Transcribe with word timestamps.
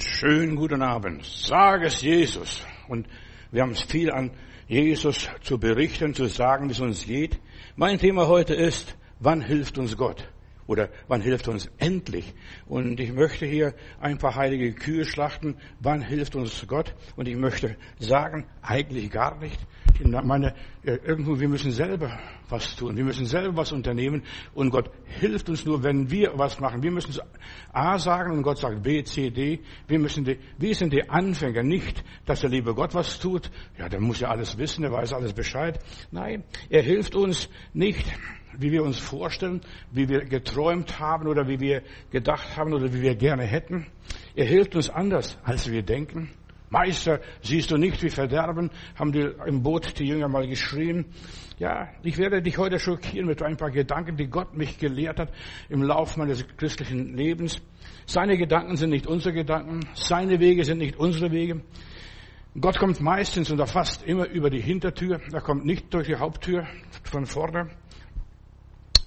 Schönen 0.00 0.56
guten 0.56 0.82
Abend. 0.82 1.24
Sag 1.24 1.82
es 1.82 2.02
Jesus. 2.02 2.64
Und 2.88 3.06
wir 3.52 3.62
haben 3.62 3.72
es 3.72 3.82
viel 3.82 4.10
an 4.10 4.32
Jesus 4.66 5.28
zu 5.42 5.58
berichten, 5.58 6.14
zu 6.14 6.26
sagen, 6.26 6.68
wie 6.68 6.72
es 6.72 6.80
uns 6.80 7.06
geht. 7.06 7.38
Mein 7.76 7.98
Thema 7.98 8.26
heute 8.26 8.54
ist, 8.54 8.96
wann 9.20 9.40
hilft 9.40 9.78
uns 9.78 9.96
Gott? 9.96 10.26
Oder 10.66 10.88
wann 11.08 11.20
hilft 11.20 11.48
uns 11.48 11.70
endlich? 11.78 12.34
Und 12.66 12.98
ich 12.98 13.12
möchte 13.12 13.46
hier 13.46 13.74
ein 14.00 14.18
paar 14.18 14.34
heilige 14.34 14.72
Kühe 14.72 15.04
schlachten. 15.04 15.56
Wann 15.80 16.00
hilft 16.00 16.36
uns 16.36 16.66
Gott? 16.66 16.94
Und 17.16 17.28
ich 17.28 17.36
möchte 17.36 17.76
sagen, 17.98 18.46
eigentlich 18.62 19.10
gar 19.10 19.38
nicht. 19.38 19.58
Ich 20.00 20.06
meine, 20.06 20.54
irgendwo, 20.82 21.38
wir 21.38 21.48
müssen 21.48 21.70
selber 21.70 22.18
was 22.48 22.74
tun. 22.74 22.96
Wir 22.96 23.04
müssen 23.04 23.26
selber 23.26 23.58
was 23.58 23.72
unternehmen. 23.72 24.24
Und 24.52 24.70
Gott 24.70 24.90
hilft 25.04 25.48
uns 25.48 25.64
nur, 25.64 25.84
wenn 25.84 26.10
wir 26.10 26.32
was 26.36 26.58
machen. 26.58 26.82
Wir 26.82 26.90
müssen 26.90 27.14
A 27.72 27.98
sagen 27.98 28.32
und 28.32 28.42
Gott 28.42 28.58
sagt 28.58 28.82
B, 28.82 29.04
C, 29.04 29.30
D. 29.30 29.60
Wir 29.86 29.98
müssen 29.98 30.24
die, 30.24 30.38
wir 30.58 30.74
sind 30.74 30.92
die 30.92 31.08
Anfänger. 31.08 31.62
Nicht, 31.62 32.02
dass 32.24 32.40
der 32.40 32.50
liebe 32.50 32.74
Gott 32.74 32.94
was 32.94 33.20
tut. 33.20 33.50
Ja, 33.78 33.88
der 33.88 34.00
muss 34.00 34.18
ja 34.18 34.30
alles 34.30 34.58
wissen. 34.58 34.82
Der 34.82 34.90
weiß 34.90 35.12
alles 35.12 35.32
Bescheid. 35.32 35.78
Nein, 36.10 36.42
er 36.70 36.82
hilft 36.82 37.14
uns 37.14 37.48
nicht 37.72 38.04
wie 38.58 38.72
wir 38.72 38.82
uns 38.82 38.98
vorstellen, 38.98 39.60
wie 39.90 40.08
wir 40.08 40.24
geträumt 40.24 40.98
haben 40.98 41.26
oder 41.26 41.48
wie 41.48 41.60
wir 41.60 41.82
gedacht 42.10 42.56
haben 42.56 42.72
oder 42.72 42.92
wie 42.92 43.02
wir 43.02 43.14
gerne 43.14 43.44
hätten. 43.44 43.86
Er 44.34 44.46
hilft 44.46 44.74
uns 44.76 44.90
anders, 44.90 45.38
als 45.44 45.70
wir 45.70 45.82
denken. 45.82 46.30
Meister, 46.70 47.20
siehst 47.40 47.70
du 47.70 47.76
nicht, 47.76 48.02
wie 48.02 48.10
verderben, 48.10 48.70
haben 48.96 49.12
die 49.12 49.28
im 49.46 49.62
Boot 49.62 49.96
die 49.98 50.06
Jünger 50.06 50.26
mal 50.26 50.48
geschrien. 50.48 51.04
Ja, 51.56 51.88
ich 52.02 52.18
werde 52.18 52.42
dich 52.42 52.58
heute 52.58 52.80
schockieren 52.80 53.26
mit 53.26 53.42
ein 53.42 53.56
paar 53.56 53.70
Gedanken, 53.70 54.16
die 54.16 54.26
Gott 54.26 54.56
mich 54.56 54.76
gelehrt 54.78 55.20
hat 55.20 55.32
im 55.68 55.82
Lauf 55.82 56.16
meines 56.16 56.44
christlichen 56.56 57.16
Lebens. 57.16 57.62
Seine 58.06 58.36
Gedanken 58.36 58.74
sind 58.76 58.90
nicht 58.90 59.06
unsere 59.06 59.32
Gedanken, 59.32 59.80
seine 59.94 60.40
Wege 60.40 60.64
sind 60.64 60.78
nicht 60.78 60.96
unsere 60.96 61.30
Wege. 61.30 61.60
Gott 62.60 62.78
kommt 62.78 63.00
meistens 63.00 63.52
und 63.52 63.64
fast 63.68 64.02
immer 64.02 64.26
über 64.28 64.50
die 64.50 64.60
Hintertür, 64.60 65.20
er 65.32 65.40
kommt 65.40 65.64
nicht 65.64 65.94
durch 65.94 66.08
die 66.08 66.16
Haupttür 66.16 66.66
von 67.04 67.26
vorne. 67.26 67.70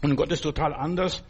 Und 0.01 0.15
Gott 0.15 0.31
ist 0.31 0.43
total 0.43 0.73
anders. 0.73 1.23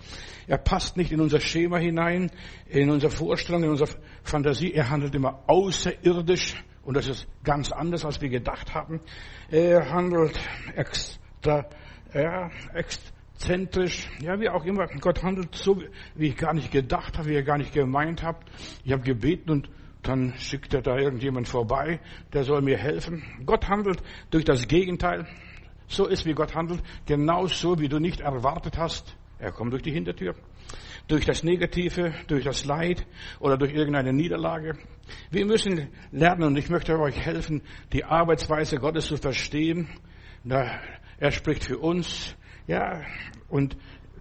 Er 0.47 0.57
passt 0.57 0.97
nicht 0.97 1.11
in 1.11 1.21
unser 1.21 1.39
Schema 1.39 1.77
hinein, 1.77 2.31
in 2.67 2.89
unsere 2.89 3.11
Vorstellung, 3.11 3.63
in 3.63 3.69
unsere 3.69 3.89
Fantasie. 4.23 4.73
Er 4.73 4.89
handelt 4.89 5.15
immer 5.15 5.43
außerirdisch 5.47 6.55
und 6.83 6.95
das 6.95 7.07
ist 7.07 7.27
ganz 7.43 7.71
anders, 7.71 8.05
als 8.05 8.21
wir 8.21 8.29
gedacht 8.29 8.73
haben. 8.73 9.01
Er 9.49 9.89
handelt 9.89 10.39
extra, 10.75 11.65
ja, 12.13 12.49
exzentrisch, 12.73 14.09
ja, 14.21 14.39
wie 14.39 14.49
auch 14.49 14.65
immer. 14.65 14.87
Gott 14.99 15.23
handelt 15.23 15.55
so, 15.55 15.81
wie 16.15 16.27
ich 16.27 16.37
gar 16.37 16.53
nicht 16.53 16.71
gedacht 16.71 17.17
habe, 17.17 17.29
wie 17.29 17.35
er 17.35 17.43
gar 17.43 17.57
nicht 17.57 17.73
gemeint 17.73 18.23
habe. 18.23 18.39
Ich 18.83 18.91
habe 18.91 19.03
gebeten 19.03 19.49
und 19.52 19.69
dann 20.02 20.33
schickt 20.37 20.73
er 20.73 20.81
da 20.81 20.97
irgendjemand 20.97 21.47
vorbei, 21.47 21.99
der 22.31 22.43
soll 22.43 22.61
mir 22.61 22.77
helfen. 22.77 23.23
Gott 23.45 23.67
handelt 23.67 24.02
durch 24.29 24.45
das 24.45 24.67
Gegenteil 24.67 25.27
so 25.88 26.05
ist, 26.05 26.25
wie 26.25 26.33
Gott 26.33 26.55
handelt, 26.55 26.81
genau 27.05 27.47
so, 27.47 27.80
wie 27.80 27.88
du 27.88 27.99
nicht 27.99 28.19
erwartet 28.19 28.77
hast. 28.77 29.16
Er 29.39 29.52
kommt 29.52 29.73
durch 29.73 29.83
die 29.83 29.91
Hintertür. 29.91 30.35
Durch 31.07 31.25
das 31.25 31.43
Negative, 31.43 32.13
durch 32.27 32.43
das 32.43 32.66
Leid 32.66 33.05
oder 33.39 33.57
durch 33.57 33.73
irgendeine 33.73 34.11
Niederlage. 34.11 34.77
Wir 35.31 35.45
müssen 35.45 35.89
lernen 36.11 36.43
und 36.43 36.58
ich 36.58 36.69
möchte 36.69 36.99
euch 36.99 37.17
helfen, 37.17 37.61
die 37.93 38.03
Arbeitsweise 38.03 38.77
Gottes 38.77 39.08
zu 39.08 39.15
verstehen. 39.15 39.88
Er 40.43 41.31
spricht 41.31 41.63
für 41.63 41.77
uns, 41.77 42.35
ja, 42.67 43.02
und 43.47 43.77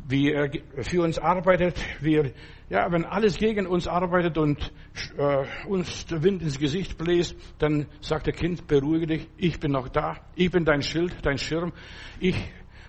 wie 0.09 0.31
er 0.31 0.51
für 0.83 1.03
uns 1.03 1.19
arbeitet, 1.19 1.77
wie 2.01 2.15
er, 2.15 2.31
ja, 2.69 2.91
wenn 2.91 3.05
alles 3.05 3.37
gegen 3.37 3.67
uns 3.67 3.87
arbeitet 3.87 4.39
und 4.39 4.73
äh, 5.17 5.45
uns 5.69 6.07
der 6.07 6.23
Wind 6.23 6.43
ins 6.43 6.59
Gesicht 6.59 6.99
bläst, 6.99 7.37
dann 7.59 7.87
sagt 8.01 8.27
der 8.27 8.35
Kind, 8.35 8.67
beruhige 8.67 9.07
dich, 9.07 9.29
ich 9.37 9.61
bin 9.61 9.73
noch 9.73 9.89
da, 9.89 10.17
ich 10.35 10.51
bin 10.51 10.65
dein 10.65 10.83
Schild, 10.83 11.15
dein 11.23 11.39
Schirm, 11.39 11.73
ich 12.19 12.37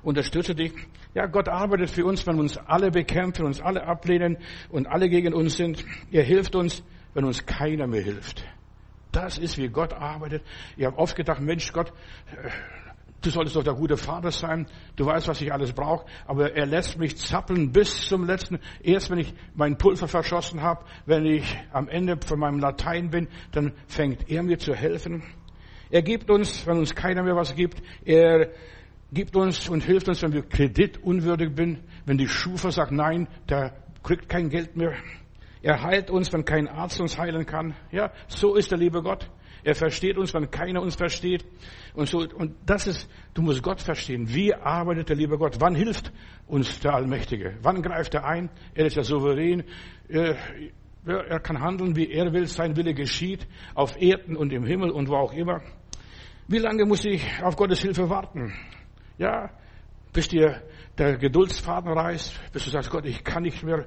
unterstütze 0.01 0.55
dich. 0.55 0.73
Ja, 1.13 1.27
Gott 1.27 1.47
arbeitet 1.47 1.91
für 1.91 2.05
uns, 2.05 2.25
wenn 2.25 2.39
uns 2.39 2.57
alle 2.57 2.91
bekämpfen, 2.91 3.45
uns 3.45 3.61
alle 3.61 3.85
ablehnen 3.85 4.37
und 4.69 4.87
alle 4.87 5.09
gegen 5.09 5.33
uns 5.33 5.57
sind. 5.57 5.85
Er 6.11 6.23
hilft 6.23 6.55
uns, 6.55 6.83
wenn 7.13 7.25
uns 7.25 7.45
keiner 7.45 7.87
mehr 7.87 8.01
hilft. 8.01 8.43
Das 9.11 9.37
ist, 9.37 9.57
wie 9.57 9.67
Gott 9.69 9.93
arbeitet. 9.93 10.43
Ich 10.75 10.85
habe 10.85 10.97
oft 10.97 11.15
gedacht, 11.15 11.41
Mensch, 11.41 11.71
Gott, 11.71 11.91
äh, 12.31 12.49
Du 13.21 13.31
solltest 13.31 13.55
doch 13.55 13.63
der 13.63 13.73
gute 13.73 13.97
Vater 13.97 14.31
sein. 14.31 14.67
Du 14.95 15.05
weißt, 15.05 15.27
was 15.27 15.41
ich 15.41 15.51
alles 15.51 15.73
brauche. 15.73 16.05
Aber 16.27 16.55
er 16.55 16.65
lässt 16.65 16.99
mich 16.99 17.17
zappeln 17.17 17.71
bis 17.71 18.07
zum 18.07 18.25
letzten. 18.25 18.59
Erst 18.81 19.09
wenn 19.09 19.17
ich 19.17 19.33
mein 19.55 19.77
Pulver 19.77 20.07
verschossen 20.07 20.61
habe, 20.61 20.85
wenn 21.05 21.25
ich 21.25 21.57
am 21.71 21.87
Ende 21.89 22.17
von 22.23 22.39
meinem 22.39 22.59
Latein 22.59 23.09
bin, 23.09 23.27
dann 23.51 23.73
fängt 23.87 24.29
er 24.29 24.43
mir 24.43 24.59
zu 24.59 24.75
helfen. 24.75 25.23
Er 25.89 26.03
gibt 26.03 26.29
uns, 26.29 26.67
wenn 26.67 26.77
uns 26.77 26.93
keiner 26.93 27.23
mehr 27.23 27.35
was 27.35 27.55
gibt. 27.55 27.81
Er 28.05 28.51
gibt 29.11 29.35
uns 29.35 29.67
und 29.67 29.83
hilft 29.83 30.07
uns, 30.09 30.21
wenn 30.21 30.33
wir 30.33 30.43
kreditunwürdig 30.43 31.51
sind. 31.55 31.79
Wenn 32.05 32.17
die 32.17 32.27
Schufa 32.27 32.71
sagt, 32.71 32.91
nein, 32.91 33.27
der 33.49 33.73
kriegt 34.03 34.29
kein 34.29 34.49
Geld 34.49 34.77
mehr. 34.77 34.93
Er 35.63 35.81
heilt 35.81 36.11
uns, 36.11 36.31
wenn 36.31 36.45
kein 36.45 36.67
Arzt 36.67 37.01
uns 37.01 37.17
heilen 37.17 37.45
kann. 37.45 37.75
Ja, 37.91 38.11
so 38.27 38.55
ist 38.55 38.69
der 38.71 38.77
liebe 38.77 39.01
Gott. 39.01 39.27
Er 39.63 39.75
versteht 39.75 40.17
uns, 40.17 40.33
wenn 40.33 40.49
keiner 40.49 40.81
uns 40.81 40.95
versteht. 40.95 41.45
Und 41.93 42.07
so, 42.07 42.19
und 42.19 42.55
das 42.65 42.87
ist, 42.87 43.09
du 43.33 43.41
musst 43.41 43.63
Gott 43.63 43.81
verstehen. 43.81 44.33
Wie 44.33 44.53
arbeitet 44.53 45.09
der 45.09 45.15
liebe 45.15 45.37
Gott? 45.37 45.57
Wann 45.59 45.75
hilft 45.75 46.11
uns 46.47 46.79
der 46.79 46.95
Allmächtige? 46.95 47.57
Wann 47.61 47.81
greift 47.81 48.13
er 48.13 48.25
ein? 48.25 48.49
Er 48.73 48.85
ist 48.85 48.95
ja 48.95 49.03
souverän. 49.03 49.63
Er, 50.07 50.37
er 51.05 51.39
kann 51.39 51.59
handeln, 51.59 51.95
wie 51.95 52.09
er 52.09 52.31
will. 52.33 52.45
Sein 52.47 52.75
Wille 52.75 52.93
geschieht. 52.93 53.47
Auf 53.73 54.01
Erden 54.01 54.35
und 54.35 54.53
im 54.53 54.65
Himmel 54.65 54.91
und 54.91 55.09
wo 55.09 55.15
auch 55.15 55.33
immer. 55.33 55.61
Wie 56.47 56.59
lange 56.59 56.85
muss 56.85 57.03
ich 57.03 57.21
auf 57.43 57.55
Gottes 57.55 57.81
Hilfe 57.81 58.09
warten? 58.09 58.53
Ja, 59.17 59.49
bis 60.13 60.29
dir 60.29 60.61
der 60.97 61.17
Geduldsfaden 61.17 61.91
reißt, 61.91 62.53
bis 62.53 62.65
du 62.65 62.69
sagst, 62.71 62.89
Gott, 62.89 63.05
ich 63.05 63.23
kann 63.23 63.43
nicht 63.43 63.63
mehr. 63.63 63.85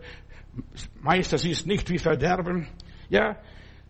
Meister, 1.01 1.39
siehst 1.39 1.67
nicht 1.67 1.89
wie 1.91 1.99
Verderben. 1.99 2.69
Ja, 3.09 3.37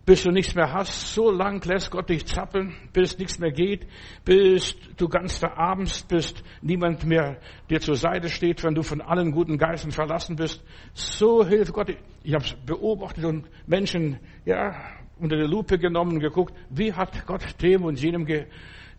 bis 0.05 0.23
du 0.23 0.31
nichts 0.31 0.55
mehr 0.55 0.71
hast. 0.71 1.13
So 1.13 1.31
lang 1.31 1.63
lässt 1.65 1.91
Gott 1.91 2.09
dich 2.09 2.25
zappeln, 2.25 2.75
bis 2.93 3.17
nichts 3.17 3.39
mehr 3.39 3.51
geht, 3.51 3.87
bis 4.25 4.75
du 4.97 5.07
ganz 5.07 5.37
verabendst 5.37 6.07
bist, 6.07 6.43
niemand 6.61 7.05
mehr 7.05 7.37
dir 7.69 7.79
zur 7.79 7.95
Seite 7.95 8.29
steht, 8.29 8.63
wenn 8.63 8.75
du 8.75 8.83
von 8.83 9.01
allen 9.01 9.31
guten 9.31 9.57
Geistern 9.57 9.91
verlassen 9.91 10.35
bist. 10.35 10.63
So 10.93 11.45
hilft 11.45 11.73
Gott. 11.73 11.95
Ich 12.23 12.33
habe 12.33 12.45
beobachtet 12.65 13.25
und 13.25 13.47
Menschen, 13.67 14.19
ja, 14.45 14.75
unter 15.19 15.37
die 15.37 15.47
Lupe 15.47 15.77
genommen 15.77 16.19
geguckt, 16.19 16.53
wie 16.69 16.93
hat 16.93 17.25
Gott 17.25 17.61
dem 17.61 17.83
und 17.83 18.01
jenem 18.01 18.25
ge 18.25 18.47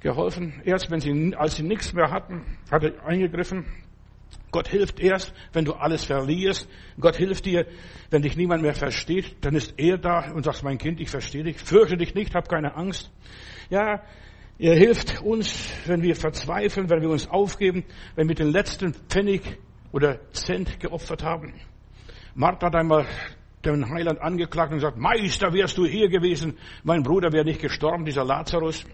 geholfen. 0.03 0.61
Erst 0.65 0.91
wenn 0.91 1.01
sie, 1.01 1.35
als 1.37 1.57
sie 1.57 1.63
nichts 1.63 1.93
mehr 1.93 2.11
hatten, 2.11 2.59
hat 2.71 2.83
er 2.83 3.05
eingegriffen. 3.07 3.65
Gott 4.53 4.69
hilft 4.69 5.01
erst, 5.01 5.33
wenn 5.53 5.65
du 5.65 5.73
alles 5.73 6.05
verlierst. 6.05 6.69
Gott 7.01 7.17
hilft 7.17 7.47
dir, 7.47 7.67
wenn 8.11 8.23
dich 8.23 8.37
niemand 8.37 8.63
mehr 8.63 8.75
versteht. 8.75 9.37
Dann 9.41 9.55
ist 9.55 9.75
er 9.79 9.99
da 9.99 10.31
und 10.33 10.45
sagt, 10.45 10.63
mein 10.63 10.79
Kind, 10.79 11.01
ich 11.01 11.09
verstehe 11.09 11.43
dich. 11.43 11.59
Fürchte 11.59 11.97
dich 11.97 12.15
nicht, 12.15 12.35
hab 12.35 12.49
keine 12.49 12.77
Angst. 12.77 13.11
Ja, 13.71 14.03
er 14.59 14.77
hilft 14.77 15.23
uns, 15.23 15.73
wenn 15.87 16.03
wir 16.03 16.15
verzweifeln, 16.15 16.91
wenn 16.91 17.01
wir 17.01 17.09
uns 17.09 17.29
aufgeben, 17.29 17.85
wenn 18.15 18.29
wir 18.29 18.35
den 18.35 18.53
letzten 18.53 18.93
Pfennig 18.93 19.59
oder 19.91 20.21
Cent 20.33 20.79
geopfert 20.79 21.25
haben. 21.25 21.55
Martha 22.35 22.67
hat 22.67 22.77
einmal 22.77 23.07
den 23.65 23.89
Heiland 23.89 24.21
angeklagt 24.21 24.73
und 24.73 24.79
gesagt, 24.79 24.99
Meister, 24.99 25.53
wärst 25.53 25.79
du 25.79 25.87
hier 25.87 26.09
gewesen, 26.09 26.59
mein 26.83 27.03
Bruder 27.03 27.33
wäre 27.33 27.45
nicht 27.45 27.61
gestorben, 27.61 28.05
dieser 28.05 28.25
Lazarus. 28.25 28.85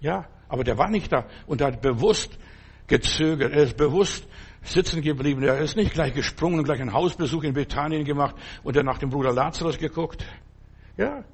Ja, 0.00 0.26
aber 0.48 0.64
der 0.64 0.78
war 0.78 0.88
nicht 0.88 1.12
da 1.12 1.26
und 1.46 1.60
er 1.60 1.68
hat 1.68 1.82
bewusst 1.82 2.38
gezögert. 2.88 3.52
Er 3.52 3.62
ist 3.62 3.76
bewusst 3.76 4.26
sitzen 4.62 5.02
geblieben. 5.02 5.42
Er 5.42 5.58
ist 5.58 5.76
nicht 5.76 5.92
gleich 5.92 6.14
gesprungen 6.14 6.58
und 6.58 6.64
gleich 6.64 6.80
einen 6.80 6.92
Hausbesuch 6.92 7.44
in 7.44 7.54
Bethanien 7.54 8.04
gemacht 8.04 8.34
und 8.62 8.76
dann 8.76 8.86
nach 8.86 8.98
dem 8.98 9.10
Bruder 9.10 9.32
Lazarus 9.32 9.78
geguckt. 9.78 10.26
Ja. 10.96 11.24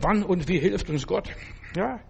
Wann 0.00 0.22
und 0.22 0.48
wie 0.48 0.58
hilft 0.58 0.90
uns 0.90 1.06
Gott? 1.06 1.30
Ja. 1.76 2.00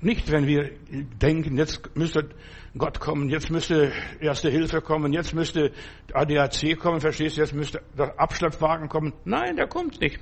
Nicht, 0.00 0.30
wenn 0.30 0.46
wir 0.46 0.70
denken, 0.90 1.56
jetzt 1.56 1.96
müsste 1.96 2.28
Gott 2.76 3.00
kommen, 3.00 3.30
jetzt 3.30 3.50
müsste 3.50 3.92
Erste 4.20 4.50
Hilfe 4.50 4.82
kommen, 4.82 5.12
jetzt 5.12 5.34
müsste 5.34 5.72
ADAC 6.12 6.78
kommen, 6.78 7.00
verstehst 7.00 7.36
du, 7.36 7.40
jetzt 7.40 7.54
müsste 7.54 7.82
der 7.96 8.20
Abschleppwagen 8.20 8.88
kommen. 8.88 9.14
Nein, 9.24 9.56
der 9.56 9.66
kommt 9.66 10.00
nicht. 10.00 10.20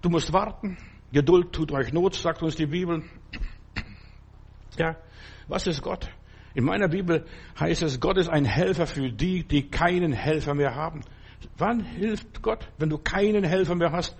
Du 0.00 0.08
musst 0.08 0.32
warten. 0.32 0.78
Geduld 1.12 1.52
tut 1.52 1.72
euch 1.72 1.92
Not, 1.92 2.14
sagt 2.14 2.42
uns 2.42 2.56
die 2.56 2.66
Bibel. 2.66 3.02
Ja, 4.78 4.96
was 5.48 5.66
ist 5.66 5.82
Gott? 5.82 6.08
In 6.54 6.64
meiner 6.64 6.88
Bibel 6.88 7.24
heißt 7.58 7.82
es, 7.82 8.00
Gott 8.00 8.16
ist 8.16 8.28
ein 8.28 8.44
Helfer 8.44 8.86
für 8.86 9.10
die, 9.10 9.44
die 9.44 9.68
keinen 9.68 10.12
Helfer 10.12 10.54
mehr 10.54 10.74
haben. 10.74 11.02
Wann 11.56 11.80
hilft 11.80 12.42
Gott, 12.42 12.68
wenn 12.78 12.90
du 12.90 12.98
keinen 12.98 13.44
Helfer 13.44 13.74
mehr 13.74 13.92
hast, 13.92 14.16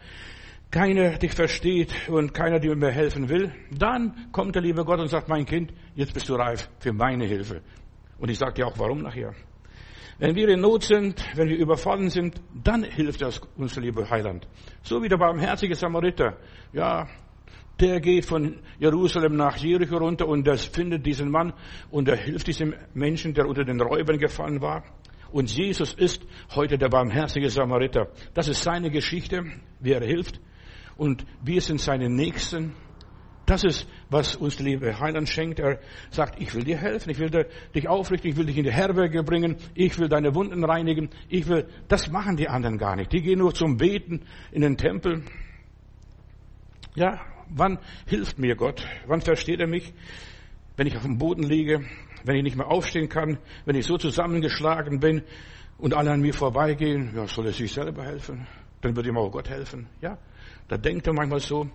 keiner 0.71 1.19
dich 1.19 1.33
versteht 1.33 1.93
und 2.09 2.33
keiner 2.33 2.61
dir 2.61 2.77
mehr 2.77 2.93
helfen 2.93 3.29
will? 3.29 3.53
Dann 3.71 4.29
kommt 4.33 4.55
der 4.55 4.63
liebe 4.63 4.85
Gott 4.85 5.01
und 5.01 5.09
sagt, 5.09 5.29
mein 5.29 5.45
Kind, 5.45 5.73
jetzt 5.95 6.15
bist 6.15 6.29
du 6.29 6.35
reif 6.35 6.71
für 6.79 6.93
meine 6.93 7.27
Hilfe. 7.27 7.63
Und 8.19 8.31
ich 8.31 8.39
sage 8.39 8.55
dir 8.55 8.67
auch, 8.67 8.79
warum 8.79 9.03
nachher. 9.03 9.35
Wenn 10.19 10.37
wir 10.37 10.49
in 10.51 10.61
Not 10.61 10.85
sind, 10.85 11.25
wenn 11.35 11.49
wir 11.49 11.57
überfallen 11.57 12.11
sind, 12.11 12.41
dann 12.53 12.85
hilft 12.85 13.23
uns 13.23 13.41
unser 13.57 13.81
lieber 13.81 14.09
Heiland. 14.09 14.47
So 14.83 15.03
wie 15.03 15.09
der 15.09 15.17
barmherzige 15.17 15.75
Samariter. 15.75 16.37
Ja, 16.73 17.09
der 17.81 18.01
geht 18.01 18.27
von 18.27 18.59
Jerusalem 18.79 19.37
nach 19.37 19.57
Jericho 19.57 19.97
runter 19.97 20.29
und 20.29 20.47
das 20.47 20.65
findet 20.65 21.07
diesen 21.07 21.31
Mann 21.31 21.53
und 21.91 22.09
er 22.09 22.17
hilft 22.17 22.47
diesem 22.47 22.75
Menschen, 22.95 23.35
der 23.35 23.47
unter 23.47 23.65
den 23.65 23.81
Räubern 23.81 24.19
gefallen 24.19 24.61
war. 24.61 24.85
Und 25.33 25.55
Jesus 25.55 25.95
ist 25.95 26.27
heute 26.55 26.77
der 26.77 26.89
barmherzige 26.89 27.51
Samariter. 27.51 28.09
Das 28.35 28.49
ist 28.49 28.63
seine 28.63 28.91
Geschichte, 28.91 29.45
wie 29.79 29.93
er 29.93 30.05
hilft. 30.05 30.41
Und 30.97 31.25
wir 31.43 31.61
sind 31.61 31.81
seine 31.81 32.09
Nächsten. 32.09 32.75
Das 33.47 33.65
ist, 33.65 33.89
was 34.11 34.37
uns 34.37 34.57
der 34.57 34.67
liebe 34.67 35.01
Heiland 35.01 35.29
schenkt. 35.29 35.61
Er 35.61 35.81
sagt, 36.11 36.41
ich 36.41 36.55
will 36.55 36.65
dir 36.65 36.77
helfen, 36.77 37.11
ich 37.11 37.19
will 37.19 37.31
dich 37.75 37.89
aufrichten, 37.89 38.31
ich 38.31 38.37
will 38.37 38.47
dich 38.47 38.59
in 38.59 38.65
die 38.65 38.73
Herberge 38.73 39.23
bringen, 39.23 39.57
ich 39.75 39.99
will 39.99 40.09
deine 40.09 40.35
Wunden 40.35 40.65
reinigen, 40.65 41.11
ich 41.29 41.49
will, 41.49 41.67
das 41.89 42.11
machen 42.11 42.37
die 42.37 42.49
anderen 42.49 42.79
gar 42.79 42.97
nicht. 42.97 43.13
Die 43.13 43.23
gehen 43.23 43.39
nur 43.39 43.55
zum 43.55 43.77
Beten 43.77 44.23
in 44.53 44.63
den 44.63 44.77
Tempel. 44.77 45.25
Ja, 46.95 47.21
wann 47.51 47.79
hilft 48.07 48.39
mir 48.39 48.57
Gott? 48.57 48.87
Wann 49.07 49.21
versteht 49.21 49.61
er 49.61 49.67
mich? 49.67 49.93
Wenn 50.77 50.87
ich 50.87 50.97
auf 50.97 51.03
dem 51.03 51.19
Boden 51.19 51.43
liege, 51.43 51.85
wenn 52.25 52.37
ich 52.37 52.43
nicht 52.43 52.57
mehr 52.57 52.69
aufstehen 52.69 53.09
kann, 53.09 53.39
wenn 53.65 53.77
ich 53.77 53.87
so 53.87 53.99
zusammengeschlagen 53.99 55.01
bin 55.01 55.23
und 55.79 55.95
alle 55.95 56.11
an 56.11 56.21
mir 56.21 56.35
vorbeigehen, 56.35 57.13
ja, 57.15 57.27
soll 57.27 57.47
er 57.47 57.53
sich 57.53 57.73
selber 57.73 58.05
helfen? 58.05 58.47
Dann 58.81 58.97
wird 58.97 59.07
ihm 59.07 59.17
auch 59.17 59.31
Gott 59.31 59.51
helfen. 59.51 59.89
Ja, 60.01 60.19
da 60.69 60.77
denkt 60.77 61.07
er 61.07 61.13
manchmal 61.13 61.41
so. 61.41 61.69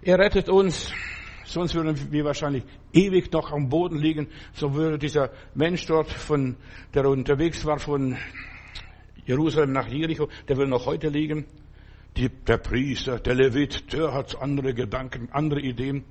Er 0.00 0.18
rettet 0.18 0.48
uns, 0.48 0.92
sonst 1.44 1.74
würden 1.74 2.12
wir 2.12 2.24
wahrscheinlich 2.24 2.64
ewig 2.92 3.30
noch 3.32 3.52
am 3.52 3.68
Boden 3.68 3.98
liegen. 3.98 4.28
So 4.54 4.74
würde 4.74 4.98
dieser 4.98 5.30
Mensch 5.54 5.84
dort, 5.86 6.10
von, 6.10 6.56
der 6.94 7.06
unterwegs 7.06 7.64
war 7.64 7.78
von 7.78 8.16
Jerusalem 9.26 9.72
nach 9.72 9.88
Jericho, 9.88 10.28
der 10.48 10.56
würde 10.56 10.70
noch 10.70 10.86
heute 10.86 11.08
liegen. 11.08 11.46
Die, 12.16 12.28
der 12.28 12.58
Priester, 12.58 13.18
der 13.20 13.34
Levit, 13.34 13.92
der 13.92 14.12
hat 14.12 14.40
andere 14.40 14.74
Gedanken, 14.74 15.28
andere 15.30 15.60
Ideen. 15.60 16.04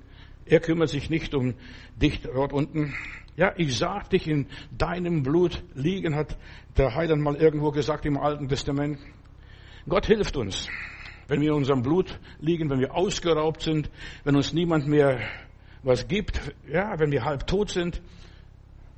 Er 0.45 0.59
kümmert 0.61 0.89
sich 0.89 1.09
nicht 1.09 1.33
um 1.33 1.55
dich 2.01 2.21
dort 2.21 2.53
unten. 2.53 2.93
Ja, 3.35 3.53
ich 3.57 3.77
sah 3.77 3.99
dich 3.99 4.27
in 4.27 4.47
deinem 4.71 5.21
Blut 5.21 5.63
liegen, 5.75 6.15
hat 6.15 6.37
der 6.77 6.95
Heiland 6.95 7.21
mal 7.21 7.35
irgendwo 7.35 7.71
gesagt 7.71 8.05
im 8.05 8.17
Alten 8.17 8.47
Testament. 8.47 8.99
Gott 9.87 10.05
hilft 10.05 10.37
uns, 10.37 10.67
wenn 11.27 11.41
wir 11.41 11.49
in 11.49 11.55
unserem 11.55 11.81
Blut 11.81 12.19
liegen, 12.39 12.69
wenn 12.69 12.79
wir 12.79 12.95
ausgeraubt 12.95 13.61
sind, 13.61 13.89
wenn 14.23 14.35
uns 14.35 14.53
niemand 14.53 14.87
mehr 14.87 15.19
was 15.83 16.07
gibt, 16.07 16.39
ja, 16.67 16.97
wenn 16.99 17.11
wir 17.11 17.23
halb 17.23 17.47
tot 17.47 17.69
sind, 17.69 18.01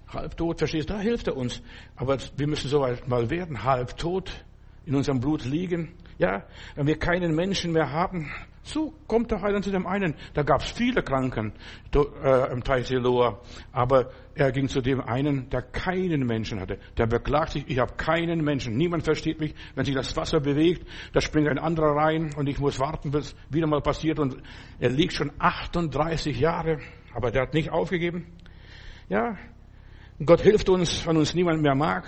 halb 0.07 0.38
tot, 0.38 0.60
verstehst 0.60 0.90
du, 0.90 0.94
da 0.94 1.00
hilft 1.00 1.28
er 1.28 1.38
uns. 1.38 1.62
Aber 1.96 2.18
wir 2.38 2.48
müssen 2.48 2.69
so 2.69 2.81
weit 2.81 3.07
mal 3.07 3.30
werden, 3.30 3.63
halb 3.63 3.98
tot, 3.98 4.46
in 4.86 4.96
unserem 4.96 5.19
Blut 5.19 5.46
liegen. 5.46 5.94
Ja, 6.19 6.44
wenn 6.75 6.86
wir 6.86 7.00
keinen 7.00 7.33
Menschen 7.33 7.71
mehr 7.71 7.92
haben, 7.94 8.30
so 8.62 8.94
kommt 9.07 9.31
der 9.31 9.42
Heiland 9.42 9.63
zu 9.63 9.71
dem 9.71 9.88
einen. 9.88 10.16
Da 10.33 10.44
gab 10.44 10.62
es 10.62 10.69
viele 10.69 11.01
Kranken 11.01 11.54
äh, 11.95 12.51
im 12.51 12.62
Teich 12.62 12.88
Siloa, 12.88 13.39
aber 13.71 14.12
er 14.36 14.51
ging 14.51 14.68
zu 14.68 14.81
dem 14.81 15.00
einen, 15.00 15.50
der 15.50 15.62
keinen 15.62 16.25
Menschen 16.25 16.60
hatte. 16.60 16.77
Der 16.98 17.07
beklagt 17.07 17.54
sich, 17.54 17.69
ich 17.69 17.80
habe 17.80 17.94
keinen 17.95 18.44
Menschen. 18.44 18.75
Niemand 18.75 19.06
versteht 19.06 19.39
mich. 19.39 19.56
Wenn 19.75 19.86
sich 19.86 19.95
das 19.95 20.16
Wasser 20.18 20.42
bewegt, 20.42 20.86
da 21.13 21.21
springt 21.21 21.48
ein 21.48 21.57
anderer 21.57 21.95
rein 21.95 22.33
und 22.36 22.48
ich 22.48 22.60
muss 22.60 22.80
warten, 22.81 23.12
bis 23.12 23.33
wieder 23.50 23.68
mal 23.68 23.81
passiert. 23.81 24.19
Und 24.19 24.36
er 24.77 24.89
liegt 24.89 25.13
schon 25.13 25.31
38 25.39 26.38
Jahre, 26.38 26.80
aber 27.13 27.31
der 27.31 27.44
hat 27.44 27.54
nicht 27.54 27.72
aufgegeben. 27.72 28.27
Ja, 29.07 29.38
Gott 30.24 30.42
hilft 30.42 30.68
uns, 30.68 31.07
wenn 31.07 31.15
uns 31.15 31.33
niemand 31.33 31.62
mehr 31.62 31.75
mag. 31.75 32.06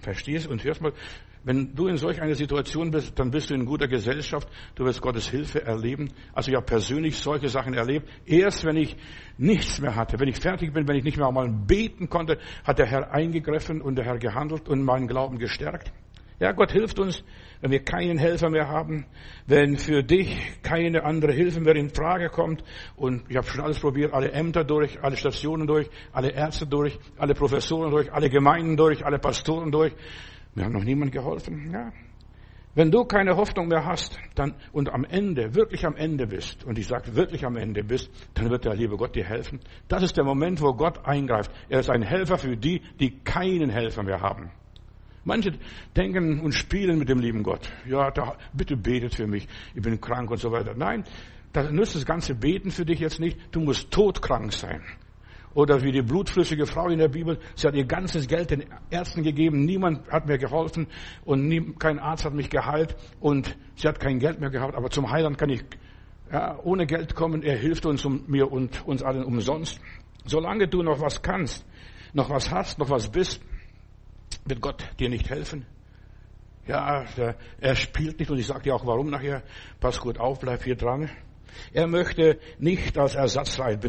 Verstehst 0.00 0.48
und 0.48 0.64
hörst 0.64 0.80
mal, 0.80 0.94
wenn 1.44 1.74
du 1.74 1.88
in 1.88 1.96
solch 1.96 2.22
einer 2.22 2.34
Situation 2.34 2.90
bist, 2.90 3.18
dann 3.18 3.30
bist 3.30 3.50
du 3.50 3.54
in 3.54 3.64
guter 3.64 3.88
Gesellschaft. 3.88 4.48
Du 4.74 4.84
wirst 4.84 5.00
Gottes 5.00 5.28
Hilfe 5.28 5.62
erleben. 5.64 6.10
Also 6.32 6.50
ich 6.50 6.56
habe 6.56 6.66
persönlich 6.66 7.16
solche 7.16 7.48
Sachen 7.48 7.74
erlebt. 7.74 8.08
Erst 8.26 8.64
wenn 8.64 8.76
ich 8.76 8.96
nichts 9.38 9.80
mehr 9.80 9.96
hatte, 9.96 10.20
wenn 10.20 10.28
ich 10.28 10.36
fertig 10.36 10.72
bin, 10.72 10.86
wenn 10.86 10.96
ich 10.96 11.04
nicht 11.04 11.16
mehr 11.16 11.26
einmal 11.26 11.48
beten 11.48 12.08
konnte, 12.08 12.38
hat 12.64 12.78
der 12.78 12.86
Herr 12.86 13.12
eingegriffen 13.12 13.80
und 13.80 13.96
der 13.96 14.04
Herr 14.04 14.18
gehandelt 14.18 14.68
und 14.68 14.84
meinen 14.84 15.08
Glauben 15.08 15.38
gestärkt. 15.38 15.92
Ja, 16.38 16.50
Gott 16.50 16.72
hilft 16.72 16.98
uns, 16.98 17.22
wenn 17.60 17.70
wir 17.70 17.84
keinen 17.84 18.18
Helfer 18.18 18.50
mehr 18.50 18.66
haben, 18.66 19.06
wenn 19.46 19.76
für 19.76 20.02
dich 20.02 20.60
keine 20.62 21.04
andere 21.04 21.32
Hilfe 21.32 21.60
mehr 21.60 21.76
in 21.76 21.90
Frage 21.90 22.30
kommt. 22.30 22.64
Und 22.96 23.22
ich 23.28 23.36
habe 23.36 23.46
schon 23.46 23.60
alles 23.60 23.78
probiert, 23.78 24.12
alle 24.12 24.32
Ämter 24.32 24.64
durch, 24.64 25.00
alle 25.04 25.16
Stationen 25.16 25.68
durch, 25.68 25.88
alle 26.12 26.32
Ärzte 26.32 26.66
durch, 26.66 26.98
alle 27.16 27.34
Professoren 27.34 27.92
durch, 27.92 28.12
alle 28.12 28.28
Gemeinden 28.28 28.76
durch, 28.76 29.06
alle 29.06 29.20
Pastoren 29.20 29.70
durch. 29.70 29.92
Mir 30.54 30.64
hat 30.66 30.72
noch 30.72 30.84
niemand 30.84 31.12
geholfen. 31.12 31.70
Ja. 31.72 31.92
Wenn 32.74 32.90
du 32.90 33.04
keine 33.04 33.36
Hoffnung 33.36 33.68
mehr 33.68 33.84
hast 33.84 34.18
dann, 34.34 34.54
und 34.72 34.88
am 34.90 35.04
Ende, 35.04 35.54
wirklich 35.54 35.84
am 35.84 35.94
Ende 35.94 36.26
bist, 36.26 36.64
und 36.64 36.78
ich 36.78 36.86
sage 36.86 37.14
wirklich 37.14 37.44
am 37.44 37.56
Ende 37.56 37.84
bist, 37.84 38.10
dann 38.32 38.48
wird 38.48 38.64
der 38.64 38.74
liebe 38.74 38.96
Gott 38.96 39.14
dir 39.14 39.24
helfen. 39.24 39.60
Das 39.88 40.02
ist 40.02 40.16
der 40.16 40.24
Moment, 40.24 40.62
wo 40.62 40.72
Gott 40.72 41.04
eingreift. 41.04 41.50
Er 41.68 41.80
ist 41.80 41.90
ein 41.90 42.02
Helfer 42.02 42.38
für 42.38 42.56
die, 42.56 42.80
die 42.98 43.18
keinen 43.24 43.68
Helfer 43.68 44.02
mehr 44.02 44.20
haben. 44.20 44.50
Manche 45.24 45.52
denken 45.94 46.40
und 46.40 46.52
spielen 46.52 46.98
mit 46.98 47.10
dem 47.10 47.20
lieben 47.20 47.42
Gott. 47.42 47.70
Ja, 47.86 48.10
da, 48.10 48.36
bitte 48.54 48.76
betet 48.76 49.14
für 49.14 49.26
mich. 49.26 49.46
Ich 49.74 49.82
bin 49.82 50.00
krank 50.00 50.30
und 50.30 50.38
so 50.38 50.50
weiter. 50.50 50.74
Nein, 50.74 51.04
das 51.52 51.70
nützt 51.70 51.94
das 51.94 52.06
ganze 52.06 52.34
Beten 52.34 52.70
für 52.70 52.86
dich 52.86 53.00
jetzt 53.00 53.20
nicht. 53.20 53.38
Du 53.52 53.60
musst 53.60 53.90
todkrank 53.90 54.52
sein. 54.52 54.82
Oder 55.54 55.82
wie 55.82 55.92
die 55.92 56.02
blutflüssige 56.02 56.66
Frau 56.66 56.88
in 56.88 56.98
der 56.98 57.08
Bibel, 57.08 57.38
sie 57.54 57.66
hat 57.66 57.74
ihr 57.74 57.84
ganzes 57.84 58.26
Geld 58.26 58.50
den 58.50 58.64
Ärzten 58.90 59.22
gegeben, 59.22 59.64
niemand 59.64 60.08
hat 60.10 60.26
mir 60.26 60.38
geholfen 60.38 60.86
und 61.24 61.46
nie, 61.46 61.74
kein 61.78 61.98
Arzt 61.98 62.24
hat 62.24 62.32
mich 62.32 62.48
geheilt 62.48 62.96
und 63.20 63.56
sie 63.76 63.86
hat 63.86 64.00
kein 64.00 64.18
Geld 64.18 64.40
mehr 64.40 64.50
gehabt, 64.50 64.74
aber 64.74 64.90
zum 64.90 65.10
Heiland 65.10 65.36
kann 65.36 65.50
ich 65.50 65.62
ja, 66.32 66.58
ohne 66.62 66.86
Geld 66.86 67.14
kommen, 67.14 67.42
er 67.42 67.56
hilft 67.58 67.84
uns 67.84 68.04
um, 68.04 68.24
mir 68.26 68.50
und 68.50 68.86
uns 68.86 69.02
allen 69.02 69.24
umsonst. 69.24 69.78
Solange 70.24 70.68
du 70.68 70.82
noch 70.82 71.00
was 71.00 71.20
kannst, 71.20 71.66
noch 72.14 72.30
was 72.30 72.50
hast, 72.50 72.78
noch 72.78 72.88
was 72.88 73.10
bist, 73.10 73.40
wird 74.46 74.62
Gott 74.62 74.82
dir 74.98 75.10
nicht 75.10 75.28
helfen. 75.28 75.66
Ja, 76.66 77.04
er 77.58 77.74
spielt 77.74 78.20
nicht 78.20 78.30
und 78.30 78.38
ich 78.38 78.46
sage 78.46 78.62
dir 78.62 78.74
auch 78.74 78.86
warum 78.86 79.10
nachher. 79.10 79.42
Pass 79.80 80.00
gut 80.00 80.18
auf, 80.18 80.38
bleib 80.38 80.62
hier 80.62 80.76
dran. 80.76 81.10
Er 81.72 81.86
möchte 81.86 82.38
nicht 82.58 82.98
als 82.98 83.14
Ersatzrad 83.14 83.80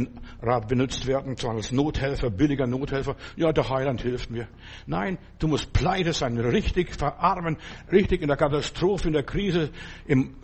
benutzt 0.68 1.08
werden, 1.08 1.36
sondern 1.38 1.58
als 1.58 1.72
Nothelfer, 1.72 2.30
billiger 2.30 2.68
Nothelfer. 2.68 3.16
Ja, 3.36 3.52
der 3.52 3.70
Heiland 3.70 4.02
hilft 4.02 4.32
mir. 4.32 4.48
Nein, 4.86 5.18
du 5.40 5.48
musst 5.48 5.74
pleite 5.74 6.14
sein, 6.14 6.38
richtig 6.38 6.96
verarmen, 6.96 7.58
richtig 7.92 8.22
in 8.22 8.28
der 8.28 8.38
Katastrophe, 8.38 9.08
in 9.08 9.14
der 9.14 9.24
Krise, 9.24 9.72
im 10.06 10.36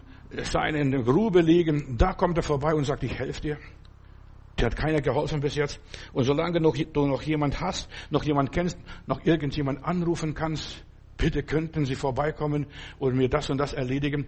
sein 0.44 0.76
in 0.76 0.92
der 0.92 1.02
Grube 1.02 1.42
liegen. 1.42 1.98
Da 1.98 2.14
kommt 2.14 2.38
er 2.38 2.44
vorbei 2.44 2.74
und 2.74 2.86
sagt, 2.86 3.04
ich 3.04 3.18
helfe 3.18 3.42
dir. 3.42 3.58
Der 4.58 4.68
hat 4.68 4.76
keiner 4.76 5.02
geholfen 5.02 5.40
bis 5.40 5.56
jetzt. 5.56 5.80
Und 6.14 6.26
solange 6.26 6.60
noch, 6.60 6.76
du 6.76 7.08
noch 7.08 7.22
jemand 7.22 7.62
hast, 7.62 7.90
noch 8.10 8.24
jemand 8.24 8.52
kennst, 8.52 8.78
noch 9.08 9.26
irgendjemand 9.26 9.84
anrufen 9.84 10.34
kannst, 10.34 10.84
bitte 11.18 11.44
könnten 11.44 11.86
Sie 11.86 11.96
vorbeikommen 11.96 12.68
und 12.98 13.16
mir 13.16 13.30
das 13.30 13.50
und 13.50 13.58
das 13.58 13.74
erledigen, 13.74 14.26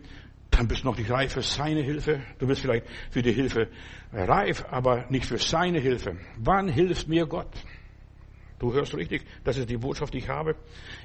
dann 0.52 0.68
bist 0.68 0.84
du 0.84 0.88
noch 0.88 0.98
nicht 0.98 1.10
reif 1.10 1.34
für 1.34 1.42
seine 1.42 1.82
Hilfe. 1.82 2.22
Du 2.38 2.46
bist 2.46 2.62
vielleicht 2.62 2.86
für 3.10 3.22
die 3.22 3.32
Hilfe 3.32 3.70
reif, 4.14 4.66
aber 4.70 5.06
nicht 5.10 5.26
für 5.26 5.38
seine 5.38 5.80
Hilfe. 5.80 6.18
Wann 6.38 6.68
hilft 6.68 7.08
mir 7.08 7.26
Gott? 7.26 7.52
Du 8.60 8.74
hörst 8.74 8.94
richtig, 8.94 9.24
das 9.44 9.58
ist 9.58 9.70
die 9.70 9.78
Botschaft, 9.78 10.14
die 10.14 10.20
ich 10.20 10.30
habe. 10.30 10.56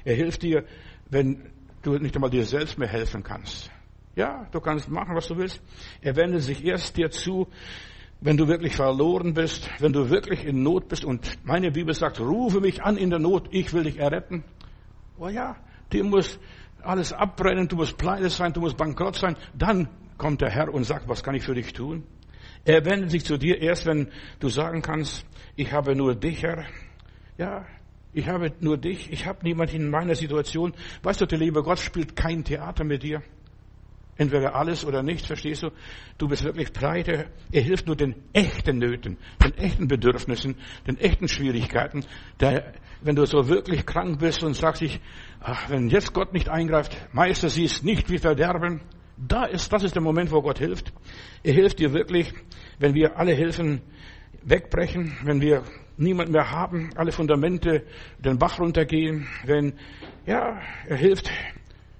Er 0.03 0.15
hilft 0.15 0.43
dir, 0.43 0.63
wenn 1.09 1.49
du 1.81 1.97
nicht 1.97 2.13
einmal 2.15 2.29
dir 2.29 2.45
selbst 2.45 2.77
mehr 2.77 2.87
helfen 2.87 3.23
kannst. 3.23 3.71
Ja, 4.15 4.47
du 4.51 4.59
kannst 4.59 4.89
machen, 4.89 5.15
was 5.15 5.27
du 5.27 5.37
willst. 5.37 5.61
Er 6.01 6.15
wendet 6.15 6.43
sich 6.43 6.63
erst 6.63 6.97
dir 6.97 7.09
zu, 7.09 7.47
wenn 8.19 8.35
du 8.35 8.47
wirklich 8.47 8.75
verloren 8.75 9.33
bist, 9.33 9.69
wenn 9.79 9.93
du 9.93 10.09
wirklich 10.09 10.43
in 10.45 10.61
Not 10.61 10.87
bist. 10.87 11.05
Und 11.05 11.37
meine 11.45 11.71
Bibel 11.71 11.93
sagt, 11.93 12.19
rufe 12.19 12.59
mich 12.59 12.83
an 12.83 12.97
in 12.97 13.09
der 13.09 13.19
Not, 13.19 13.47
ich 13.51 13.73
will 13.73 13.83
dich 13.83 13.97
erretten. 13.97 14.43
Oh 15.17 15.29
ja, 15.29 15.55
dir 15.91 16.03
muss 16.03 16.39
alles 16.83 17.13
abbrennen, 17.13 17.67
du 17.67 17.75
musst 17.75 17.97
pleite 17.97 18.29
sein, 18.29 18.53
du 18.53 18.61
musst 18.61 18.77
bankrott 18.77 19.15
sein. 19.15 19.35
Dann 19.53 19.89
kommt 20.17 20.41
der 20.41 20.49
Herr 20.49 20.73
und 20.73 20.83
sagt, 20.83 21.07
was 21.07 21.23
kann 21.23 21.35
ich 21.35 21.43
für 21.43 21.55
dich 21.55 21.73
tun? 21.73 22.03
Er 22.65 22.83
wendet 22.85 23.11
sich 23.11 23.23
zu 23.23 23.37
dir 23.37 23.61
erst, 23.61 23.85
wenn 23.85 24.09
du 24.39 24.49
sagen 24.49 24.81
kannst, 24.81 25.25
ich 25.55 25.71
habe 25.71 25.95
nur 25.95 26.15
dich, 26.15 26.43
Herr. 26.43 26.65
Ja, 27.37 27.65
ich 28.13 28.27
habe 28.27 28.51
nur 28.59 28.77
dich. 28.77 29.11
Ich 29.11 29.25
habe 29.25 29.39
niemanden 29.43 29.75
in 29.75 29.89
meiner 29.89 30.15
Situation. 30.15 30.73
Weißt 31.03 31.21
du, 31.21 31.25
der 31.25 31.37
liebe 31.37 31.63
Gott 31.63 31.79
spielt 31.79 32.15
kein 32.15 32.43
Theater 32.43 32.83
mit 32.83 33.03
dir. 33.03 33.21
Entweder 34.17 34.55
alles 34.55 34.83
oder 34.83 35.03
nichts, 35.03 35.27
verstehst 35.27 35.63
du? 35.63 35.69
Du 36.17 36.27
bist 36.27 36.43
wirklich 36.43 36.73
pleite. 36.73 37.29
Er 37.51 37.61
hilft 37.61 37.85
nur 37.85 37.95
den 37.95 38.15
echten 38.33 38.79
Nöten, 38.79 39.17
den 39.43 39.53
echten 39.57 39.87
Bedürfnissen, 39.87 40.55
den 40.87 40.97
echten 40.97 41.27
Schwierigkeiten. 41.27 42.03
Der, 42.39 42.73
wenn 43.01 43.15
du 43.15 43.25
so 43.25 43.47
wirklich 43.47 43.85
krank 43.85 44.19
bist 44.19 44.43
und 44.43 44.55
sagst 44.55 44.81
ich, 44.81 44.99
ach, 45.39 45.69
wenn 45.69 45.89
jetzt 45.89 46.13
Gott 46.13 46.33
nicht 46.33 46.49
eingreift, 46.49 46.97
Meister, 47.13 47.49
sie 47.49 47.65
ist 47.65 47.83
nicht 47.83 48.09
wie 48.09 48.17
Verderben. 48.17 48.81
Da 49.17 49.45
ist, 49.45 49.71
das 49.71 49.83
ist 49.83 49.95
der 49.95 50.01
Moment, 50.01 50.31
wo 50.31 50.41
Gott 50.41 50.59
hilft. 50.59 50.93
Er 51.43 51.53
hilft 51.53 51.79
dir 51.79 51.93
wirklich, 51.93 52.33
wenn 52.79 52.93
wir 52.93 53.17
alle 53.17 53.33
helfen, 53.33 53.81
wegbrechen, 54.43 55.17
wenn 55.23 55.41
wir 55.41 55.63
niemand 55.97 56.29
mehr 56.29 56.51
haben, 56.51 56.91
alle 56.95 57.11
Fundamente 57.11 57.83
den 58.19 58.37
Bach 58.37 58.59
runtergehen, 58.59 59.27
wenn, 59.45 59.73
ja, 60.25 60.59
er 60.87 60.97
hilft 60.97 61.29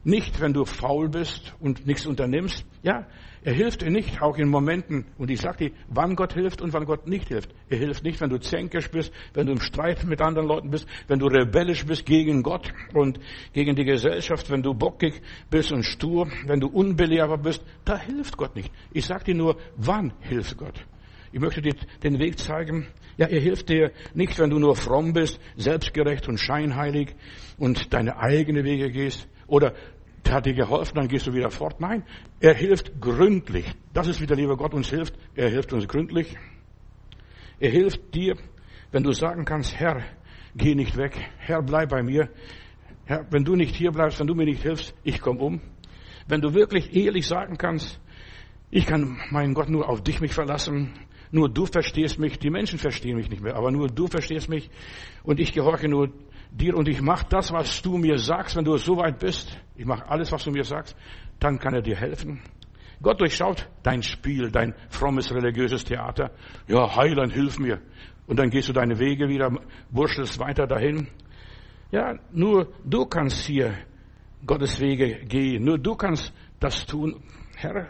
nicht, 0.08 0.40
wenn 0.40 0.54
du 0.54 0.64
faul 0.64 1.10
bist 1.10 1.54
und 1.60 1.86
nichts 1.86 2.06
unternimmst. 2.06 2.66
Ja, 2.82 3.08
er 3.44 3.54
hilft 3.54 3.82
dir 3.82 3.92
nicht, 3.92 4.22
auch 4.22 4.38
in 4.38 4.48
Momenten, 4.48 5.06
und 5.18 5.30
ich 5.30 5.42
sage 5.42 5.70
dir, 5.70 5.72
wann 5.90 6.16
Gott 6.16 6.34
hilft 6.34 6.62
und 6.62 6.72
wann 6.72 6.86
Gott 6.86 7.08
nicht 7.08 7.28
hilft. 7.28 7.54
Er 7.70 7.78
hilft 7.78 8.06
nicht, 8.06 8.22
wenn 8.22 8.30
du 8.30 8.40
zänkisch 8.40 8.90
bist, 8.90 9.12
wenn 9.34 9.48
du 9.48 9.52
im 9.52 9.60
Streit 9.60 10.06
mit 10.06 10.22
anderen 10.22 10.48
Leuten 10.48 10.72
bist, 10.72 10.88
wenn 11.08 11.20
du 11.20 11.28
rebellisch 11.28 11.86
bist 11.86 12.06
gegen 12.06 12.42
Gott 12.42 12.72
und 12.94 13.20
gegen 13.52 13.76
die 13.76 13.84
Gesellschaft, 13.84 14.50
wenn 14.50 14.64
du 14.64 14.74
bockig 14.74 15.22
bist 15.50 15.74
und 15.74 15.84
stur, 15.84 16.30
wenn 16.46 16.62
du 16.62 16.68
unbelehrbar 16.68 17.40
bist. 17.40 17.62
Da 17.84 17.98
hilft 17.98 18.38
Gott 18.38 18.56
nicht. 18.56 18.72
Ich 18.94 19.06
sage 19.06 19.26
dir 19.26 19.36
nur, 19.36 19.58
wann 19.76 20.14
hilft 20.22 20.58
Gott. 20.58 20.86
Ich 21.34 21.42
möchte 21.42 21.62
dir 21.62 21.76
den 22.02 22.18
Weg 22.18 22.40
zeigen. 22.40 22.88
Ja, 23.18 23.28
er 23.28 23.42
hilft 23.42 23.68
dir 23.68 23.92
nicht, 24.14 24.40
wenn 24.40 24.52
du 24.52 24.60
nur 24.60 24.78
fromm 24.78 25.12
bist, 25.12 25.38
selbstgerecht 25.58 26.30
und 26.30 26.38
scheinheilig 26.38 27.14
und 27.58 27.94
deine 27.94 28.20
eigene 28.20 28.64
Wege 28.64 28.90
gehst. 28.90 29.28
Oder 29.48 29.74
der 30.28 30.36
hat 30.36 30.46
dir 30.46 30.54
geholfen, 30.54 30.96
dann 30.96 31.08
gehst 31.08 31.26
du 31.28 31.34
wieder 31.34 31.50
fort. 31.50 31.80
Nein, 31.80 32.04
er 32.40 32.54
hilft 32.54 33.00
gründlich. 33.00 33.66
Das 33.94 34.08
ist, 34.08 34.22
wie 34.22 34.26
der 34.26 34.36
liebe 34.36 34.58
Gott 34.58 34.74
uns 34.74 34.90
hilft. 34.90 35.16
Er 35.36 35.50
hilft 35.50 35.72
uns 35.74 35.88
gründlich. 35.88 36.36
Er 37.60 37.72
hilft 37.72 38.14
dir, 38.14 38.36
wenn 38.92 39.04
du 39.04 39.12
sagen 39.14 39.46
kannst, 39.46 39.80
Herr, 39.80 40.04
geh 40.56 40.76
nicht 40.76 40.98
weg. 40.98 41.18
Herr, 41.38 41.62
bleib 41.62 41.90
bei 41.90 42.04
mir. 42.04 42.30
Herr, 43.06 43.26
wenn 43.32 43.46
du 43.46 43.56
nicht 43.56 43.76
hier 43.76 43.92
bleibst, 43.92 44.20
wenn 44.20 44.28
du 44.28 44.36
mir 44.36 44.46
nicht 44.46 44.62
hilfst, 44.62 44.94
ich 45.04 45.22
komme 45.22 45.40
um. 45.40 45.62
Wenn 46.28 46.42
du 46.42 46.54
wirklich 46.54 46.94
ehrlich 46.96 47.26
sagen 47.26 47.58
kannst, 47.58 48.00
ich 48.70 48.86
kann, 48.86 49.18
mein 49.32 49.54
Gott, 49.54 49.70
nur 49.70 49.88
auf 49.90 50.04
dich 50.04 50.20
mich 50.20 50.34
verlassen. 50.34 50.94
Nur 51.32 51.50
du 51.50 51.66
verstehst 51.66 52.20
mich. 52.20 52.38
Die 52.40 52.50
Menschen 52.50 52.80
verstehen 52.80 53.16
mich 53.16 53.30
nicht 53.30 53.42
mehr, 53.42 53.56
aber 53.56 53.72
nur 53.72 53.88
du 53.88 54.08
verstehst 54.08 54.50
mich. 54.50 54.70
Und 55.24 55.40
ich 55.40 55.54
gehorche 55.54 55.88
nur 55.88 56.10
dir 56.52 56.76
und 56.76 56.88
ich 56.88 57.02
mache 57.02 57.26
das, 57.30 57.52
was 57.52 57.82
du 57.82 57.98
mir 57.98 58.18
sagst, 58.18 58.56
wenn 58.56 58.66
du 58.66 58.78
so 58.78 58.98
weit 58.98 59.20
bist. 59.20 59.60
Ich 59.76 59.86
mache 59.86 60.08
alles, 60.10 60.32
was 60.32 60.44
du 60.44 60.52
mir 60.52 60.64
sagst. 60.64 60.96
Dann 61.40 61.60
kann 61.60 61.74
er 61.74 61.82
dir 61.82 61.96
helfen. 61.96 62.42
Gott 63.02 63.22
durchschaut 63.22 63.70
dein 63.84 64.02
Spiel, 64.02 64.50
dein 64.50 64.74
frommes 64.90 65.32
religiöses 65.32 65.84
Theater. 65.84 66.32
Ja, 66.68 66.96
Heiland, 66.96 67.34
hilf 67.34 67.60
mir. 67.60 67.80
Und 68.26 68.40
dann 68.40 68.50
gehst 68.50 68.70
du 68.70 68.74
deine 68.74 69.00
Wege 69.00 69.30
wieder, 69.30 69.52
wurschtelst 69.92 70.40
weiter 70.40 70.68
dahin. 70.68 71.08
Ja, 71.92 72.16
nur 72.32 72.74
du 72.84 73.06
kannst 73.06 73.46
hier 73.46 73.76
Gottes 74.46 74.80
Wege 74.80 75.26
gehen. 75.26 75.64
Nur 75.64 75.78
du 75.78 75.96
kannst 75.96 76.34
das 76.60 76.86
tun. 76.86 77.22
Herr, 77.56 77.88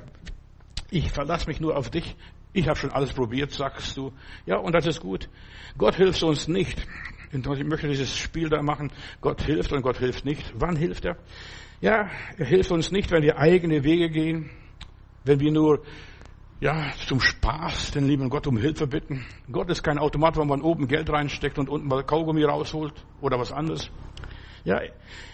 ich 0.92 1.12
verlasse 1.12 1.48
mich 1.48 1.60
nur 1.60 1.76
auf 1.76 1.90
dich. 1.90 2.16
Ich 2.54 2.68
habe 2.68 2.78
schon 2.78 2.92
alles 2.92 3.14
probiert, 3.14 3.52
sagst 3.52 3.96
du. 3.98 4.12
Ja, 4.46 4.58
und 4.58 4.74
das 4.74 4.86
ist 4.86 5.00
gut. 5.00 5.30
Gott 5.78 5.96
hilft 5.96 6.24
uns 6.24 6.48
nicht. 6.48 6.86
Ich 7.32 7.64
möchte 7.66 7.88
dieses 7.88 8.16
Spiel 8.16 8.50
da 8.50 8.62
machen. 8.62 8.92
Gott 9.22 9.42
hilft 9.42 9.74
und 9.74 9.82
Gott 9.82 9.98
hilft 9.98 10.26
nicht. 10.26 10.54
Wann 10.56 10.76
hilft 10.76 11.06
er? 11.06 11.18
Ja, 11.82 12.10
er 12.38 12.46
hilft 12.46 12.72
uns 12.72 12.92
nicht, 12.92 13.12
wenn 13.12 13.22
wir 13.22 13.38
eigene 13.38 13.84
Wege 13.84 14.10
gehen, 14.10 14.50
wenn 15.24 15.40
wir 15.40 15.52
nur 15.52 15.84
ja, 16.60 16.92
zum 17.06 17.20
Spaß 17.20 17.92
den 17.92 18.08
lieben 18.08 18.30
Gott 18.30 18.48
um 18.48 18.58
Hilfe 18.58 18.88
bitten. 18.88 19.26
Gott 19.52 19.70
ist 19.70 19.84
kein 19.84 20.00
Automat, 20.00 20.38
wo 20.38 20.46
man 20.46 20.62
oben 20.62 20.88
Geld 20.88 21.10
reinsteckt 21.10 21.60
und 21.60 21.70
unten 21.70 21.88
mal 21.88 22.04
Kaugummi 22.04 22.44
rausholt 22.44 22.94
oder 23.22 23.38
was 23.38 23.52
anderes. 23.52 23.92
Ja, 24.64 24.82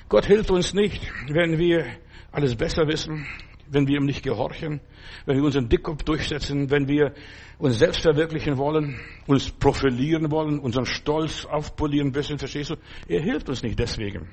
Gott 0.10 0.26
hilft 0.26 0.52
uns 0.52 0.74
nicht, 0.74 1.10
wenn 1.30 1.58
wir 1.58 1.86
alles 2.32 2.56
besser 2.56 2.88
wissen, 2.88 3.26
wenn 3.74 3.88
wir 3.88 3.98
ihm 3.98 4.06
nicht 4.06 4.24
gehorchen, 4.24 4.80
wenn 5.26 5.38
wir 5.38 5.44
unseren 5.44 5.70
Dickkopf 5.70 6.04
durchsetzen, 6.04 6.70
wenn 6.70 6.88
wir 6.88 7.14
uns 7.58 7.80
selbst 7.80 8.02
verwirklichen 8.02 8.58
wollen, 8.58 9.00
uns 9.28 9.50
profilieren 9.50 10.32
wollen, 10.32 10.60
unseren 10.60 10.86
Stolz 10.86 11.46
aufpolieren 11.46 12.12
bisschen, 12.12 12.38
verstehst 12.38 12.72
du? 12.72 12.76
Er 13.08 13.22
hilft 13.22 13.50
uns 13.50 13.64
nicht 13.64 13.80
deswegen. 13.80 14.30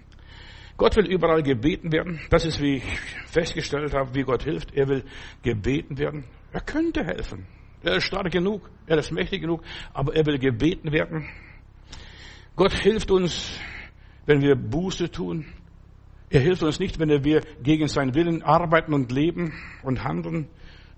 Gott 0.76 0.96
will 0.96 1.06
überall 1.06 1.42
gebeten 1.42 1.92
werden. 1.92 2.20
Das 2.30 2.46
ist, 2.46 2.60
wie 2.60 2.76
ich 2.76 2.84
festgestellt 3.26 3.92
habe, 3.92 4.14
wie 4.14 4.22
Gott 4.22 4.44
hilft. 4.44 4.74
Er 4.74 4.88
will 4.88 5.04
gebeten 5.42 5.98
werden. 5.98 6.24
Er 6.52 6.62
könnte 6.62 7.04
helfen. 7.04 7.46
Er 7.82 7.96
ist 7.96 8.04
stark 8.04 8.30
genug. 8.32 8.70
Er 8.86 8.96
ist 8.96 9.10
mächtig 9.10 9.42
genug. 9.42 9.62
Aber 9.92 10.16
er 10.16 10.24
will 10.24 10.38
gebeten 10.38 10.90
werden. 10.90 11.28
Gott 12.56 12.72
hilft 12.72 13.10
uns, 13.10 13.60
wenn 14.24 14.40
wir 14.40 14.54
Buße 14.54 15.10
tun. 15.10 15.44
Er 16.30 16.40
hilft 16.40 16.62
uns 16.62 16.78
nicht, 16.78 16.98
wenn 17.00 17.24
wir 17.24 17.42
gegen 17.62 17.88
seinen 17.88 18.14
Willen 18.14 18.42
arbeiten 18.42 18.94
und 18.94 19.10
leben 19.10 19.52
und 19.82 20.04
handeln. 20.04 20.48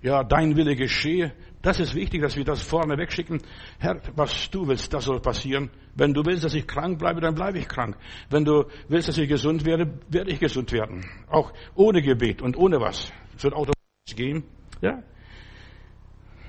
Ja, 0.03 0.23
dein 0.23 0.55
Wille 0.55 0.75
geschehe. 0.75 1.33
Das 1.63 1.79
ist 1.79 1.95
wichtig, 1.95 2.21
dass 2.21 2.35
wir 2.35 2.43
das 2.43 2.61
vorne 2.61 2.97
wegschicken. 2.97 3.41
Herr, 3.79 3.99
was 4.15 4.51
du 4.51 4.67
willst, 4.67 4.93
das 4.93 5.05
soll 5.05 5.21
passieren. 5.21 5.71
Wenn 5.95 6.13
du 6.13 6.23
willst, 6.25 6.43
dass 6.43 6.53
ich 6.53 6.67
krank 6.67 6.99
bleibe, 6.99 7.21
dann 7.21 7.33
bleibe 7.33 7.57
ich 7.57 7.67
krank. 7.67 7.97
Wenn 8.29 8.45
du 8.45 8.65
willst, 8.89 9.07
dass 9.07 9.17
ich 9.17 9.27
gesund 9.27 9.65
werde, 9.65 9.97
werde 10.09 10.29
ich 10.29 10.39
gesund 10.39 10.71
werden. 10.71 11.05
Auch 11.29 11.51
ohne 11.73 12.01
Gebet 12.01 12.41
und 12.41 12.57
ohne 12.57 12.79
was. 12.79 13.11
Es 13.35 13.43
wird 13.43 13.53
automatisch 13.53 14.15
gehen. 14.15 14.43
Ja? 14.81 15.01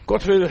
Gott 0.06 0.26
will 0.26 0.50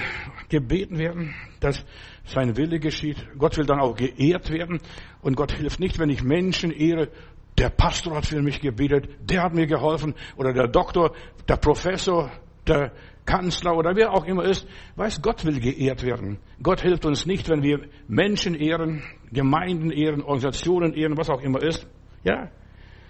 gebeten 0.49 0.97
werden, 0.97 1.35
dass 1.59 1.85
sein 2.23 2.57
Wille 2.57 2.79
geschieht. 2.79 3.17
Gott 3.37 3.57
will 3.57 3.65
dann 3.65 3.79
auch 3.79 3.95
geehrt 3.95 4.49
werden. 4.49 4.79
Und 5.21 5.35
Gott 5.35 5.51
hilft 5.51 5.79
nicht, 5.79 5.99
wenn 5.99 6.09
ich 6.09 6.23
Menschen 6.23 6.71
ehre, 6.71 7.09
der 7.57 7.69
Pastor 7.69 8.15
hat 8.15 8.25
für 8.25 8.41
mich 8.41 8.59
gebetet, 8.61 9.09
der 9.21 9.43
hat 9.43 9.53
mir 9.53 9.67
geholfen, 9.67 10.15
oder 10.37 10.53
der 10.53 10.67
Doktor, 10.67 11.13
der 11.47 11.57
Professor, 11.57 12.31
der 12.67 12.91
Kanzler 13.25 13.75
oder 13.75 13.95
wer 13.95 14.11
auch 14.11 14.25
immer 14.25 14.43
ist, 14.43 14.67
weiß, 14.95 15.21
Gott 15.21 15.45
will 15.45 15.59
geehrt 15.59 16.03
werden. 16.03 16.39
Gott 16.61 16.81
hilft 16.81 17.05
uns 17.05 17.25
nicht, 17.25 17.49
wenn 17.49 17.63
wir 17.63 17.87
Menschen 18.07 18.55
ehren, 18.55 19.03
Gemeinden 19.31 19.91
ehren, 19.91 20.21
Organisationen 20.21 20.93
ehren, 20.93 21.17
was 21.17 21.29
auch 21.29 21.41
immer 21.41 21.61
ist. 21.61 21.87
Ja, 22.23 22.49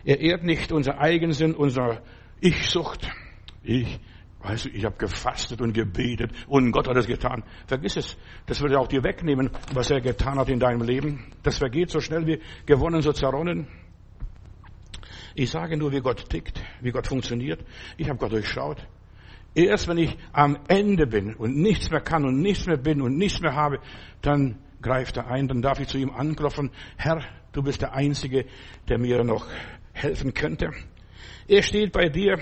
er 0.04 0.20
ehrt 0.20 0.44
nicht 0.44 0.72
unser 0.72 1.00
Eigensinn, 1.00 1.56
unsere 1.56 2.02
Ich-Sucht. 2.42 3.10
Ich, 3.64 4.00
weißt 4.42 4.66
du, 4.66 4.70
ich 4.70 4.86
habe 4.86 4.98
gefastet 4.98 5.62
und 5.62 5.74
gebetet 5.74 6.32
und 6.48 6.72
Gott 6.72 6.88
hat 6.88 6.98
es 6.98 7.08
getan. 7.08 7.44
Vergiss 7.68 7.96
es. 7.96 8.18
Das 8.46 8.62
wird 8.62 8.74
er 8.74 8.82
auch 8.82 8.88
dir 8.88 9.04
wegnehmen, 9.04 9.50
was 9.74 9.90
er 9.90 10.02
getan 10.02 10.38
hat 10.38 10.50
in 10.50 10.60
deinem 10.60 10.82
Leben. 10.82 11.32
Das 11.42 11.58
vergeht 11.58 11.90
so 11.90 12.00
schnell 12.00 12.28
wie 12.28 12.40
gewonnen, 12.66 13.02
so 13.02 13.14
zerronnen. 13.14 13.68
Ich 15.36 15.50
sage 15.50 15.78
nur, 15.78 15.92
wie 15.92 16.02
Gott 16.02 16.30
tickt, 16.30 16.62
wie 16.82 16.92
Gott 16.92 17.08
funktioniert. 17.08 17.64
Ich 17.98 18.10
habe 18.10 18.20
Gott 18.20 18.32
durchschaut. 18.32 18.86
Erst 19.56 19.88
wenn 19.88 19.98
ich 19.98 20.18
am 20.32 20.58
Ende 20.68 21.06
bin 21.06 21.36
und 21.36 21.56
nichts 21.56 21.92
mehr 21.92 22.02
kann 22.02 22.26
und 22.26 22.42
nichts 22.42 22.66
mehr 22.66 22.78
bin 22.78 23.02
und 23.02 23.18
nichts 23.18 23.40
mehr 23.40 23.54
habe, 23.54 23.80
dann 24.22 24.58
greift 24.82 25.18
er 25.18 25.28
ein, 25.28 25.48
dann 25.48 25.62
darf 25.62 25.80
ich 25.80 25.88
zu 25.88 25.98
ihm 25.98 26.10
anklopfen. 26.10 26.72
Herr, 26.98 27.24
du 27.52 27.62
bist 27.62 27.82
der 27.82 27.94
Einzige, 27.94 28.46
der 28.90 28.98
mir 28.98 29.24
noch 29.24 29.48
helfen 29.94 30.34
könnte. 30.34 30.72
Er 31.48 31.62
steht 31.62 31.92
bei 31.92 32.10
dir, 32.10 32.40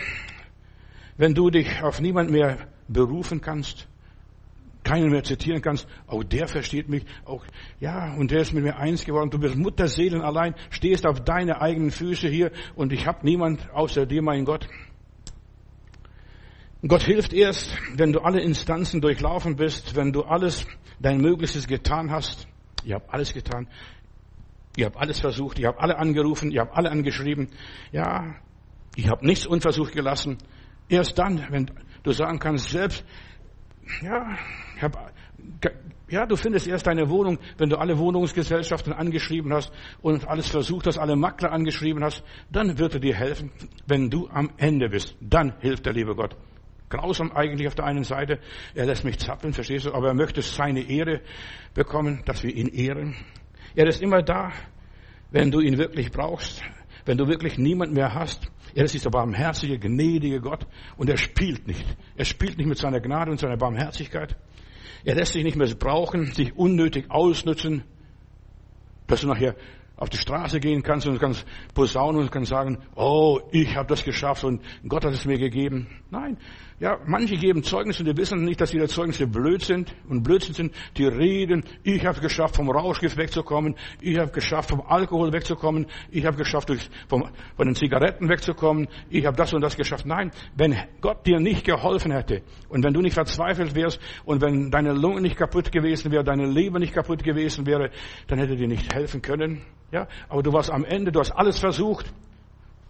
wenn 1.18 1.34
du 1.34 1.50
dich 1.50 1.84
auf 1.84 2.00
niemand 2.00 2.32
mehr 2.32 2.70
berufen 2.88 3.42
kannst, 3.42 3.88
keinen 4.92 5.10
mehr 5.10 5.24
zitieren 5.24 5.62
kannst, 5.62 5.88
auch 6.06 6.22
der 6.22 6.50
versteht 6.50 6.90
mich, 6.90 7.06
auch, 7.24 7.46
ja, 7.80 8.14
und 8.16 8.30
der 8.30 8.42
ist 8.42 8.54
mit 8.54 8.66
mir 8.66 8.76
eins 8.76 9.06
geworden, 9.06 9.30
du 9.30 9.40
bist 9.40 9.56
Mutterseelen 9.56 10.22
allein, 10.22 10.54
stehst 10.70 11.08
auf 11.08 11.22
deine 11.22 11.62
eigenen 11.62 11.92
Füße 11.92 12.28
hier 12.28 12.52
und 12.76 12.92
ich 12.92 13.08
habe 13.08 13.20
niemand 13.24 13.72
außer 13.72 14.06
dir, 14.06 14.22
mein 14.22 14.44
Gott. 14.44 14.68
Gott 16.86 17.04
hilft 17.04 17.32
erst, 17.32 17.74
wenn 17.96 18.12
du 18.12 18.20
alle 18.20 18.42
Instanzen 18.42 19.00
durchlaufen 19.00 19.56
bist, 19.56 19.96
wenn 19.96 20.12
du 20.12 20.24
alles, 20.24 20.68
dein 21.00 21.22
Möglichstes 21.22 21.68
getan 21.68 22.12
hast. 22.12 22.48
Ihr 22.84 22.96
habt 22.96 23.14
alles 23.14 23.34
getan. 23.34 23.70
Ihr 24.76 24.88
habt 24.88 24.98
alles 24.98 25.20
versucht. 25.20 25.60
Ihr 25.60 25.68
habt 25.68 25.80
alle 25.80 25.98
angerufen. 25.98 26.52
Ihr 26.52 26.62
habt 26.62 26.76
alle 26.76 26.90
angeschrieben. 26.90 27.50
Ja, 27.92 28.36
ich 28.96 29.08
habe 29.08 29.26
nichts 29.26 29.46
unversucht 29.46 29.94
gelassen. 29.94 30.40
Erst 30.90 31.20
dann, 31.20 31.46
wenn 31.52 31.70
du 32.04 32.12
sagen 32.12 32.40
kannst, 32.40 32.70
selbst, 32.70 33.06
ja, 34.02 34.38
ich 34.76 34.84
ja, 36.12 36.26
du 36.26 36.36
findest 36.36 36.68
erst 36.68 36.88
deine 36.88 37.10
Wohnung, 37.10 37.40
wenn 37.58 37.70
du 37.70 37.78
alle 37.78 37.98
Wohnungsgesellschaften 37.98 38.92
angeschrieben 38.92 39.54
hast 39.54 39.72
und 40.02 40.28
alles 40.28 40.50
versucht 40.50 40.88
hast, 40.88 40.98
alle 40.98 41.16
Makler 41.16 41.54
angeschrieben 41.54 42.04
hast, 42.04 42.22
dann 42.52 42.78
wird 42.78 42.96
er 42.96 43.00
dir 43.00 43.16
helfen, 43.16 43.50
wenn 43.88 44.10
du 44.10 44.28
am 44.28 44.52
Ende 44.58 44.90
bist. 44.90 45.16
Dann 45.22 45.54
hilft 45.62 45.86
der 45.86 45.94
liebe 45.94 46.14
Gott. 46.14 46.36
Grausam 46.90 47.32
eigentlich 47.32 47.66
auf 47.70 47.76
der 47.76 47.86
einen 47.86 48.04
Seite. 48.04 48.40
Er 48.76 48.88
lässt 48.88 49.06
mich 49.06 49.20
zappeln, 49.20 49.54
verstehst 49.54 49.86
du? 49.86 49.94
Aber 49.94 50.10
er 50.10 50.14
möchte 50.14 50.42
seine 50.42 50.82
Ehre 50.82 51.22
bekommen, 51.74 52.24
dass 52.26 52.44
wir 52.44 52.54
ihn 52.54 52.68
ehren. 52.68 53.16
Er 53.74 53.88
ist 53.88 54.02
immer 54.02 54.22
da, 54.22 54.52
wenn 55.32 55.50
du 55.50 55.62
ihn 55.62 55.78
wirklich 55.78 56.12
brauchst, 56.12 56.62
wenn 57.05 57.17
du 57.17 57.27
wirklich 57.27 57.58
niemand 57.58 57.93
mehr 57.93 58.13
hast. 58.13 58.51
Er 58.74 58.86
ist 58.86 58.93
dieser 58.93 59.10
barmherzige, 59.10 59.79
gnädige 59.79 60.39
Gott 60.39 60.65
und 60.98 61.10
er 61.10 61.17
spielt 61.17 61.67
nicht. 61.67 61.86
Er 62.15 62.25
spielt 62.25 62.58
nicht 62.58 62.67
mit 62.67 62.77
seiner 62.77 63.00
Gnade 63.00 63.31
und 63.31 63.39
seiner 63.39 63.58
Barmherzigkeit. 63.58 64.36
Er 65.03 65.15
lässt 65.15 65.34
sich 65.34 65.43
nicht 65.43 65.58
mehr 65.58 65.67
brauchen, 65.75 66.27
sich 66.27 66.55
unnötig 66.55 67.10
ausnutzen, 67.10 67.84
dass 69.08 69.22
du 69.22 69.27
nachher 69.27 69.55
auf 70.01 70.10
die 70.10 70.17
Straße 70.17 70.60
gehen 70.60 70.81
kannst 70.81 71.05
und 71.05 71.20
kannst 71.20 71.46
posaunen 71.75 72.22
und 72.22 72.31
kannst 72.31 72.50
sagen, 72.50 72.79
oh, 72.96 73.39
ich 73.51 73.75
habe 73.75 73.88
das 73.88 74.03
geschafft 74.03 74.43
und 74.43 74.62
Gott 74.88 75.05
hat 75.05 75.13
es 75.13 75.25
mir 75.25 75.38
gegeben. 75.38 75.88
Nein, 76.10 76.38
Ja, 76.82 76.98
manche 77.06 77.38
geben 77.38 77.62
Zeugnis 77.62 78.00
und 78.00 78.08
die 78.08 78.18
wissen 78.18 78.44
nicht, 78.44 78.60
dass 78.60 78.74
ihre 78.74 78.88
Zeugnisse 78.88 79.28
blöd 79.28 79.62
sind 79.62 79.94
und 80.10 80.24
Blödsinn 80.24 80.56
sind. 80.56 80.74
Die 80.98 81.06
reden, 81.06 81.64
ich 81.84 82.04
habe 82.04 82.20
geschafft, 82.22 82.56
vom 82.56 82.72
Rauschgift 82.72 83.18
wegzukommen, 83.18 83.76
ich 84.02 84.18
habe 84.18 84.32
geschafft, 84.32 84.72
vom 84.72 84.82
Alkohol 84.82 85.32
wegzukommen, 85.32 85.86
ich 86.10 86.26
habe 86.26 86.38
geschafft, 86.38 86.72
vom, 87.08 87.30
von 87.56 87.68
den 87.68 87.76
Zigaretten 87.76 88.28
wegzukommen, 88.30 88.88
ich 89.12 89.24
habe 89.28 89.38
das 89.38 89.54
und 89.54 89.62
das 89.62 89.78
geschafft. 89.78 90.08
Nein, 90.08 90.32
wenn 90.56 90.76
Gott 91.02 91.24
dir 91.28 91.40
nicht 91.40 91.66
geholfen 91.66 92.14
hätte 92.14 92.42
und 92.68 92.84
wenn 92.84 92.94
du 92.94 93.02
nicht 93.02 93.14
verzweifelt 93.14 93.76
wärst 93.76 94.00
und 94.26 94.42
wenn 94.42 94.72
deine 94.72 94.94
Lunge 94.94 95.22
nicht 95.22 95.38
kaputt 95.38 95.72
gewesen 95.72 96.12
wäre, 96.12 96.24
deine 96.24 96.48
Leber 96.48 96.80
nicht 96.80 96.96
kaputt 96.96 97.24
gewesen 97.24 97.68
wäre, 97.68 97.92
dann 98.26 98.40
hätte 98.40 98.56
dir 98.56 98.68
nicht 98.68 98.92
helfen 98.92 99.22
können. 99.22 99.62
Ja, 99.92 100.08
aber 100.30 100.42
du 100.42 100.52
warst 100.52 100.72
am 100.72 100.84
Ende, 100.84 101.12
du 101.12 101.20
hast 101.20 101.30
alles 101.30 101.60
versucht 101.60 102.12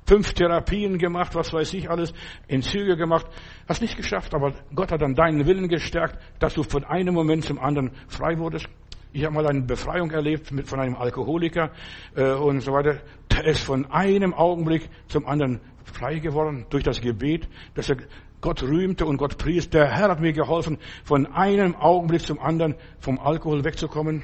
fünf 0.06 0.34
Therapien 0.34 0.98
gemacht, 0.98 1.36
was 1.36 1.54
weiß 1.54 1.74
ich 1.74 1.90
alles, 1.90 2.14
Entzüge 2.48 2.98
gemacht, 2.98 3.28
hast 3.68 3.82
nicht 3.82 3.98
geschafft, 3.98 4.34
aber 4.34 4.54
Gott 4.74 4.92
hat 4.92 5.02
dann 5.02 5.16
deinen 5.16 5.46
Willen 5.46 5.68
gestärkt, 5.68 6.18
dass 6.40 6.54
du 6.54 6.64
von 6.64 6.84
einem 6.84 7.14
Moment 7.14 7.46
zum 7.46 7.60
anderen 7.60 7.92
frei 8.08 8.38
wurdest. 8.38 8.68
Ich 9.14 9.26
habe 9.26 9.36
mal 9.36 9.48
eine 9.48 9.62
Befreiung 9.62 10.10
erlebt 10.12 10.52
mit, 10.52 10.68
von 10.68 10.80
einem 10.80 10.96
Alkoholiker 10.96 11.72
äh, 12.16 12.32
und 12.32 12.62
so 12.62 12.72
weiter. 12.72 13.02
Der 13.30 13.46
ist 13.46 13.62
von 13.62 13.92
einem 13.92 14.34
Augenblick 14.34 14.90
zum 15.08 15.26
anderen 15.26 15.60
frei 15.84 16.20
geworden 16.20 16.66
durch 16.70 16.84
das 16.84 17.02
Gebet, 17.02 17.48
dass 17.74 17.90
er 17.90 17.98
Gott 18.40 18.64
rühmte 18.64 19.06
und 19.06 19.18
Gott 19.18 19.38
pries. 19.38 19.70
Der 19.70 19.92
Herr 19.92 20.10
hat 20.10 20.22
mir 20.22 20.32
geholfen, 20.32 20.78
von 21.04 21.28
einem 21.28 21.76
Augenblick 21.76 22.22
zum 22.22 22.40
anderen 22.40 22.76
vom 23.00 23.20
Alkohol 23.20 23.64
wegzukommen. 23.64 24.24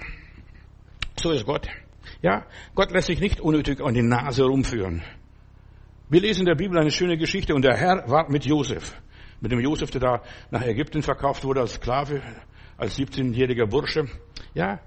So 1.20 1.32
ist 1.32 1.46
Gott. 1.46 1.68
Ja, 2.22 2.46
Gott 2.74 2.92
lässt 2.92 3.08
sich 3.08 3.20
nicht 3.20 3.42
unnötig 3.42 3.82
an 3.82 3.94
die 3.94 4.02
Nase 4.02 4.46
rumführen. 4.46 5.04
Wir 6.10 6.22
lesen 6.22 6.42
in 6.42 6.46
der 6.46 6.56
Bibel 6.56 6.80
eine 6.80 6.90
schöne 6.90 7.18
Geschichte 7.18 7.54
und 7.54 7.64
der 7.64 7.76
Herr 7.76 8.10
war 8.10 8.32
mit 8.32 8.46
Josef. 8.46 8.96
Mit 9.42 9.52
dem 9.52 9.60
Josef, 9.60 9.92
der 9.92 10.00
da 10.00 10.22
nach 10.52 10.62
Ägypten 10.62 11.02
verkauft 11.02 11.44
wurde 11.44 11.60
als 11.60 11.74
Sklave, 11.74 12.22
als 12.78 12.98
17-jähriger 12.98 13.66
Bursche. 13.66 14.08
Ja, 14.54 14.80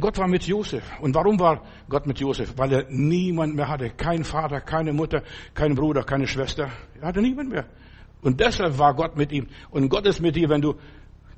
Gott 0.00 0.16
war 0.16 0.26
mit 0.26 0.44
Josef. 0.44 0.82
Und 1.02 1.14
warum 1.14 1.38
war 1.38 1.62
Gott 1.90 2.06
mit 2.06 2.20
Josef? 2.20 2.54
Weil 2.56 2.72
er 2.72 2.86
niemand 2.88 3.54
mehr 3.54 3.68
hatte. 3.68 3.90
Kein 3.90 4.24
Vater, 4.24 4.62
keine 4.62 4.94
Mutter, 4.94 5.22
kein 5.52 5.74
Bruder, 5.74 6.04
keine 6.04 6.26
Schwester. 6.26 6.70
Er 7.02 7.08
hatte 7.08 7.20
niemand 7.20 7.50
mehr. 7.50 7.66
Und 8.22 8.40
deshalb 8.40 8.78
war 8.78 8.94
Gott 8.94 9.14
mit 9.14 9.32
ihm. 9.32 9.48
Und 9.68 9.90
Gott 9.90 10.06
ist 10.06 10.20
mit 10.20 10.36
dir, 10.36 10.48
wenn 10.48 10.62
du 10.62 10.76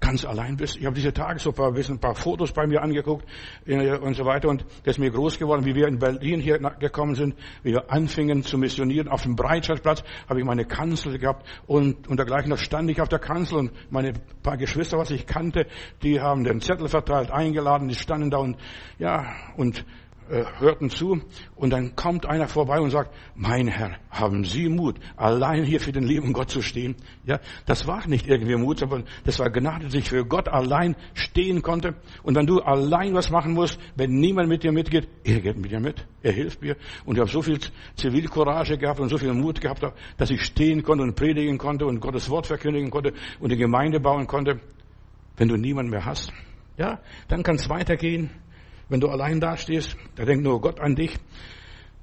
ganz 0.01 0.25
allein 0.25 0.57
bist. 0.57 0.77
Ich 0.77 0.87
habe 0.87 0.95
diese 0.95 1.13
Tage 1.13 1.39
so 1.39 1.51
ein 1.51 1.55
paar, 1.55 1.75
ein 1.75 1.99
paar 1.99 2.15
Fotos 2.15 2.53
bei 2.53 2.67
mir 2.67 2.83
angeguckt 2.83 3.27
und 3.67 4.15
so 4.15 4.25
weiter 4.25 4.49
und 4.49 4.65
das 4.85 4.97
ist 4.97 4.99
mir 4.99 5.11
groß 5.11 5.39
geworden, 5.39 5.65
wie 5.65 5.75
wir 5.75 5.89
in 5.89 5.99
Berlin 5.99 6.41
hier 6.41 6.59
gekommen 6.59 7.15
sind, 7.15 7.35
wie 7.63 7.73
wir 7.73 7.91
anfingen 7.91 8.43
zu 8.43 8.59
missionieren. 8.59 9.09
Auf 9.09 9.23
dem 9.23 9.37
Breitscheidplatz 9.37 10.05
habe 10.29 10.41
ich 10.41 10.47
meine 10.47 10.65
Kanzel 10.65 11.19
gehabt 11.19 11.47
und, 11.67 12.09
und 12.09 12.17
dergleichen. 12.19 12.51
Da 12.51 12.57
stand 12.57 12.91
ich 12.91 13.01
auf 13.01 13.09
der 13.09 13.19
Kanzel 13.19 13.59
und 13.59 13.73
meine 13.91 14.13
paar 14.43 14.57
Geschwister, 14.57 14.99
was 14.99 15.11
ich 15.11 15.27
kannte, 15.27 15.67
die 16.03 16.21
haben 16.21 16.45
den 16.45 16.61
Zettel 16.61 16.89
verteilt, 16.89 17.31
eingeladen, 17.31 17.89
die 17.89 17.95
standen 17.95 18.31
da 18.31 18.39
und 18.39 18.57
ja 18.99 19.35
und 19.57 19.85
äh, 20.31 20.45
hörten 20.59 20.91
zu 20.91 21.21
und 21.57 21.71
dann 21.71 21.97
kommt 21.97 22.27
einer 22.27 22.49
vorbei 22.49 22.81
und 22.81 22.91
sagt, 22.91 23.15
mein 23.35 23.67
Herr, 23.69 23.97
haben 24.11 24.45
Sie 24.45 24.69
Mut, 24.69 24.97
allein 25.17 25.65
hier 25.65 25.81
für 25.81 25.93
den 25.93 26.05
lieben 26.05 26.33
Gott 26.33 26.51
zu 26.51 26.63
stehen? 26.63 26.97
Ja, 27.25 27.41
das 27.67 27.87
war 27.87 28.07
nicht 28.07 28.27
irgendwie 28.27 28.57
Mut, 28.57 28.79
sondern 28.79 29.05
das 29.25 29.39
war 29.39 29.51
Gnade, 29.51 29.87
dass 29.87 29.95
ich 29.95 30.09
für 30.09 30.25
Gott 30.25 30.49
allein 30.49 30.97
stehen 31.15 31.63
konnte. 31.63 31.95
Und 32.23 32.35
wenn 32.35 32.47
du 32.47 32.61
allein 32.61 33.15
was 33.15 33.31
machen 33.31 33.53
musst, 33.53 33.79
wenn 33.97 34.19
niemand 34.19 34.49
mit 34.49 34.63
dir 34.63 34.73
mitgeht, 34.73 35.09
er 35.25 35.41
geht 35.41 35.57
mit 35.57 35.71
dir 35.71 35.81
mit, 35.81 36.07
er 36.23 36.33
hilft 36.33 36.63
mir. 36.63 36.77
Und 37.05 37.17
ich 37.17 37.21
habe 37.21 37.31
so 37.31 37.43
viel 37.43 37.59
Zivilcourage 37.97 38.77
gehabt 38.79 39.01
und 39.01 39.09
so 39.09 39.19
viel 39.19 39.33
Mut 39.33 39.61
gehabt, 39.61 39.85
dass 40.17 40.31
ich 40.31 40.43
stehen 40.43 40.83
konnte 40.83 41.05
und 41.05 41.15
predigen 41.15 41.59
konnte 41.59 41.87
und 41.87 42.01
Gottes 42.01 42.29
Wort 42.31 42.47
verkündigen 42.47 42.91
konnte 42.91 43.13
und 43.41 43.51
die 43.51 43.57
Gemeinde 43.57 44.01
bauen 44.01 44.27
konnte. 44.27 44.61
Wenn 45.37 45.49
du 45.49 45.57
niemand 45.57 45.91
mehr 45.91 46.05
hast, 46.05 46.33
ja, 46.77 47.01
dann 47.29 47.43
kann 47.43 47.57
es 47.57 47.69
weitergehen. 47.69 48.31
Wenn 48.89 49.01
du 49.01 49.09
allein 49.09 49.41
dastehst, 49.41 49.97
da 50.17 50.25
denkt 50.25 50.45
nur 50.45 50.61
Gott 50.61 50.81
an 50.81 50.95
dich. 50.95 51.15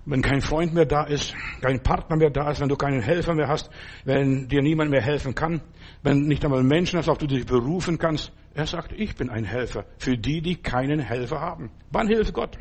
Wenn 0.05 0.21
kein 0.21 0.41
Freund 0.41 0.73
mehr 0.73 0.85
da 0.85 1.05
ist, 1.05 1.33
kein 1.61 1.81
Partner 1.81 2.15
mehr 2.15 2.29
da 2.29 2.51
ist, 2.51 2.61
wenn 2.61 2.69
du 2.69 2.75
keinen 2.75 3.01
Helfer 3.01 3.33
mehr 3.33 3.47
hast, 3.47 3.71
wenn 4.03 4.47
dir 4.47 4.61
niemand 4.61 4.91
mehr 4.91 5.01
helfen 5.01 5.33
kann, 5.33 5.61
wenn 6.03 6.27
nicht 6.27 6.45
einmal 6.45 6.61
Menschen 6.61 6.99
hast, 6.99 7.09
auf 7.09 7.17
die 7.17 7.25
du 7.25 7.35
dich 7.35 7.47
berufen 7.47 7.97
kannst. 7.97 8.31
Er 8.53 8.67
sagt, 8.67 8.91
ich 8.91 9.15
bin 9.15 9.31
ein 9.31 9.45
Helfer 9.45 9.85
für 9.97 10.15
die, 10.15 10.41
die 10.41 10.57
keinen 10.57 10.99
Helfer 10.99 11.41
haben. 11.41 11.71
Wann 11.91 12.07
hilft 12.07 12.33
Gott? 12.33 12.55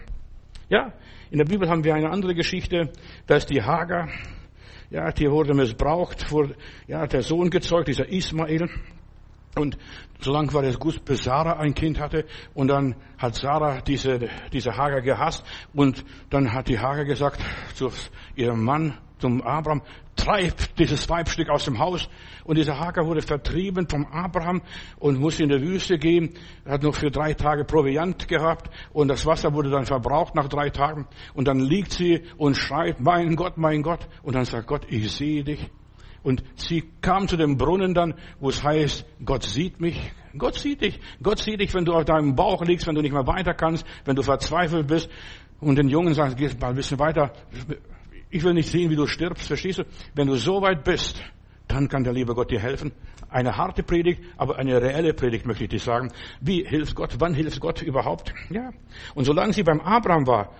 Ja, 0.71 0.95
in 1.31 1.39
der 1.39 1.45
Bibel 1.45 1.69
haben 1.69 1.85
wir 1.85 1.95
eine 1.95 2.11
andere 2.11 2.35
Geschichte. 2.35 2.91
Da 3.27 3.37
ist 3.37 3.51
die 3.51 3.63
Hager. 3.63 4.09
Ja, 4.91 5.11
die 5.13 5.31
wurde 5.31 5.55
missbraucht, 5.55 6.31
wurde, 6.31 6.57
ja, 6.87 7.07
der 7.07 7.23
Sohn 7.23 7.51
gezeugt, 7.51 7.89
dieser 7.89 8.09
Ismael. 8.09 8.71
Und 9.57 9.79
so 10.21 10.33
lange 10.33 10.53
war 10.53 10.65
es 10.65 10.79
gut, 10.79 11.05
bis 11.05 11.25
Sarah 11.25 11.59
ein 11.59 11.75
Kind 11.75 12.01
hatte. 12.01 12.25
Und 12.55 12.69
dann 12.69 12.97
hat 13.19 13.35
Sarah 13.35 13.81
diese, 13.81 14.29
diese 14.53 14.77
Hager 14.77 15.01
gehasst. 15.01 15.45
Und 15.75 16.05
dann 16.31 16.53
hat 16.53 16.69
die 16.69 16.79
Hager 16.79 17.05
gesagt 17.05 17.41
zu 17.75 17.91
ihrem 18.35 18.65
Mann, 18.65 18.99
zum 19.19 19.43
Abraham, 19.43 19.83
treib 20.17 20.75
dieses 20.77 21.09
Weibstück 21.09 21.49
aus 21.49 21.65
dem 21.65 21.79
Haus. 21.79 22.09
Und 22.45 22.59
dieser 22.59 22.79
Hager 22.79 23.07
wurde 23.07 23.23
vertrieben 23.23 23.89
vom 23.89 24.07
Abraham 24.07 24.63
und 24.99 25.19
musste 25.19 25.45
in 25.45 25.49
der 25.49 25.61
Wüste 25.61 25.99
gehen. 25.99 26.35
Er 26.65 26.75
hat 26.75 26.83
noch 26.83 26.95
für 26.95 27.11
drei 27.11 27.35
Tage 27.35 27.65
Proviant 27.65 28.29
gehabt 28.29 28.71
und 28.93 29.09
das 29.09 29.25
Wasser 29.25 29.53
wurde 29.55 29.71
dann 29.71 29.87
verbraucht 29.87 30.35
nach 30.35 30.49
drei 30.49 30.71
Tagen. 30.71 31.07
Und 31.33 31.49
dann 31.49 31.59
liegt 31.59 31.93
sie 31.93 32.23
und 32.37 32.57
schreit, 32.57 33.01
mein 33.01 33.37
Gott, 33.37 33.57
mein 33.57 33.83
Gott. 33.83 34.07
Und 34.23 34.35
dann 34.35 34.45
sagt 34.45 34.67
Gott, 34.67 34.87
ich 34.89 35.11
sehe 35.13 35.45
dich. 35.45 35.71
Und 36.25 36.43
sie 36.57 36.83
kam 37.03 37.29
zu 37.29 37.37
dem 37.37 37.59
Brunnen 37.59 37.95
dann, 37.95 38.15
wo 38.41 38.49
es 38.49 38.65
heißt, 38.65 39.05
Gott 39.25 39.45
sieht 39.45 39.81
mich. 39.81 40.11
Gott 40.37 40.55
sieht 40.55 40.81
dich. 40.81 40.99
Gott 41.23 41.39
sieht 41.39 41.61
dich, 41.61 41.73
wenn 41.75 41.85
du 41.85 41.93
auf 41.93 42.07
deinem 42.07 42.35
Bauch 42.35 42.63
liegst, 42.65 42.87
wenn 42.87 42.95
du 42.95 43.03
nicht 43.03 43.13
mehr 43.13 43.27
weiter 43.27 43.55
kannst, 43.55 43.87
wenn 44.07 44.17
du 44.17 44.23
verzweifelt 44.23 44.89
bist. 44.89 45.09
Und 45.61 45.77
den 45.77 45.89
Jungen 45.89 46.15
sagst, 46.15 46.37
geh 46.37 46.49
mal 46.59 46.71
ein 46.71 46.77
bisschen 46.77 46.99
weiter. 46.99 47.33
Ich 48.31 48.43
will 48.43 48.55
nicht 48.55 48.69
sehen, 48.69 48.91
wie 48.91 48.97
du 48.97 49.07
stirbst, 49.07 49.47
verstehst 49.47 49.79
du? 49.79 49.85
Wenn 50.15 50.27
du 50.27 50.37
so 50.37 50.61
weit 50.63 50.83
bist, 50.83 51.23
dann 51.69 51.89
kann 51.89 52.05
der 52.05 52.15
liebe 52.15 52.35
Gott 52.35 52.51
dir 52.51 52.59
helfen. 52.59 52.93
Eine 53.29 53.57
harte 53.57 53.83
Predigt, 53.83 54.23
aber 54.37 54.57
eine 54.57 54.81
reelle 54.81 55.13
Predigt 55.13 55.47
möchte 55.47 55.65
ich 55.65 55.71
dir 55.71 55.79
sagen. 55.79 56.11
Wie 56.41 56.65
hilft 56.65 56.95
Gott? 56.95 57.17
Wann 57.19 57.35
hilft 57.35 57.61
Gott 57.61 57.83
überhaupt? 57.83 58.33
Ja. 58.49 58.71
Und 59.15 59.25
solange 59.25 59.53
sie 59.53 59.63
beim 59.63 59.81
Abraham 59.81 60.27
war, 60.27 60.51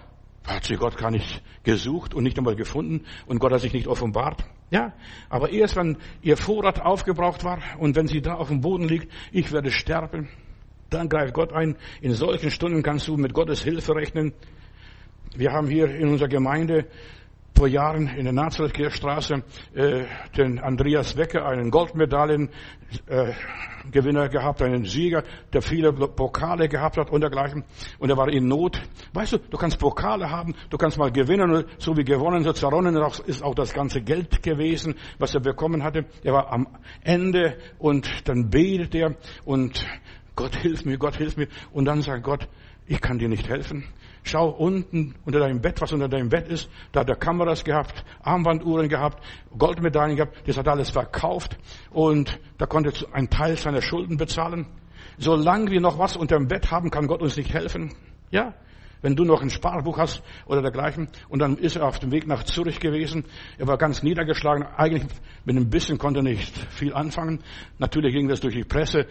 hat 0.45 0.65
sie 0.65 0.77
Gott 0.77 0.97
gar 0.97 1.11
nicht 1.11 1.43
gesucht 1.63 2.15
und 2.15 2.23
nicht 2.23 2.37
einmal 2.37 2.57
gefunden 2.57 3.07
und 3.27 3.39
Gott 3.39 3.53
hat 3.53 3.61
sich 3.61 3.73
nicht 3.73 3.87
offenbart. 3.87 4.45
Ja, 4.71 4.93
aber 5.29 5.51
erst 5.51 5.77
wenn 5.77 5.97
ihr 6.23 6.37
Vorrat 6.37 6.81
aufgebraucht 6.81 7.45
war 7.45 7.59
und 7.79 7.97
wenn 7.97 8.07
sie 8.07 8.21
da 8.21 8.35
auf 8.35 8.49
dem 8.49 8.61
Boden 8.61 8.89
liegt, 8.89 9.11
ich 9.33 9.53
werde 9.53 9.71
sterben, 9.71 10.29
dann 10.91 11.09
greift 11.09 11.35
Gott 11.35 11.53
ein. 11.53 11.77
In 12.01 12.13
solchen 12.13 12.51
Stunden 12.51 12.83
kannst 12.83 13.09
du 13.09 13.17
mit 13.17 13.33
Gottes 13.33 13.63
Hilfe 13.63 13.95
rechnen. 13.95 14.33
Wir 15.37 15.53
haben 15.53 15.69
hier 15.69 15.95
in 15.95 16.09
unserer 16.09 16.29
Gemeinde 16.29 16.87
vor 17.57 17.69
Jahren 17.69 18.09
in 18.09 18.25
der 18.25 18.33
Nazareth-Kirchstraße 18.33 19.45
äh, 19.75 20.07
den 20.37 20.59
Andreas 20.59 21.17
Wecker, 21.17 21.47
einen 21.47 21.71
Goldmedaillengewinner 21.71 24.25
äh, 24.25 24.29
gehabt, 24.29 24.61
einen 24.63 24.85
Sieger, 24.85 25.23
der 25.53 25.63
viele 25.63 25.93
Pokale 25.93 26.69
gehabt 26.69 26.97
hat 26.97 27.11
und 27.11 27.21
dergleichen. 27.21 27.63
Und 27.99 28.11
er 28.11 28.17
war 28.17 28.29
in 28.29 28.49
Not. 28.49 28.83
Weißt 29.13 29.35
du, 29.35 29.39
du 29.39 29.57
kannst 29.57 29.79
Pokale 29.79 30.31
haben, 30.31 30.55
du 30.71 30.77
kannst 30.77 30.99
mal 30.99 31.13
gewinnen, 31.13 31.65
so 31.79 31.97
wie 31.97 32.05
gewonnen, 32.05 32.43
so 32.43 32.53
zerronnen 32.53 32.97
ist 33.27 33.43
auch 33.43 33.55
das 33.55 33.73
ganze 33.73 34.03
Geld 34.03 34.43
gewesen, 34.43 34.97
was 35.19 35.35
er 35.35 35.41
bekommen 35.41 35.85
hatte. 35.85 36.07
Er 36.25 36.33
war 36.33 36.53
am 36.53 36.67
Ende 37.03 37.59
und 37.79 38.29
dann 38.29 38.51
betet 38.51 38.95
er 38.97 39.15
und 39.45 39.87
Gott 40.35 40.57
hilf 40.57 40.85
mir, 40.85 40.99
Gott 40.99 41.17
hilf 41.17 41.37
mir. 41.37 41.47
Und 41.73 41.85
dann 41.85 42.03
sagt 42.03 42.25
Gott, 42.25 42.49
ich 42.87 43.01
kann 43.01 43.19
dir 43.19 43.29
nicht 43.29 43.49
helfen. 43.49 43.85
Schau 44.27 44.49
unten 44.49 45.15
unter 45.27 45.39
deinem 45.39 45.61
Bett, 45.61 45.81
was 45.83 45.93
unter 45.93 46.09
deinem 46.09 46.31
Bett 46.31 46.49
ist. 46.49 46.71
Da 46.93 47.01
hat 47.01 47.11
er 47.11 47.17
Kameras 47.17 47.63
gehabt, 47.63 48.05
Armbanduhren 48.23 48.89
gehabt, 48.89 49.23
Goldmedaillen 49.57 50.17
gehabt. 50.17 50.49
Das 50.49 50.57
hat 50.57 50.67
alles 50.67 50.91
verkauft 50.91 51.59
und 51.91 52.41
da 52.57 52.65
konnte 52.65 52.91
er 52.91 53.15
einen 53.15 53.29
Teil 53.29 53.57
seiner 53.57 53.83
Schulden 53.83 54.17
bezahlen. 54.17 54.67
Solange 55.19 55.71
wir 55.71 55.81
noch 55.81 55.99
was 55.99 56.17
unter 56.17 56.39
dem 56.39 56.49
Bett 56.49 56.71
haben, 56.71 56.91
kann 56.91 57.07
Gott 57.07 57.21
uns 57.21 57.37
nicht 57.37 57.53
helfen. 57.53 57.95
Ja? 58.31 58.55
Wenn 59.03 59.15
du 59.15 59.25
noch 59.25 59.43
ein 59.43 59.51
Sparbuch 59.51 59.99
hast 59.99 60.23
oder 60.47 60.63
dergleichen. 60.63 61.09
Und 61.29 61.41
dann 61.41 61.59
ist 61.59 61.77
er 61.77 61.87
auf 61.87 61.99
dem 61.99 62.11
Weg 62.11 62.27
nach 62.27 62.45
Zürich 62.45 62.81
gewesen. 62.81 63.27
Er 63.59 63.67
war 63.67 63.77
ganz 63.77 64.03
niedergeschlagen. 64.03 64.65
Eigentlich 64.79 65.05
mit 65.45 65.55
einem 65.55 65.69
bisschen 65.69 65.99
konnte 65.99 66.21
er 66.21 66.23
nicht 66.23 66.57
viel 66.71 66.95
anfangen. 66.95 67.41
Natürlich 67.79 68.15
ging 68.15 68.29
das 68.29 68.41
durch 68.41 68.55
die 68.55 68.65
Presse 68.65 69.07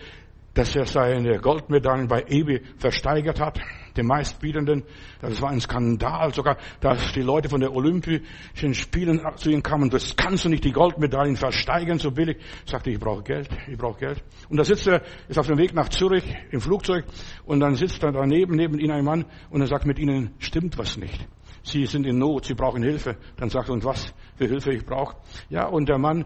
dass 0.54 0.76
er 0.76 0.86
seine 0.86 1.39
Goldmedaillen 1.39 2.08
bei 2.08 2.24
eBay 2.28 2.62
versteigert 2.78 3.39
hat, 3.39 3.60
dem 3.98 4.08
meistbietenden. 4.08 4.84
Das 5.20 5.42
war 5.42 5.50
ein 5.50 5.60
Skandal 5.60 6.34
sogar, 6.34 6.58
dass 6.80 7.12
die 7.13 7.22
Leute 7.22 7.50
von 7.50 7.60
der 7.60 7.74
Olympischen 7.74 8.74
Spielen 8.74 9.22
zu 9.36 9.50
ihm 9.50 9.63
kamen, 9.63 9.89
das 9.89 10.16
kannst 10.16 10.46
du 10.46 10.50
nicht 10.50 10.63
die 10.63 10.72
Goldmedaillen 10.72 11.36
versteigern 11.36 11.98
so 11.98 12.12
billig. 12.12 12.38
Sagte, 12.66 12.92
ich 12.92 13.00
brauche 13.00 13.24
Geld, 13.24 13.50
ich 13.68 13.78
brauche 13.78 14.00
Geld. 14.00 14.24
Und 14.50 14.58
da 14.58 14.63
sitzt 14.63 14.88
er, 14.88 15.02
ist 15.28 15.39
auf 15.39 15.48
dem 15.48 15.58
Weg 15.58 15.74
nach 15.74 15.89
Zürich 15.89 16.24
im 16.52 16.62
Flugzeug 16.62 17.06
und 17.46 17.60
dann 17.60 17.76
sitzt 17.76 18.04
er 18.04 18.12
daneben, 18.12 18.56
neben 18.56 18.80
ihm 18.80 18.92
ein 18.92 19.04
Mann 19.04 19.26
und 19.50 19.62
er 19.62 19.68
sagt, 19.68 19.86
mit 19.86 19.98
ihnen 19.98 20.36
stimmt 20.39 20.78
was 20.78 20.98
nicht. 20.98 21.28
Sie 21.63 21.86
sind 21.86 22.06
in 22.06 22.20
Not, 22.20 22.46
sie 22.46 22.56
brauchen 22.56 22.84
Hilfe. 22.84 23.16
Dann 23.38 23.50
sagt 23.50 23.70
er, 23.70 23.74
und 23.74 23.86
was 23.86 24.13
für 24.36 24.48
Hilfe 24.48 24.74
ich 24.74 24.86
brauche. 24.86 25.16
Ja, 25.50 25.66
und 25.66 25.88
der 25.88 25.98
Mann 25.98 26.26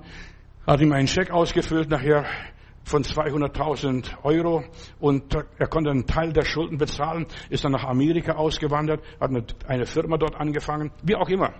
Hat 0.67 0.81
ihm 0.81 0.91
einen 0.91 1.07
Scheck 1.07 1.31
ausgefüllt 1.31 1.89
nachher 1.89 2.25
von 2.87 3.03
200.000 3.03 4.23
Euro 4.23 4.63
und 4.99 5.35
er 5.35 5.67
konnte 5.67 5.91
einen 5.91 6.07
Teil 6.07 6.31
der 6.31 6.45
Schulden 6.45 6.77
bezahlen, 6.77 7.27
ist 7.49 7.65
dann 7.65 7.73
nach 7.73 7.83
Amerika 7.83 8.33
ausgewandert, 8.33 9.01
hat 9.19 9.29
eine 9.67 9.85
Firma 9.85 10.17
dort 10.17 10.35
angefangen, 10.35 10.91
wie 11.03 11.15
auch 11.15 11.27
immer. 11.27 11.53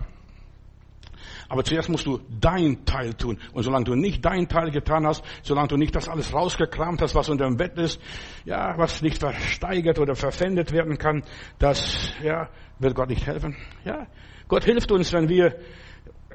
Aber 1.50 1.64
zuerst 1.64 1.88
musst 1.88 2.06
du 2.06 2.20
dein 2.40 2.84
Teil 2.84 3.14
tun. 3.14 3.38
Und 3.52 3.62
solange 3.62 3.84
du 3.84 3.94
nicht 3.94 4.24
dein 4.24 4.48
Teil 4.48 4.70
getan 4.70 5.06
hast, 5.06 5.24
solange 5.42 5.68
du 5.68 5.76
nicht 5.76 5.94
das 5.94 6.08
alles 6.08 6.32
rausgekramt 6.32 7.00
hast, 7.02 7.14
was 7.14 7.28
unter 7.28 7.46
dem 7.46 7.56
Bett 7.56 7.76
ist, 7.78 8.00
ja, 8.44 8.76
was 8.76 9.02
nicht 9.02 9.18
versteigert 9.18 9.98
oder 9.98 10.14
verpfändet 10.14 10.72
werden 10.72 10.98
kann, 10.98 11.24
das, 11.58 12.12
ja, 12.22 12.48
wird 12.78 12.94
Gott 12.94 13.08
nicht 13.08 13.26
helfen. 13.26 13.56
Ja, 13.84 14.06
Gott 14.46 14.64
hilft 14.64 14.90
uns, 14.92 15.12
wenn 15.12 15.28
wir 15.28 15.58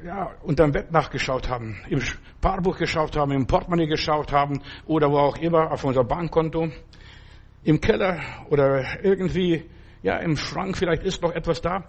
ja, 0.04 0.32
unter 0.42 0.66
dem 0.66 0.72
Bett 0.72 0.92
nachgeschaut 0.92 1.50
haben, 1.50 1.78
im 1.90 2.02
Sparbuch 2.02 2.78
geschaut 2.78 3.16
haben, 3.16 3.32
im 3.32 3.48
Portemonnaie 3.48 3.88
geschaut 3.88 4.32
haben 4.32 4.62
oder 4.86 5.10
wo 5.10 5.18
auch 5.18 5.38
immer 5.38 5.72
auf 5.72 5.84
unser 5.84 6.04
Bankkonto, 6.04 6.70
im 7.64 7.80
Keller 7.80 8.20
oder 8.50 9.04
irgendwie, 9.04 9.64
ja, 10.02 10.18
im 10.18 10.36
Schrank 10.36 10.78
vielleicht 10.78 11.04
ist 11.04 11.22
noch 11.22 11.32
etwas 11.32 11.62
da. 11.62 11.86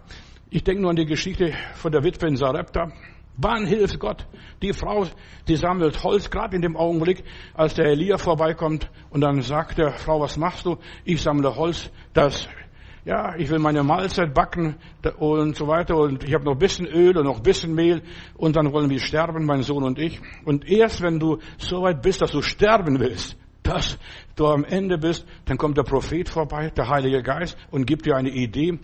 Ich 0.50 0.62
denke 0.62 0.83
nur 0.83 0.90
an 0.90 0.96
die 0.96 1.07
Geschichte 1.07 1.53
von 1.74 1.90
der 1.90 2.05
Witwe 2.05 2.29
in 2.29 2.37
Sarepta. 2.37 2.92
Wann 3.37 3.66
hilft 3.66 3.98
Gott? 3.98 4.29
Die 4.62 4.72
Frau, 4.72 5.07
die 5.48 5.57
sammelt 5.57 6.05
Holz, 6.05 6.31
gerade 6.31 6.55
in 6.55 6.62
dem 6.62 6.77
Augenblick, 6.77 7.24
als 7.55 7.74
der 7.74 7.87
Elia 7.87 8.16
vorbeikommt 8.16 8.88
und 9.11 9.22
dann 9.22 9.42
sagt 9.42 9.79
der 9.79 9.90
Frau, 9.90 10.20
was 10.20 10.37
machst 10.37 10.66
du? 10.66 10.77
Ich 11.05 11.20
sammle 11.20 11.57
Holz, 11.57 11.90
das, 12.12 12.48
ja, 13.04 13.36
ich 13.36 13.50
will 13.50 13.58
meine 13.58 13.82
Mahlzeit 13.82 14.32
backen 14.32 14.76
und 15.18 15.56
so 15.56 15.66
weiter 15.66 15.96
und 15.96 16.24
ich 16.24 16.32
habe 16.32 16.44
noch 16.44 16.52
ein 16.52 16.58
bisschen 16.58 16.86
Öl 16.86 17.16
und 17.18 17.24
noch 17.24 17.36
ein 17.36 17.42
bisschen 17.42 17.74
Mehl 17.74 18.02
und 18.36 18.56
dann 18.56 18.72
wollen 18.72 18.88
wir 18.88 18.98
sterben, 18.98 19.44
mein 19.44 19.62
Sohn 19.62 19.84
und 19.84 19.98
ich. 19.98 20.20
Und 20.44 20.70
erst 20.70 21.02
wenn 21.02 21.18
du 21.18 21.38
so 21.58 21.82
weit 21.82 22.00
bist, 22.00 22.22
dass 22.22 22.30
du 22.30 22.40
sterben 22.40 22.98
willst, 23.00 23.36
dass 23.62 23.98
du 24.36 24.46
am 24.46 24.64
Ende 24.64 24.96
bist, 24.96 25.26
dann 25.44 25.58
kommt 25.58 25.76
der 25.76 25.82
Prophet 25.82 26.28
vorbei, 26.28 26.70
der 26.70 26.88
Heilige 26.88 27.22
Geist 27.22 27.58
und 27.70 27.86
gibt 27.86 28.06
dir 28.06 28.16
eine 28.16 28.30
Idee. 28.30 28.78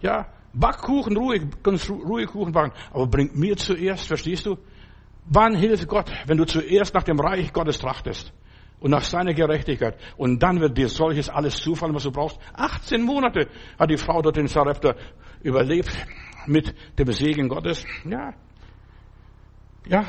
Ja, 0.00 0.26
Back 0.52 0.82
Kuchen, 0.82 1.16
ruhig, 1.16 1.42
ganz 1.62 1.88
ruhig 1.88 2.26
Kuchen 2.26 2.52
backen. 2.52 2.74
Aber 2.92 3.06
bring 3.06 3.30
mir 3.34 3.56
zuerst, 3.56 4.06
verstehst 4.06 4.44
du? 4.44 4.58
Wann 5.24 5.54
hilft 5.54 5.88
Gott, 5.88 6.10
wenn 6.26 6.36
du 6.36 6.44
zuerst 6.44 6.92
nach 6.92 7.04
dem 7.04 7.18
Reich 7.18 7.52
Gottes 7.52 7.78
trachtest 7.78 8.34
und 8.82 8.90
nach 8.90 9.04
seiner 9.04 9.32
Gerechtigkeit 9.32 9.96
und 10.16 10.42
dann 10.42 10.60
wird 10.60 10.76
dir 10.76 10.88
solches 10.88 11.28
alles 11.28 11.56
zufallen, 11.56 11.94
was 11.94 12.02
du 12.02 12.10
brauchst. 12.10 12.38
18 12.54 13.02
Monate 13.02 13.48
hat 13.78 13.90
die 13.90 13.96
Frau 13.96 14.20
dort 14.20 14.36
in 14.36 14.48
Sarepta 14.48 14.94
überlebt 15.42 15.90
mit 16.46 16.74
dem 16.98 17.12
Segen 17.12 17.48
Gottes. 17.48 17.84
Ja, 18.04 18.34
ja, 19.86 20.04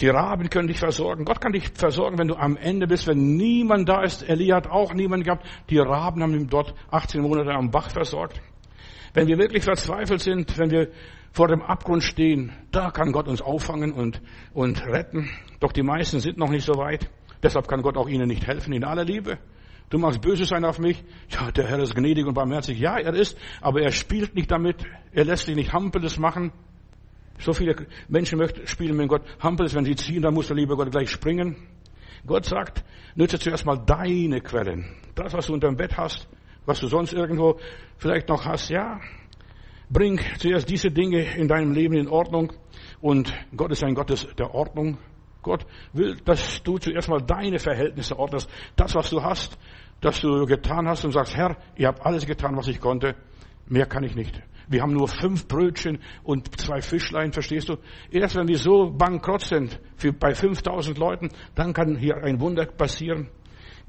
die 0.00 0.08
Raben 0.08 0.48
können 0.50 0.68
dich 0.68 0.78
versorgen. 0.78 1.24
Gott 1.24 1.40
kann 1.40 1.52
dich 1.52 1.68
versorgen, 1.74 2.18
wenn 2.18 2.28
du 2.28 2.34
am 2.34 2.56
Ende 2.56 2.86
bist, 2.86 3.06
wenn 3.06 3.36
niemand 3.36 3.88
da 3.88 4.02
ist. 4.02 4.28
Elia 4.28 4.56
hat 4.56 4.68
auch 4.68 4.94
niemand 4.94 5.24
gehabt. 5.24 5.46
Die 5.70 5.78
Raben 5.78 6.22
haben 6.22 6.34
ihn 6.34 6.48
dort 6.48 6.74
18 6.90 7.20
Monate 7.20 7.50
am 7.50 7.70
Bach 7.70 7.90
versorgt. 7.90 8.40
Wenn 9.14 9.28
wir 9.28 9.38
wirklich 9.38 9.64
verzweifelt 9.64 10.20
sind, 10.20 10.56
wenn 10.58 10.70
wir 10.70 10.88
vor 11.32 11.48
dem 11.48 11.62
Abgrund 11.62 12.02
stehen, 12.02 12.52
da 12.70 12.90
kann 12.90 13.12
Gott 13.12 13.26
uns 13.26 13.40
auffangen 13.40 13.92
und, 13.92 14.20
und 14.52 14.84
retten. 14.86 15.30
Doch 15.60 15.72
die 15.72 15.82
meisten 15.82 16.20
sind 16.20 16.36
noch 16.36 16.50
nicht 16.50 16.64
so 16.64 16.76
weit. 16.76 17.10
Deshalb 17.42 17.68
kann 17.68 17.82
Gott 17.82 17.96
auch 17.96 18.08
ihnen 18.08 18.28
nicht 18.28 18.46
helfen 18.46 18.72
in 18.72 18.84
aller 18.84 19.04
Liebe. 19.04 19.38
Du 19.90 19.98
magst 19.98 20.20
böse 20.22 20.44
sein 20.44 20.64
auf 20.64 20.78
mich. 20.78 21.02
Ja, 21.28 21.50
der 21.50 21.66
Herr 21.66 21.80
ist 21.80 21.94
gnädig 21.94 22.26
und 22.26 22.34
barmherzig. 22.34 22.78
Ja, 22.78 22.98
er 22.98 23.14
ist, 23.14 23.36
aber 23.60 23.82
er 23.82 23.92
spielt 23.92 24.34
nicht 24.34 24.50
damit. 24.50 24.84
Er 25.12 25.24
lässt 25.24 25.46
sich 25.46 25.56
nicht 25.56 25.72
Hampeles 25.72 26.18
machen. 26.18 26.52
So 27.38 27.52
viele 27.52 27.74
Menschen 28.08 28.38
möchten 28.38 28.66
spielen 28.66 28.96
mit 28.96 29.08
Gott 29.08 29.22
Hampeles. 29.40 29.74
Wenn 29.74 29.84
sie 29.84 29.96
ziehen, 29.96 30.22
dann 30.22 30.34
muss 30.34 30.46
der 30.46 30.56
liebe 30.56 30.76
Gott 30.76 30.90
gleich 30.90 31.10
springen. 31.10 31.56
Gott 32.26 32.44
sagt, 32.44 32.84
nütze 33.16 33.38
zuerst 33.38 33.66
mal 33.66 33.76
deine 33.76 34.40
Quellen. 34.40 34.96
Das, 35.14 35.32
was 35.32 35.46
du 35.46 35.54
unter 35.54 35.68
dem 35.68 35.76
Bett 35.76 35.96
hast, 35.96 36.28
was 36.64 36.78
du 36.80 36.86
sonst 36.86 37.12
irgendwo 37.12 37.58
vielleicht 37.96 38.28
noch 38.28 38.44
hast, 38.44 38.70
ja. 38.70 39.00
Bring 39.92 40.18
zuerst 40.38 40.70
diese 40.70 40.90
Dinge 40.90 41.36
in 41.36 41.48
deinem 41.48 41.72
Leben 41.72 41.94
in 41.94 42.08
Ordnung. 42.08 42.52
Und 43.02 43.32
Gott 43.54 43.72
ist 43.72 43.84
ein 43.84 43.94
Gott 43.94 44.26
der 44.38 44.54
Ordnung. 44.54 44.96
Gott 45.42 45.66
will, 45.92 46.16
dass 46.24 46.62
du 46.62 46.78
zuerst 46.78 47.10
mal 47.10 47.20
deine 47.20 47.58
Verhältnisse 47.58 48.18
ordnest. 48.18 48.48
Das, 48.74 48.94
was 48.94 49.10
du 49.10 49.22
hast, 49.22 49.58
dass 50.00 50.20
du 50.20 50.46
getan 50.46 50.88
hast 50.88 51.04
und 51.04 51.12
sagst, 51.12 51.36
Herr, 51.36 51.58
ihr 51.76 51.88
habt 51.88 52.06
alles 52.06 52.24
getan, 52.26 52.56
was 52.56 52.68
ich 52.68 52.80
konnte. 52.80 53.16
Mehr 53.66 53.86
kann 53.86 54.04
ich 54.04 54.14
nicht. 54.14 54.40
Wir 54.68 54.80
haben 54.80 54.94
nur 54.94 55.08
fünf 55.08 55.46
Brötchen 55.46 55.98
und 56.22 56.58
zwei 56.58 56.80
Fischlein, 56.80 57.32
verstehst 57.32 57.68
du? 57.68 57.76
Erst 58.10 58.36
wenn 58.36 58.48
wir 58.48 58.56
so 58.56 58.90
bankrott 58.90 59.42
sind, 59.42 59.78
für, 59.96 60.12
bei 60.12 60.34
5000 60.34 60.96
Leuten, 60.96 61.28
dann 61.54 61.74
kann 61.74 61.96
hier 61.98 62.16
ein 62.22 62.40
Wunder 62.40 62.64
passieren. 62.64 63.28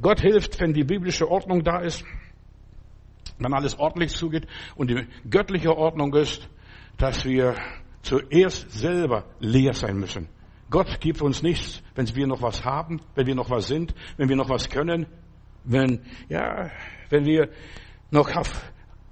Gott 0.02 0.20
hilft, 0.20 0.60
wenn 0.60 0.74
die 0.74 0.84
biblische 0.84 1.30
Ordnung 1.30 1.64
da 1.64 1.80
ist 1.80 2.04
wenn 3.40 3.54
alles 3.54 3.78
ordentlich 3.78 4.12
zugeht 4.12 4.48
und 4.76 4.90
die 4.90 5.06
göttliche 5.30 5.76
Ordnung 5.76 6.14
ist, 6.14 6.50
dass 6.98 7.26
wir 7.26 7.56
zuerst 8.02 8.72
selber 8.72 9.26
leer 9.40 9.74
sein 9.74 9.98
müssen. 9.98 10.30
Gott 10.70 11.00
gibt 11.00 11.22
uns 11.22 11.44
nichts, 11.44 11.84
wenn 11.96 12.14
wir 12.16 12.28
noch 12.28 12.42
was 12.42 12.66
haben, 12.66 13.02
wenn 13.16 13.28
wir 13.28 13.36
noch 13.36 13.50
was 13.50 13.68
sind, 13.68 13.94
wenn 14.18 14.30
wir 14.30 14.36
noch 14.36 14.50
was 14.50 14.70
können, 14.70 15.06
wenn, 15.64 16.02
ja, 16.30 16.72
wenn 17.10 17.26
wir 17.26 17.50
noch 18.12 18.30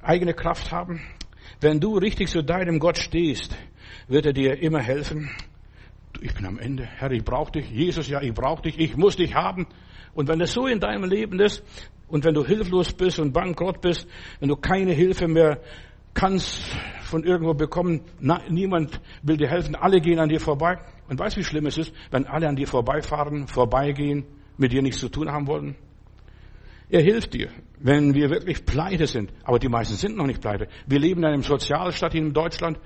eigene 0.02 0.34
Kraft 0.34 0.72
haben. 0.72 1.02
Wenn 1.60 1.80
du 1.80 1.98
richtig 1.98 2.30
zu 2.30 2.44
deinem 2.44 2.80
Gott 2.80 2.98
stehst, 2.98 3.56
wird 4.08 4.26
er 4.26 4.34
dir 4.34 4.62
immer 4.62 4.80
helfen. 4.80 5.30
Ich 6.24 6.36
bin 6.36 6.46
am 6.46 6.60
Ende. 6.60 6.86
Herr, 6.86 7.12
ich 7.12 7.24
brauche 7.24 7.52
dich. 7.52 7.72
Jesus, 7.72 8.08
ja, 8.08 8.22
ich 8.22 8.34
brauche 8.34 8.62
dich. 8.62 8.80
Ich 8.80 8.96
muss 8.96 9.16
dich 9.16 9.34
haben. 9.34 9.66
Und 10.14 10.28
wenn 10.28 10.40
es 10.40 10.54
so 10.54 10.68
in 10.68 10.80
deinem 10.80 11.04
Leben 11.04 11.40
ist, 11.40 11.64
und 12.08 12.24
wenn 12.26 12.36
du 12.36 12.46
hilflos 12.46 12.94
bist 12.94 13.20
und 13.20 13.34
bankrott 13.34 13.82
bist, 13.82 14.08
wenn 14.40 14.50
du 14.50 14.56
keine 14.56 14.92
Hilfe 14.92 15.28
mehr 15.28 15.60
kannst 16.14 16.62
von 17.04 17.24
irgendwo 17.24 17.54
bekommen, 17.56 18.02
na, 18.20 18.42
niemand 18.50 19.02
will 19.24 19.38
dir 19.38 19.48
helfen, 19.48 19.76
alle 19.76 20.00
gehen 20.00 20.20
an 20.20 20.30
dir 20.30 20.40
vorbei. 20.40 20.78
Und 21.10 21.20
weißt 21.20 21.38
wie 21.38 21.44
schlimm 21.44 21.66
es 21.66 21.78
ist, 21.78 21.92
wenn 22.12 22.28
alle 22.28 22.48
an 22.48 22.56
dir 22.56 22.68
vorbeifahren, 22.68 23.48
vorbeigehen, 23.48 24.26
mit 24.58 24.74
dir 24.74 24.84
nichts 24.84 25.00
zu 25.00 25.10
tun 25.10 25.32
haben 25.32 25.48
wollen? 25.48 25.76
Er 26.92 27.02
hilft 27.02 27.34
dir, 27.34 27.50
wenn 27.80 28.14
wir 28.14 28.30
wirklich 28.30 28.66
pleite 28.66 29.08
sind. 29.08 29.32
Aber 29.44 29.60
die 29.60 29.70
meisten 29.70 29.96
sind 29.96 30.18
noch 30.18 30.28
nicht 30.28 30.42
pleite. 30.42 30.68
Wir 30.86 31.00
leben 31.00 31.22
in 31.22 31.28
einem 31.28 31.42
Sozialstaat 31.42 32.14
in 32.16 32.34
Deutschland. 32.34 32.80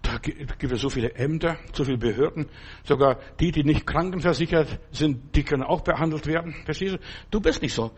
Da 0.00 0.16
gibt 0.16 0.72
es 0.72 0.80
so 0.80 0.88
viele 0.88 1.14
Ämter, 1.14 1.58
so 1.74 1.84
viele 1.84 1.98
Behörden. 1.98 2.46
Sogar 2.84 3.18
die, 3.38 3.52
die 3.52 3.62
nicht 3.62 3.86
krankenversichert 3.86 4.80
sind, 4.92 5.36
die 5.36 5.42
können 5.42 5.62
auch 5.62 5.82
behandelt 5.82 6.26
werden. 6.26 6.54
Verstehst 6.64 6.94
du? 6.94 6.98
Du 7.30 7.40
bist 7.40 7.60
nicht 7.60 7.74
so 7.74 7.90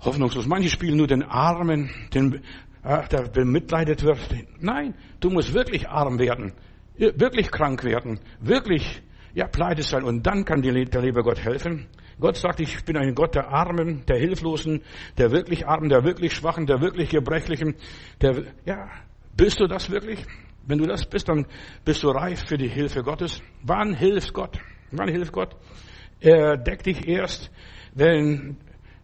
hoffnungslos. 0.00 0.46
Manche 0.46 0.68
spielen 0.68 0.96
nur 0.96 1.06
den 1.06 1.22
Armen, 1.22 1.88
den, 2.12 2.42
äh, 2.82 3.06
der 3.08 3.28
bemitleidet 3.28 4.02
wird. 4.02 4.18
Nein, 4.58 4.94
du 5.20 5.30
musst 5.30 5.54
wirklich 5.54 5.88
arm 5.88 6.18
werden, 6.18 6.52
wirklich 6.96 7.52
krank 7.52 7.84
werden, 7.84 8.18
wirklich 8.40 9.00
ja, 9.36 9.46
pleite 9.46 9.82
sein. 9.82 10.02
Und 10.02 10.26
dann 10.26 10.46
kann 10.46 10.62
dir 10.62 10.72
der 10.72 11.02
liebe 11.02 11.22
Gott 11.22 11.44
helfen. 11.44 11.86
Gott 12.18 12.38
sagt, 12.38 12.58
ich 12.60 12.82
bin 12.86 12.96
ein 12.96 13.14
Gott 13.14 13.34
der 13.34 13.48
Armen, 13.48 14.02
der 14.06 14.18
Hilflosen, 14.18 14.80
der 15.18 15.30
wirklich 15.30 15.66
Armen, 15.66 15.90
der 15.90 16.04
wirklich 16.04 16.32
Schwachen, 16.32 16.64
der 16.64 16.80
wirklich 16.80 17.10
Gebrechlichen. 17.10 17.74
Der, 18.22 18.44
ja, 18.64 18.88
bist 19.36 19.60
du 19.60 19.66
das 19.66 19.90
wirklich? 19.90 20.24
Wenn 20.66 20.78
du 20.78 20.86
das 20.86 21.04
bist, 21.04 21.28
dann 21.28 21.44
bist 21.84 22.02
du 22.02 22.08
reif 22.08 22.46
für 22.48 22.56
die 22.56 22.70
Hilfe 22.70 23.02
Gottes. 23.02 23.42
Wann 23.62 23.92
hilft 23.92 24.32
Gott? 24.32 24.58
Wann 24.90 25.08
hilft 25.08 25.32
Gott? 25.32 25.54
Er 26.18 26.56
deckt 26.56 26.86
dich 26.86 27.06
erst, 27.06 27.50
wenn 27.94 28.56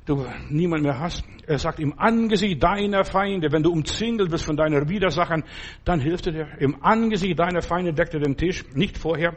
du 0.06 0.24
niemand 0.48 0.82
mehr 0.82 0.98
hast. 0.98 1.24
Er 1.46 1.58
sagt, 1.58 1.78
im 1.78 1.98
Angesicht 1.98 2.62
deiner 2.62 3.04
Feinde, 3.04 3.52
wenn 3.52 3.62
du 3.62 3.70
umzingelt 3.70 4.30
bist 4.30 4.46
von 4.46 4.56
deinen 4.56 4.88
Widersachern, 4.88 5.44
dann 5.84 6.00
hilft 6.00 6.26
er 6.28 6.32
dir. 6.32 6.48
Im 6.58 6.82
Angesicht 6.82 7.38
deiner 7.38 7.60
Feinde 7.60 7.92
deckt 7.92 8.14
er 8.14 8.20
den 8.20 8.38
Tisch, 8.38 8.64
nicht 8.74 8.96
vorher. 8.96 9.36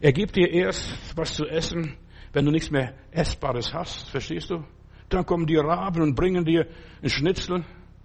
Er 0.00 0.12
gibt 0.12 0.36
dir 0.36 0.50
erst 0.50 0.96
was 1.14 1.34
zu 1.34 1.46
essen, 1.46 1.94
wenn 2.32 2.46
du 2.46 2.50
nichts 2.50 2.70
mehr 2.70 2.94
Essbares 3.10 3.74
hast, 3.74 4.08
verstehst 4.08 4.48
du? 4.48 4.64
Dann 5.10 5.26
kommen 5.26 5.46
die 5.46 5.56
Raben 5.56 6.00
und 6.00 6.14
bringen 6.14 6.44
dir 6.46 6.66
ein 7.02 7.10
Schnitzel 7.10 7.64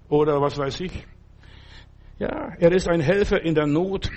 oder 0.09 0.41
was 0.41 0.57
weiß 0.57 0.81
ich. 0.81 1.05
Ja, 2.19 2.53
er 2.59 2.71
ist 2.73 2.89
ein 2.89 2.99
Helfer 2.99 3.41
in 3.41 3.55
der 3.55 3.65
Not 3.65 4.11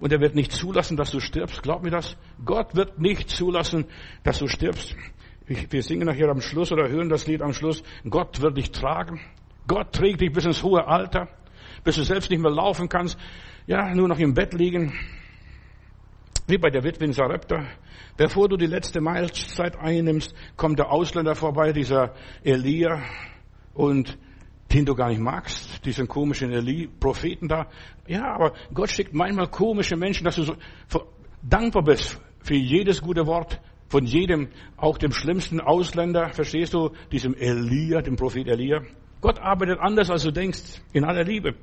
und 0.00 0.12
er 0.12 0.20
wird 0.20 0.34
nicht 0.34 0.52
zulassen, 0.52 0.98
dass 0.98 1.10
du 1.10 1.20
stirbst. 1.20 1.62
Glaub 1.62 1.82
mir 1.82 1.90
das. 1.90 2.16
Gott 2.44 2.74
wird 2.76 2.98
nicht 2.98 3.30
zulassen, 3.30 3.86
dass 4.22 4.38
du 4.38 4.46
stirbst. 4.46 4.94
Wir 5.46 5.82
singen 5.82 6.06
nachher 6.06 6.28
am 6.28 6.42
Schluss 6.42 6.72
oder 6.72 6.90
hören 6.90 7.08
das 7.08 7.26
Lied 7.26 7.40
am 7.40 7.54
Schluss. 7.54 7.82
Gott 8.08 8.42
wird 8.42 8.58
dich 8.58 8.70
tragen. 8.70 9.20
Gott 9.66 9.92
trägt 9.92 10.20
dich 10.20 10.32
bis 10.32 10.44
ins 10.44 10.62
hohe 10.62 10.86
Alter, 10.86 11.28
bis 11.84 11.96
du 11.96 12.02
selbst 12.02 12.30
nicht 12.30 12.40
mehr 12.40 12.50
laufen 12.50 12.90
kannst. 12.90 13.18
Ja, 13.66 13.94
nur 13.94 14.08
noch 14.08 14.18
im 14.18 14.34
Bett 14.34 14.52
liegen. 14.52 14.92
Wie 16.48 16.56
bei 16.56 16.70
der 16.70 16.82
Witwe 16.82 17.04
in 17.04 17.12
Sarepta. 17.12 17.66
Bevor 18.16 18.48
du 18.48 18.56
die 18.56 18.64
letzte 18.66 19.02
Mahlzeit 19.02 19.76
einnimmst, 19.76 20.34
kommt 20.56 20.78
der 20.78 20.90
Ausländer 20.90 21.34
vorbei, 21.34 21.74
dieser 21.74 22.14
Elia, 22.42 23.02
und 23.74 24.16
den 24.72 24.86
du 24.86 24.94
gar 24.94 25.10
nicht 25.10 25.20
magst, 25.20 25.84
diesen 25.84 26.08
komischen 26.08 26.50
Eli, 26.50 26.88
Propheten 27.00 27.48
da. 27.48 27.66
Ja, 28.06 28.32
aber 28.34 28.54
Gott 28.72 28.88
schickt 28.88 29.12
manchmal 29.12 29.48
komische 29.48 29.96
Menschen, 29.96 30.24
dass 30.24 30.36
du 30.36 30.44
so 30.44 30.56
dankbar 31.42 31.82
bist 31.84 32.18
für 32.42 32.54
jedes 32.54 33.02
gute 33.02 33.26
Wort 33.26 33.60
von 33.88 34.06
jedem, 34.06 34.48
auch 34.78 34.96
dem 34.96 35.12
schlimmsten 35.12 35.60
Ausländer, 35.60 36.30
verstehst 36.30 36.72
du, 36.72 36.92
diesem 37.12 37.34
Elia, 37.34 38.00
dem 38.00 38.16
Prophet 38.16 38.48
Elia. 38.48 38.80
Gott 39.20 39.38
arbeitet 39.38 39.80
anders, 39.80 40.10
als 40.10 40.22
du 40.22 40.30
denkst, 40.30 40.80
in 40.94 41.04
aller 41.04 41.24
Liebe, 41.24 41.56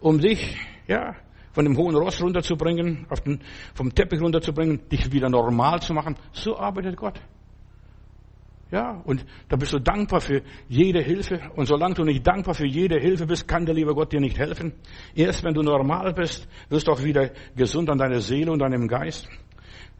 um 0.00 0.18
dich, 0.18 0.56
ja, 0.88 1.14
von 1.54 1.64
dem 1.64 1.76
hohen 1.76 1.96
Ross 1.96 2.20
runterzubringen, 2.20 3.06
den, 3.24 3.40
vom 3.74 3.94
Teppich 3.94 4.20
runterzubringen, 4.20 4.88
dich 4.90 5.10
wieder 5.12 5.30
normal 5.30 5.80
zu 5.80 5.94
machen. 5.94 6.16
So 6.32 6.58
arbeitet 6.58 6.96
Gott. 6.96 7.20
Ja, 8.70 9.00
und 9.04 9.24
da 9.48 9.56
bist 9.56 9.72
du 9.72 9.78
dankbar 9.78 10.20
für 10.20 10.42
jede 10.68 11.00
Hilfe. 11.00 11.40
Und 11.54 11.66
solange 11.66 11.94
du 11.94 12.02
nicht 12.02 12.26
dankbar 12.26 12.54
für 12.54 12.66
jede 12.66 12.98
Hilfe 12.98 13.24
bist, 13.24 13.46
kann 13.46 13.66
der 13.66 13.74
liebe 13.74 13.94
Gott 13.94 14.12
dir 14.12 14.20
nicht 14.20 14.36
helfen. 14.36 14.72
Erst 15.14 15.44
wenn 15.44 15.54
du 15.54 15.62
normal 15.62 16.12
bist, 16.12 16.48
wirst 16.70 16.88
du 16.88 16.92
auch 16.92 17.04
wieder 17.04 17.30
gesund 17.54 17.88
an 17.88 17.98
deiner 17.98 18.18
Seele 18.18 18.50
und 18.50 18.58
deinem 18.58 18.88
Geist. 18.88 19.28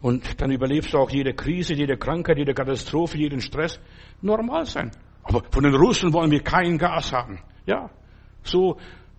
Und 0.03 0.40
dann 0.40 0.51
überlebst 0.51 0.93
du 0.93 0.99
auch 0.99 1.11
jede 1.11 1.35
Krise, 1.35 1.75
jede 1.75 1.97
Krankheit, 1.97 2.37
jede 2.37 2.53
Katastrophe, 2.53 3.17
jeden 3.17 3.40
Stress. 3.40 3.79
Normal 4.21 4.67
sein. 4.67 4.90
Aber 5.23 5.43
von 5.51 5.62
den 5.62 5.75
Russen 5.75 6.12
wollen 6.12 6.33
wir 6.33 6.43
kein 6.43 6.77
Gas 6.77 7.12
haben. 7.12 7.38
Ja, 7.67 7.90
so 8.43 8.77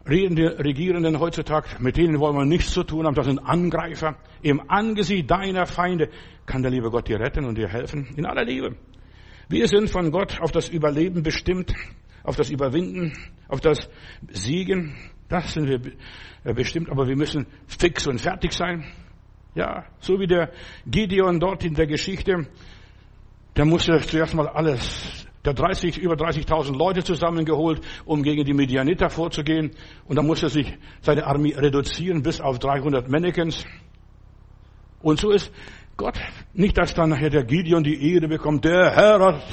reden 0.08 0.36
die 0.36 0.46
Regierenden 0.46 1.20
heutzutage, 1.20 1.68
mit 1.80 1.98
denen 1.98 2.20
wollen 2.20 2.36
wir 2.36 2.46
nichts 2.46 2.72
zu 2.72 2.84
tun 2.84 3.06
haben. 3.06 3.15
Das 3.15 3.26
sind 3.26 3.39
Angreifer. 3.39 4.18
Im 4.41 4.70
Angesicht 4.70 5.30
deiner 5.30 5.65
Feinde 5.65 6.10
kann 6.46 6.62
der 6.62 6.72
liebe 6.72 6.89
Gott 6.91 7.08
dir 7.08 7.20
retten 7.20 7.46
und 7.46 7.58
dir 7.58 7.68
helfen. 7.68 8.08
In 8.15 8.26
aller 8.26 8.46
Liebe. 8.46 8.76
Wir 9.50 9.68
sind 9.68 9.89
von 9.89 10.12
Gott 10.12 10.39
auf 10.41 10.52
das 10.52 10.70
Überleben 10.70 11.24
bestimmt, 11.24 11.74
auf 12.24 12.36
das 12.36 12.50
Überwinden, 12.50 13.13
auf 13.48 13.62
das 13.62 13.89
Siegen. 14.30 14.96
Das 15.30 15.54
sind 15.54 15.68
wir 15.68 15.80
äh, 16.44 16.54
bestimmt, 16.54 16.89
aber 16.89 17.08
wir 17.08 17.15
müssen 17.15 17.48
fix 17.68 18.08
und 18.08 18.20
fertig 18.20 18.54
sein. 18.54 18.86
Ja, 19.56 19.86
so 20.00 20.20
wie 20.20 20.28
der 20.28 20.52
Gideon 20.86 21.39
dort 21.39 21.63
in 21.63 21.74
der 21.76 21.88
Geschichte, 21.88 22.48
der 23.56 23.65
musste 23.65 23.98
zuerst 24.02 24.34
mal 24.34 24.48
alles, 24.50 25.28
der 25.45 25.53
30, 25.53 25.97
über 25.97 26.15
30.000 26.15 26.77
Leute 26.77 27.03
zusammengeholt, 27.03 27.81
um 28.05 28.23
gegen 28.23 28.43
die 28.45 28.53
Medianiter 28.53 29.10
vorzugehen. 29.10 29.71
Und 30.05 30.15
dann 30.17 30.25
musste 30.25 30.47
er 30.47 30.49
sich 30.49 30.73
seine 31.01 31.25
Armee 31.25 31.53
reduzieren 31.55 32.23
bis 32.23 32.41
auf 32.41 32.60
300 32.60 33.10
Mannequins. 33.10 33.65
Und 35.01 35.19
so 35.19 35.31
ist 35.31 35.51
Gott, 35.97 36.19
nicht, 36.53 36.77
dass 36.77 36.93
dann 36.93 37.10
nachher 37.10 37.29
der 37.29 37.45
Gideon 37.45 37.84
die 37.84 38.13
Ehre 38.13 38.27
bekommt, 38.27 38.65
der 38.65 38.91
Herr 38.91 39.19
hat, 39.19 39.43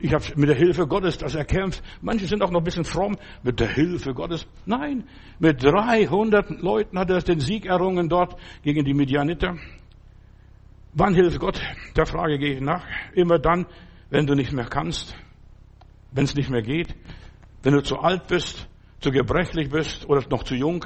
ich 0.00 0.12
habe 0.12 0.24
mit 0.36 0.48
der 0.48 0.56
Hilfe 0.56 0.86
Gottes 0.86 1.18
das 1.18 1.34
erkämpft. 1.34 1.82
Manche 2.00 2.26
sind 2.26 2.42
auch 2.42 2.50
noch 2.50 2.60
ein 2.60 2.64
bisschen 2.64 2.84
fromm, 2.84 3.16
mit 3.42 3.58
der 3.58 3.68
Hilfe 3.68 4.14
Gottes. 4.14 4.46
Nein, 4.64 5.04
mit 5.38 5.62
300 5.62 6.50
Leuten 6.62 6.98
hat 6.98 7.10
er 7.10 7.20
den 7.20 7.40
Sieg 7.40 7.66
errungen 7.66 8.08
dort 8.08 8.36
gegen 8.62 8.84
die 8.84 8.94
Medianiter. 8.94 9.56
Wann 10.94 11.14
hilft 11.14 11.38
Gott? 11.40 11.60
Der 11.96 12.06
Frage 12.06 12.38
gehe 12.38 12.54
ich 12.54 12.60
nach. 12.60 12.84
Immer 13.14 13.38
dann, 13.38 13.66
wenn 14.10 14.26
du 14.26 14.34
nicht 14.34 14.52
mehr 14.52 14.66
kannst, 14.66 15.14
wenn 16.12 16.24
es 16.24 16.34
nicht 16.34 16.50
mehr 16.50 16.62
geht, 16.62 16.94
wenn 17.62 17.74
du 17.74 17.82
zu 17.82 17.98
alt 17.98 18.26
bist, 18.28 18.68
zu 19.00 19.10
gebrechlich 19.10 19.70
bist 19.70 20.08
oder 20.08 20.22
noch 20.30 20.44
zu 20.44 20.54
jung. 20.54 20.84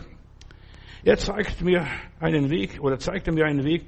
Er 1.04 1.16
zeigt 1.16 1.62
mir 1.62 1.86
einen 2.20 2.50
Weg 2.50 2.78
oder 2.80 2.98
zeigte 2.98 3.32
mir 3.32 3.46
einen 3.46 3.64
Weg, 3.64 3.86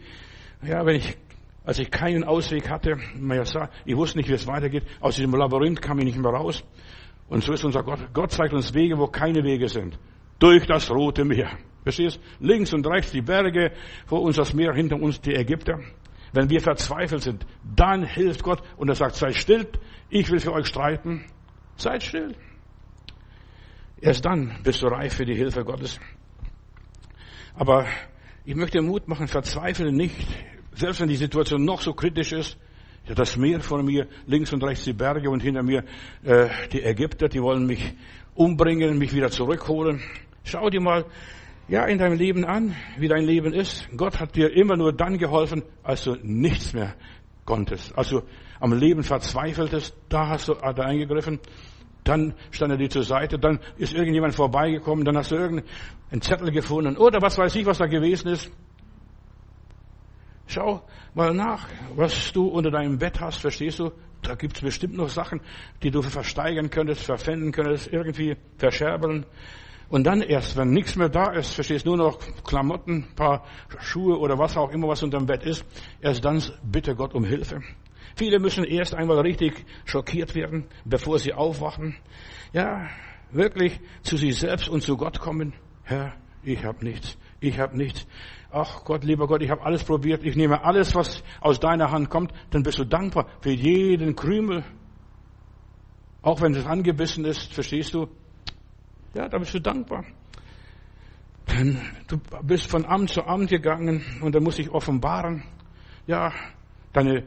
ja, 0.62 0.84
wenn 0.84 0.96
ich, 0.96 1.16
als 1.64 1.78
ich 1.78 1.90
keinen 1.90 2.24
Ausweg 2.24 2.70
hatte, 2.70 2.96
ich 3.84 3.96
wusste 3.96 4.18
nicht, 4.18 4.28
wie 4.28 4.34
es 4.34 4.46
weitergeht, 4.46 4.84
aus 5.00 5.16
diesem 5.16 5.34
Labyrinth 5.34 5.80
kam 5.82 5.98
ich 5.98 6.06
nicht 6.06 6.18
mehr 6.18 6.32
raus. 6.32 6.64
Und 7.28 7.42
so 7.42 7.52
ist 7.52 7.64
unser 7.64 7.82
Gott. 7.82 8.00
Gott 8.12 8.32
zeigt 8.32 8.52
uns 8.52 8.74
Wege, 8.74 8.98
wo 8.98 9.06
keine 9.06 9.42
Wege 9.42 9.68
sind. 9.68 9.98
Durch 10.38 10.66
das 10.66 10.90
Rote 10.90 11.24
Meer. 11.24 11.50
Verstehst? 11.82 12.20
Links 12.40 12.72
und 12.72 12.86
rechts 12.86 13.12
die 13.12 13.22
Berge, 13.22 13.72
vor 14.06 14.22
uns 14.22 14.36
das 14.36 14.52
Meer, 14.52 14.74
hinter 14.74 14.96
uns 14.96 15.20
die 15.20 15.34
Ägypter. 15.34 15.80
Wenn 16.34 16.50
wir 16.50 16.60
verzweifelt 16.60 17.22
sind, 17.22 17.46
dann 17.76 18.02
hilft 18.02 18.42
Gott 18.42 18.60
und 18.76 18.88
er 18.88 18.96
sagt, 18.96 19.14
seid 19.14 19.36
still, 19.36 19.68
ich 20.10 20.28
will 20.32 20.40
für 20.40 20.52
euch 20.52 20.66
streiten. 20.66 21.24
Seid 21.76 22.02
still. 22.02 22.34
Erst 24.00 24.24
dann 24.24 24.58
bist 24.64 24.82
du 24.82 24.88
reif 24.88 25.14
für 25.14 25.24
die 25.24 25.36
Hilfe 25.36 25.64
Gottes. 25.64 26.00
Aber 27.54 27.86
ich 28.44 28.56
möchte 28.56 28.82
Mut 28.82 29.06
machen, 29.06 29.28
verzweifle 29.28 29.92
nicht. 29.92 30.26
Selbst 30.72 31.00
wenn 31.00 31.08
die 31.08 31.14
Situation 31.14 31.64
noch 31.64 31.80
so 31.80 31.92
kritisch 31.92 32.32
ist, 32.32 32.58
ja, 33.06 33.14
das 33.14 33.36
Meer 33.36 33.60
vor 33.60 33.84
mir, 33.84 34.08
links 34.26 34.52
und 34.52 34.64
rechts 34.64 34.84
die 34.84 34.92
Berge 34.92 35.30
und 35.30 35.40
hinter 35.40 35.62
mir 35.62 35.84
äh, 36.24 36.48
die 36.72 36.82
Ägypter, 36.82 37.28
die 37.28 37.40
wollen 37.40 37.64
mich 37.64 37.94
umbringen, 38.34 38.98
mich 38.98 39.14
wieder 39.14 39.30
zurückholen. 39.30 40.02
Schau 40.42 40.68
dir 40.68 40.80
mal 40.80 41.04
ja 41.68 41.84
in 41.86 41.98
deinem 41.98 42.16
Leben 42.18 42.44
an, 42.44 42.74
wie 42.98 43.08
dein 43.08 43.24
Leben 43.24 43.52
ist. 43.52 43.88
Gott 43.96 44.20
hat 44.20 44.36
dir 44.36 44.54
immer 44.54 44.76
nur 44.76 44.92
dann 44.92 45.18
geholfen, 45.18 45.62
als 45.82 46.04
du 46.04 46.16
nichts 46.22 46.72
mehr 46.72 46.94
konntest. 47.44 47.96
Als 47.96 48.10
du 48.10 48.22
am 48.60 48.72
Leben 48.72 49.02
verzweifeltest, 49.02 49.96
da 50.08 50.28
hast 50.28 50.48
du 50.48 50.60
hat 50.60 50.78
er 50.78 50.86
eingegriffen. 50.86 51.40
Dann 52.04 52.34
stand 52.50 52.72
er 52.72 52.76
dir 52.76 52.90
zur 52.90 53.02
Seite, 53.02 53.38
dann 53.38 53.60
ist 53.78 53.94
irgendjemand 53.94 54.34
vorbeigekommen, 54.34 55.06
dann 55.06 55.16
hast 55.16 55.30
du 55.30 55.36
irgendeinen 55.36 56.20
Zettel 56.20 56.50
gefunden 56.50 56.98
oder 56.98 57.22
was 57.22 57.38
weiß 57.38 57.54
ich, 57.56 57.64
was 57.64 57.78
da 57.78 57.86
gewesen 57.86 58.28
ist. 58.28 58.50
Schau 60.46 60.82
mal 61.14 61.32
nach, 61.32 61.66
was 61.96 62.30
du 62.32 62.46
unter 62.48 62.70
deinem 62.70 62.98
Bett 62.98 63.20
hast, 63.20 63.40
verstehst 63.40 63.78
du? 63.78 63.90
Da 64.20 64.34
gibt's 64.34 64.60
bestimmt 64.60 64.96
noch 64.96 65.08
Sachen, 65.08 65.40
die 65.82 65.90
du 65.90 66.02
versteigern 66.02 66.68
könntest, 66.68 67.04
verpfänden 67.04 67.52
könntest, 67.52 67.90
irgendwie 67.92 68.36
verscherbeln. 68.58 69.24
Und 69.94 70.02
dann 70.08 70.22
erst, 70.22 70.56
wenn 70.56 70.70
nichts 70.70 70.96
mehr 70.96 71.08
da 71.08 71.30
ist, 71.30 71.54
verstehst 71.54 71.86
du, 71.86 71.90
nur 71.94 72.08
noch 72.08 72.18
Klamotten, 72.42 73.06
paar 73.14 73.44
Schuhe 73.78 74.18
oder 74.18 74.36
was 74.36 74.56
auch 74.56 74.72
immer, 74.72 74.88
was 74.88 75.04
unter 75.04 75.18
dem 75.18 75.26
Bett 75.26 75.44
ist, 75.44 75.64
erst 76.00 76.24
dann 76.24 76.42
bitte 76.64 76.96
Gott 76.96 77.14
um 77.14 77.22
Hilfe. 77.22 77.60
Viele 78.16 78.40
müssen 78.40 78.64
erst 78.64 78.92
einmal 78.92 79.20
richtig 79.20 79.64
schockiert 79.84 80.34
werden, 80.34 80.66
bevor 80.84 81.20
sie 81.20 81.32
aufwachen. 81.32 81.94
Ja, 82.52 82.88
wirklich 83.30 83.78
zu 84.02 84.16
sich 84.16 84.36
selbst 84.36 84.68
und 84.68 84.82
zu 84.82 84.96
Gott 84.96 85.20
kommen. 85.20 85.54
Herr, 85.84 86.16
ich 86.42 86.64
habe 86.64 86.84
nichts. 86.84 87.16
Ich 87.38 87.60
habe 87.60 87.76
nichts. 87.76 88.04
Ach 88.50 88.82
Gott, 88.82 89.04
lieber 89.04 89.28
Gott, 89.28 89.42
ich 89.42 89.50
habe 89.50 89.62
alles 89.62 89.84
probiert. 89.84 90.24
Ich 90.24 90.34
nehme 90.34 90.64
alles, 90.64 90.96
was 90.96 91.22
aus 91.40 91.60
deiner 91.60 91.92
Hand 91.92 92.10
kommt. 92.10 92.32
Dann 92.50 92.64
bist 92.64 92.80
du 92.80 92.84
dankbar 92.84 93.28
für 93.42 93.52
jeden 93.52 94.16
Krümel. 94.16 94.64
Auch 96.20 96.40
wenn 96.40 96.52
es 96.52 96.66
angebissen 96.66 97.24
ist, 97.24 97.54
verstehst 97.54 97.94
du? 97.94 98.08
Ja, 99.14 99.28
da 99.28 99.38
bist 99.38 99.54
du 99.54 99.60
dankbar. 99.60 100.04
Denn 101.50 101.80
du 102.08 102.18
bist 102.42 102.70
von 102.70 102.84
Amt 102.84 103.10
zu 103.10 103.24
Amt 103.24 103.50
gegangen 103.50 104.02
und 104.22 104.34
da 104.34 104.40
muss 104.40 104.58
ich 104.58 104.70
offenbaren. 104.70 105.44
Ja, 106.06 106.32
deine 106.92 107.24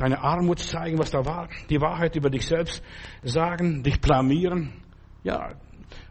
deine 0.00 0.22
Armut 0.22 0.60
zeigen, 0.60 0.98
was 0.98 1.10
da 1.10 1.24
war, 1.26 1.48
die 1.68 1.80
Wahrheit 1.80 2.16
über 2.16 2.30
dich 2.30 2.46
selbst 2.46 2.82
sagen, 3.22 3.82
dich 3.82 4.00
blamieren. 4.00 4.72
Ja, 5.22 5.52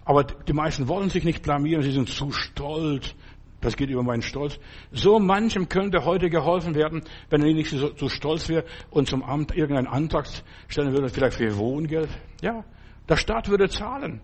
aber 0.06 0.24
die 0.24 0.54
meisten 0.54 0.88
wollen 0.88 1.10
sich 1.10 1.24
nicht 1.24 1.42
blamieren, 1.42 1.82
sie 1.82 1.92
sind 1.92 2.08
zu 2.08 2.32
stolz. 2.32 3.16
Das 3.62 3.76
geht 3.76 3.90
über 3.90 4.04
meinen 4.04 4.22
Stolz. 4.22 4.58
So 4.92 5.20
manchem 5.20 5.68
könnte 5.68 6.06
heute 6.06 6.30
geholfen 6.30 6.76
werden, 6.76 7.02
wenn 7.30 7.42
er 7.42 7.54
nicht 7.54 7.72
so, 7.72 7.94
so 7.96 8.08
stolz 8.08 8.48
wäre 8.48 8.64
und 8.90 9.08
zum 9.10 9.22
Amt 9.22 9.54
irgendeinen 9.54 9.88
Antrag 9.88 10.28
stellen 10.70 10.94
würde, 10.94 11.10
vielleicht 11.10 11.38
für 11.38 11.58
Wohngeld. 11.58 12.10
Ja, 12.42 12.64
der 13.10 13.18
Staat 13.18 13.50
würde 13.50 13.68
zahlen. 13.68 14.22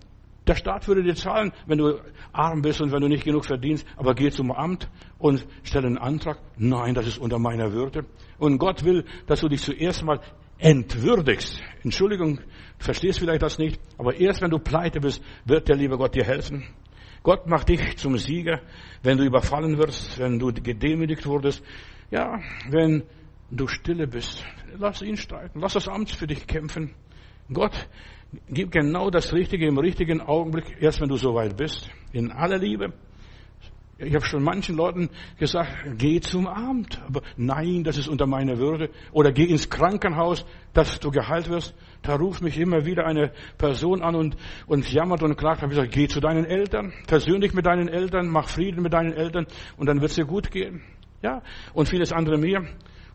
Der 0.48 0.56
Staat 0.56 0.88
würde 0.88 1.04
dir 1.04 1.16
zahlen, 1.16 1.52
wenn 1.66 1.80
du 1.80 2.00
arm 2.32 2.62
bist 2.62 2.82
und 2.82 2.92
wenn 2.92 3.02
du 3.02 3.08
nicht 3.08 3.24
genug 3.24 3.46
verdienst, 3.46 3.86
aber 3.98 4.14
geh 4.14 4.30
zum 4.30 4.52
Amt 4.52 4.90
und 5.18 5.46
stelle 5.64 5.88
einen 5.88 5.98
Antrag. 5.98 6.38
Nein, 6.58 6.94
das 6.94 7.08
ist 7.08 7.18
unter 7.18 7.40
meiner 7.40 7.72
Würde. 7.72 8.06
Und 8.38 8.60
Gott 8.60 8.84
will, 8.84 9.06
dass 9.26 9.42
du 9.42 9.48
dich 9.48 9.62
zuerst 9.62 10.04
mal 10.04 10.22
entwürdigst. 10.58 11.62
Entschuldigung, 11.84 12.40
verstehst 12.78 13.20
vielleicht 13.20 13.42
das 13.42 13.58
nicht, 13.58 13.80
aber 13.98 14.16
erst 14.20 14.42
wenn 14.42 14.52
du 14.52 14.60
pleite 14.60 15.00
bist, 15.00 15.22
wird 15.46 15.68
der 15.68 15.76
liebe 15.76 15.98
Gott 15.98 16.16
dir 16.16 16.24
helfen. 16.24 16.64
Gott 17.24 17.48
macht 17.48 17.70
dich 17.70 17.98
zum 17.98 18.18
Sieger, 18.18 18.62
wenn 19.02 19.18
du 19.18 19.26
überfallen 19.26 19.80
wirst, 19.80 20.20
wenn 20.20 20.38
du 20.38 20.54
gedemütigt 20.54 21.26
wurdest. 21.26 21.64
Ja, 22.12 22.40
wenn 22.70 23.04
du 23.50 23.68
stille 23.68 24.08
bist, 24.08 24.46
lass 24.78 25.02
ihn 25.02 25.18
streiten, 25.18 25.60
lass 25.60 25.74
das 25.74 25.88
Amt 25.88 26.12
für 26.12 26.28
dich 26.28 26.46
kämpfen. 26.46 26.94
Gott 27.52 27.88
Gib 28.50 28.72
genau 28.72 29.10
das 29.10 29.34
Richtige 29.34 29.68
im 29.68 29.78
richtigen 29.78 30.22
Augenblick, 30.22 30.78
erst 30.82 31.02
wenn 31.02 31.10
du 31.10 31.16
soweit 31.16 31.56
bist. 31.58 31.90
In 32.12 32.32
aller 32.32 32.58
Liebe. 32.58 32.94
Ich 33.98 34.14
habe 34.14 34.26
schon 34.26 34.44
manchen 34.44 34.76
Leuten 34.76 35.10
gesagt, 35.40 35.70
geh 35.98 36.20
zum 36.20 36.48
Amt. 36.48 37.02
Aber 37.08 37.22
nein, 37.38 37.86
das 37.86 37.98
ist 37.98 38.10
unter 38.10 38.28
meiner 38.28 38.58
Würde. 38.58 38.90
Oder 39.14 39.32
geh 39.32 39.46
ins 39.46 39.70
Krankenhaus, 39.70 40.46
dass 40.74 41.00
du 41.00 41.12
geheilt 41.12 41.50
wirst. 41.50 41.74
Da 42.02 42.16
ruft 42.16 42.42
mich 42.42 42.60
immer 42.60 42.86
wieder 42.86 43.06
eine 43.06 43.32
Person 43.58 44.02
an 44.02 44.16
und, 44.16 44.36
und 44.68 44.92
jammert 44.92 45.24
und 45.24 45.38
klagt. 45.38 45.60
Da 45.60 45.62
habe 45.64 45.74
ich 45.74 45.80
gesagt, 45.80 45.96
geh 45.96 46.08
zu 46.10 46.20
deinen 46.20 46.44
Eltern, 46.44 46.92
persönlich 47.08 47.54
mit 47.54 47.66
deinen 47.66 47.88
Eltern, 47.88 48.28
mach 48.28 48.50
Frieden 48.50 48.84
mit 48.84 48.92
deinen 48.92 49.14
Eltern 49.14 49.48
und 49.78 49.88
dann 49.88 50.02
wird 50.02 50.12
es 50.12 50.18
dir 50.18 50.26
gut 50.26 50.52
gehen. 50.52 50.82
Ja, 51.22 51.42
und 51.74 51.88
vieles 51.88 52.12
andere 52.12 52.38
mehr. 52.38 52.66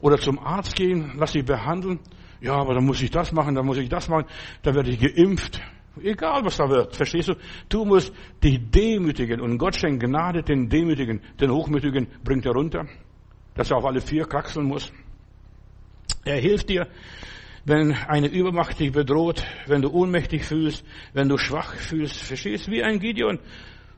Oder 0.01 0.17
zum 0.17 0.39
Arzt 0.39 0.77
gehen, 0.77 1.13
lass 1.19 1.33
dich 1.33 1.45
behandeln. 1.45 2.01
Ja, 2.41 2.55
aber 2.55 2.75
dann 2.75 2.85
muss 2.85 3.03
ich 3.03 3.11
das 3.11 3.33
machen, 3.33 3.55
dann 3.55 3.67
muss 3.67 3.79
ich 3.79 3.89
das 3.89 4.09
machen, 4.09 4.27
dann 4.63 4.75
werde 4.75 4.91
ich 4.91 5.01
geimpft. 5.01 5.61
Egal, 6.03 6.45
was 6.45 6.57
da 6.57 6.69
wird. 6.69 6.97
Verstehst 6.97 7.29
du? 7.29 7.35
Du 7.69 7.85
musst 7.85 8.13
dich 8.43 8.59
demütigen 8.71 9.41
und 9.41 9.59
Gott 9.59 9.77
schenkt 9.77 10.03
Gnade 10.03 10.43
den 10.43 10.69
Demütigen. 10.69 11.21
Den 11.41 11.51
Hochmütigen 11.51 12.07
bringt 12.25 12.47
er 12.47 12.53
runter. 12.53 12.87
dass 13.55 13.71
er 13.71 13.77
auf 13.77 13.85
alle 13.85 14.01
vier 14.01 14.25
kraxeln 14.25 14.67
muss. 14.67 14.93
Er 16.25 16.39
hilft 16.39 16.69
dir, 16.71 16.87
wenn 17.65 17.93
eine 17.93 18.29
Übermacht 18.29 18.79
dich 18.79 18.93
bedroht, 18.93 19.45
wenn 19.67 19.83
du 19.83 19.91
ohnmächtig 19.91 20.45
fühlst, 20.45 20.85
wenn 21.13 21.29
du 21.29 21.37
schwach 21.37 21.75
fühlst, 21.75 22.17
verstehst, 22.17 22.71
wie 22.71 22.83
ein 22.83 22.99
Gideon. 22.99 23.39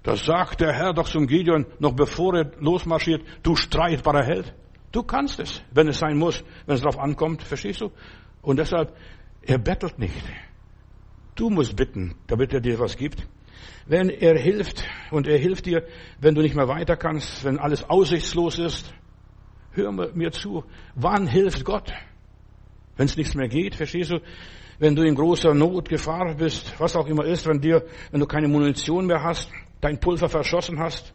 Das 0.02 0.24
sagt 0.24 0.61
der 0.61 0.72
Herr 0.72 0.92
doch 0.92 1.09
zum 1.09 1.26
Gideon, 1.26 1.66
noch 1.78 1.92
bevor 1.92 2.35
er 2.37 2.50
losmarschiert, 2.59 3.22
du 3.42 3.55
streitbarer 3.55 4.24
Held. 4.24 4.52
Du 4.90 5.05
kannst 5.05 5.38
es, 5.38 5.62
wenn 5.70 5.88
es 5.88 6.00
sein 6.00 6.18
muss, 6.18 6.42
wenn 6.66 6.74
es 6.74 6.81
darauf 6.83 6.98
ankommt, 6.98 7.42
verstehst 7.42 7.81
du? 7.81 7.92
Und 8.42 8.59
deshalb, 8.59 8.94
er 9.42 9.59
bettelt 9.59 9.98
nicht. 9.98 10.14
Du 11.35 11.48
musst 11.48 11.76
bitten, 11.76 12.14
damit 12.26 12.52
er 12.52 12.61
dir 12.61 12.78
was 12.78 12.96
gibt. 12.96 13.26
Wenn 13.87 14.11
er 14.11 14.38
hilft 14.38 14.85
und 15.11 15.26
er 15.26 15.38
hilft 15.38 15.66
dir, 15.66 15.87
wenn 16.20 16.35
du 16.35 16.42
nicht 16.42 16.55
mehr 16.55 16.68
weiter 16.68 16.96
kannst, 16.96 17.44
wenn 17.44 17.59
alles 17.59 17.88
aussichtslos 17.88 18.59
ist, 18.59 18.92
hör 19.72 19.90
mir 19.92 20.33
zu. 20.33 20.64
Wann 20.94 21.26
hilft 21.26 21.64
Gott? 21.64 21.92
Wenn 22.96 23.07
es 23.07 23.16
nichts 23.16 23.35
mehr 23.35 23.48
geht, 23.48 23.74
verstehst 23.74 24.11
du? 24.11 24.20
Wenn 24.78 24.94
du 24.94 25.02
in 25.02 25.14
großer 25.14 25.55
Not, 25.55 25.88
Gefahr 25.88 26.35
bist, 26.35 26.78
was 26.78 26.96
auch 26.96 27.07
immer 27.07 27.24
ist, 27.24 27.46
wenn 27.46 27.61
dir, 27.61 27.85
wenn 28.11 28.20
du 28.20 28.26
keine 28.26 28.48
Munition 28.48 29.07
mehr 29.07 29.22
hast, 29.22 29.50
dein 29.81 29.98
Pulver 29.98 30.28
verschossen 30.28 30.78
hast. 30.78 31.14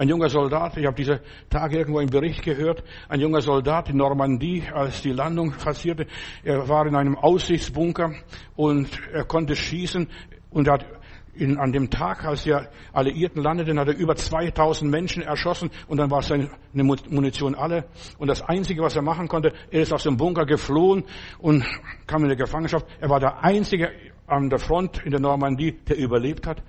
Ein 0.00 0.08
junger 0.08 0.30
Soldat, 0.30 0.78
ich 0.78 0.86
habe 0.86 0.96
diese 0.96 1.20
Tage 1.50 1.76
irgendwo 1.76 1.98
einen 1.98 2.08
Bericht 2.08 2.42
gehört, 2.42 2.82
ein 3.10 3.20
junger 3.20 3.42
Soldat 3.42 3.90
in 3.90 3.98
Normandie, 3.98 4.62
als 4.72 5.02
die 5.02 5.12
Landung 5.12 5.52
passierte, 5.52 6.06
er 6.42 6.66
war 6.70 6.86
in 6.86 6.96
einem 6.96 7.18
Aussichtsbunker 7.18 8.14
und 8.56 8.88
er 9.12 9.24
konnte 9.24 9.54
schießen 9.54 10.08
und 10.48 10.70
hat 10.70 10.86
in, 11.34 11.58
an 11.58 11.72
dem 11.72 11.90
Tag, 11.90 12.24
als 12.24 12.44
die 12.44 12.56
Alliierten 12.94 13.42
landeten, 13.42 13.78
hat 13.78 13.88
er 13.88 13.96
über 13.98 14.16
2000 14.16 14.90
Menschen 14.90 15.22
erschossen 15.22 15.70
und 15.86 15.98
dann 15.98 16.10
war 16.10 16.22
seine 16.22 16.48
Munition 16.72 17.54
alle. 17.54 17.84
Und 18.16 18.28
das 18.28 18.40
Einzige, 18.40 18.80
was 18.80 18.96
er 18.96 19.02
machen 19.02 19.28
konnte, 19.28 19.52
er 19.70 19.82
ist 19.82 19.92
aus 19.92 20.04
dem 20.04 20.16
Bunker 20.16 20.46
geflohen 20.46 21.04
und 21.40 21.62
kam 22.06 22.22
in 22.24 22.30
die 22.30 22.36
Gefangenschaft. 22.36 22.86
Er 23.00 23.10
war 23.10 23.20
der 23.20 23.44
Einzige 23.44 23.90
an 24.26 24.48
der 24.48 24.60
Front 24.60 25.04
in 25.04 25.10
der 25.10 25.20
Normandie, 25.20 25.72
der 25.72 25.98
überlebt 25.98 26.46
hat. 26.46 26.62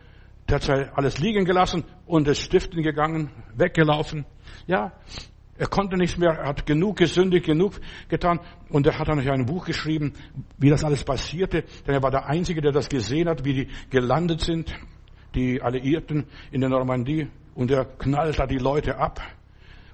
Der 0.52 0.60
hat 0.60 0.98
alles 0.98 1.18
liegen 1.18 1.46
gelassen 1.46 1.86
und 2.06 2.28
ist 2.28 2.42
stiften 2.42 2.84
gegangen, 2.84 3.30
weggelaufen. 3.56 4.26
Ja, 4.68 4.92
er 5.58 5.68
konnte 5.68 5.96
nichts 5.96 6.18
mehr, 6.18 6.32
er 6.32 6.50
hat 6.50 6.66
genug 6.66 6.98
gesündigt, 6.98 7.46
genug 7.46 7.80
getan. 8.10 8.42
Und 8.68 8.86
er 8.86 9.00
hat 9.00 9.08
dann 9.08 9.20
ein 9.20 9.46
Buch 9.46 9.64
geschrieben, 9.64 10.12
wie 10.58 10.70
das 10.70 10.84
alles 10.84 11.06
passierte. 11.06 11.64
Denn 11.88 11.96
er 11.96 12.04
war 12.04 12.12
der 12.12 12.26
Einzige, 12.26 12.60
der 12.60 12.74
das 12.74 12.90
gesehen 12.90 13.30
hat, 13.30 13.46
wie 13.46 13.54
die 13.54 13.68
gelandet 13.90 14.42
sind, 14.42 14.76
die 15.36 15.62
Alliierten 15.62 16.26
in 16.52 16.60
der 16.60 16.70
Normandie. 16.70 17.30
Und 17.56 17.72
er 17.72 17.86
knallt 17.86 18.38
da 18.38 18.46
die 18.46 18.58
Leute 18.58 18.98
ab. 18.98 19.22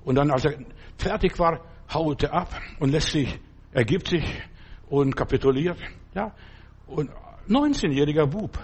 Und 0.04 0.16
dann, 0.16 0.32
als 0.32 0.46
er 0.46 0.58
fertig 0.98 1.38
war, 1.38 1.62
haut 1.94 2.24
er 2.24 2.34
ab 2.34 2.60
und 2.80 2.90
lässt 2.90 3.12
sich, 3.12 3.40
ergibt 3.74 4.08
sich 4.08 4.24
und 4.90 5.16
kapituliert. 5.16 5.78
Ja. 6.16 6.34
Und 6.88 7.12
19-jähriger 7.48 8.26
Bub. 8.26 8.58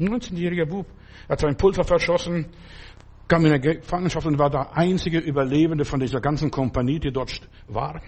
19-jähriger 0.00 0.66
Bub. 0.66 0.86
Er 1.28 1.32
hat 1.32 1.40
sein 1.40 1.56
Pulver 1.56 1.84
verschossen, 1.84 2.46
kam 3.28 3.44
in 3.44 3.50
der 3.50 3.60
Gefangenschaft 3.60 4.26
und 4.26 4.38
war 4.38 4.50
der 4.50 4.76
einzige 4.76 5.18
Überlebende 5.18 5.84
von 5.84 6.00
dieser 6.00 6.20
ganzen 6.20 6.50
Kompanie, 6.50 6.98
die 6.98 7.12
dort 7.12 7.40
war. 7.68 8.00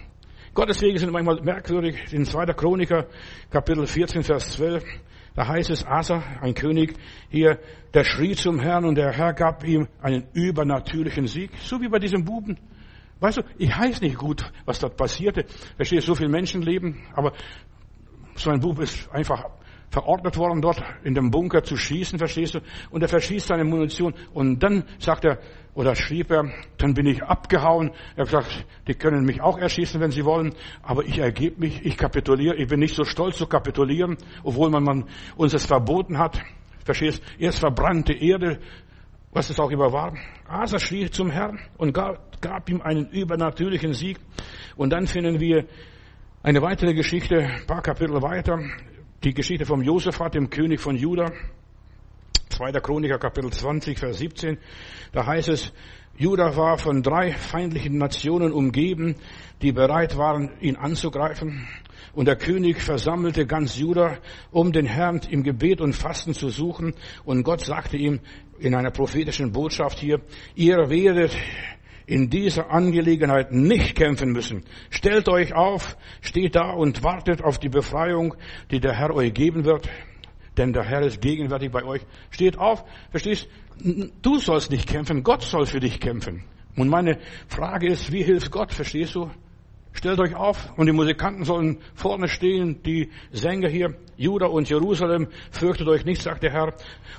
Gottes 0.53 0.81
Wege 0.81 0.99
sind 0.99 1.11
manchmal 1.11 1.41
merkwürdig. 1.41 2.13
In 2.13 2.25
2. 2.25 2.45
Chroniker, 2.53 3.07
Kapitel 3.49 3.87
14, 3.87 4.23
Vers 4.23 4.51
12, 4.51 4.83
da 5.35 5.47
heißt 5.47 5.71
es, 5.71 5.85
Asa, 5.85 6.21
ein 6.41 6.53
König 6.53 6.93
hier, 7.29 7.57
der 7.93 8.03
schrie 8.03 8.35
zum 8.35 8.59
Herrn 8.59 8.85
und 8.85 8.95
der 8.95 9.11
Herr 9.11 9.33
gab 9.33 9.63
ihm 9.63 9.87
einen 10.01 10.27
übernatürlichen 10.33 11.25
Sieg. 11.25 11.51
So 11.59 11.81
wie 11.81 11.87
bei 11.87 11.97
diesem 11.97 12.23
Buben. 12.23 12.59
Weißt 13.19 13.37
du, 13.37 13.41
ich 13.57 13.69
weiß 13.69 14.01
nicht 14.01 14.17
gut, 14.17 14.43
was 14.65 14.79
dort 14.79 14.95
passierte. 14.95 15.45
Da 15.77 15.85
steht 15.85 16.03
so 16.03 16.13
viel 16.13 16.29
Menschenleben, 16.29 17.01
aber 17.15 17.33
so 18.35 18.51
ein 18.51 18.59
Bub 18.59 18.79
ist 18.79 19.09
einfach 19.11 19.45
verordnet 19.93 20.37
worden, 20.37 20.59
dort 20.59 20.81
in 21.03 21.13
dem 21.13 21.29
Bunker 21.29 21.63
zu 21.63 21.77
schießen, 21.77 22.17
verstehst 22.17 22.55
du? 22.55 22.59
Und 22.89 23.03
er 23.03 23.07
verschießt 23.07 23.47
seine 23.47 23.63
Munition. 23.63 24.15
Und 24.33 24.61
dann 24.63 24.85
sagt 24.97 25.23
er, 25.23 25.37
oder 25.75 25.95
schrieb 25.95 26.31
er, 26.31 26.51
dann 26.77 26.95
bin 26.95 27.05
ich 27.05 27.21
abgehauen. 27.21 27.91
Er 28.15 28.25
hat 28.25 28.31
gesagt, 28.31 28.65
die 28.87 28.95
können 28.95 29.23
mich 29.23 29.39
auch 29.39 29.59
erschießen, 29.59 30.01
wenn 30.01 30.09
sie 30.09 30.25
wollen, 30.25 30.55
aber 30.81 31.05
ich 31.05 31.19
ergebe 31.19 31.59
mich, 31.59 31.85
ich 31.85 31.95
kapituliere. 31.95 32.55
Ich 32.55 32.67
bin 32.67 32.79
nicht 32.79 32.95
so 32.95 33.03
stolz 33.03 33.37
zu 33.37 33.45
kapitulieren, 33.45 34.17
obwohl 34.43 34.71
man, 34.71 34.83
man 34.83 35.05
uns 35.35 35.53
es 35.53 35.65
verboten 35.65 36.17
hat. 36.17 36.41
Verstehst? 36.83 37.21
Erst 37.37 37.59
verbrannte 37.59 38.13
Erde, 38.13 38.59
was 39.31 39.51
es 39.51 39.59
auch 39.59 39.69
immer 39.69 39.93
war. 39.93 40.15
Asa 40.47 40.79
schrie 40.79 41.09
zum 41.09 41.29
Herrn 41.29 41.59
und 41.77 41.93
gab, 41.93 42.41
gab 42.41 42.67
ihm 42.69 42.81
einen 42.81 43.09
übernatürlichen 43.11 43.93
Sieg. 43.93 44.19
Und 44.75 44.91
dann 44.91 45.05
finden 45.05 45.39
wir 45.39 45.65
eine 46.41 46.61
weitere 46.63 46.93
Geschichte, 46.93 47.37
ein 47.37 47.65
paar 47.67 47.81
Kapitel 47.81 48.21
weiter, 48.21 48.59
die 49.23 49.33
Geschichte 49.33 49.65
vom 49.65 49.81
Josaphat, 49.81 50.35
dem 50.35 50.49
König 50.49 50.81
von 50.81 50.97
Juda. 50.97 51.31
2. 52.49 52.71
Chroniker 52.81 53.17
Kapitel 53.17 53.51
20, 53.51 53.97
Vers 53.97 54.17
17. 54.17 54.57
Da 55.13 55.25
heißt 55.25 55.47
es, 55.47 55.71
Juda 56.17 56.55
war 56.57 56.77
von 56.77 57.01
drei 57.01 57.31
feindlichen 57.31 57.97
Nationen 57.97 58.51
umgeben, 58.51 59.15
die 59.61 59.71
bereit 59.71 60.17
waren, 60.17 60.51
ihn 60.59 60.75
anzugreifen. 60.75 61.67
Und 62.13 62.27
der 62.27 62.35
König 62.35 62.81
versammelte 62.81 63.47
ganz 63.47 63.77
Juda, 63.77 64.17
um 64.51 64.71
den 64.71 64.85
Herrn 64.85 65.21
im 65.29 65.41
Gebet 65.41 65.79
und 65.81 65.93
Fasten 65.93 66.33
zu 66.33 66.49
suchen. 66.49 66.93
Und 67.23 67.43
Gott 67.43 67.61
sagte 67.61 67.97
ihm 67.97 68.19
in 68.59 68.75
einer 68.75 68.91
prophetischen 68.91 69.51
Botschaft 69.51 69.99
hier, 69.99 70.21
ihr 70.53 70.89
werdet 70.89 71.35
in 72.05 72.29
dieser 72.29 72.71
Angelegenheit 72.71 73.51
nicht 73.51 73.95
kämpfen 73.95 74.31
müssen. 74.31 74.63
Stellt 74.89 75.29
euch 75.29 75.53
auf, 75.53 75.97
steht 76.21 76.55
da 76.55 76.71
und 76.71 77.03
wartet 77.03 77.43
auf 77.43 77.59
die 77.59 77.69
Befreiung, 77.69 78.35
die 78.71 78.79
der 78.79 78.93
Herr 78.93 79.13
euch 79.13 79.33
geben 79.33 79.65
wird. 79.65 79.89
Denn 80.57 80.73
der 80.73 80.83
Herr 80.83 81.01
ist 81.01 81.21
gegenwärtig 81.21 81.71
bei 81.71 81.83
euch. 81.83 82.01
Steht 82.29 82.57
auf, 82.57 82.83
verstehst? 83.09 83.47
Du 84.21 84.37
sollst 84.37 84.69
nicht 84.69 84.87
kämpfen, 84.87 85.23
Gott 85.23 85.41
soll 85.41 85.65
für 85.65 85.79
dich 85.79 85.99
kämpfen. 85.99 86.43
Und 86.75 86.89
meine 86.89 87.19
Frage 87.47 87.87
ist, 87.87 88.11
wie 88.11 88.23
hilft 88.23 88.51
Gott, 88.51 88.71
verstehst 88.71 89.15
du? 89.15 89.29
Stellt 89.93 90.19
euch 90.19 90.35
auf 90.35 90.75
und 90.75 90.87
die 90.87 90.91
Musikanten 90.91 91.43
sollen 91.43 91.77
vorne 91.93 92.27
stehen, 92.27 92.81
die 92.81 93.11
Sänger 93.31 93.69
hier, 93.69 93.95
Juda 94.17 94.47
und 94.47 94.67
Jerusalem, 94.67 95.27
fürchtet 95.51 95.87
euch 95.87 96.03
nicht, 96.03 96.21
sagt 96.21 96.41
der 96.41 96.51
Herr. 96.51 96.73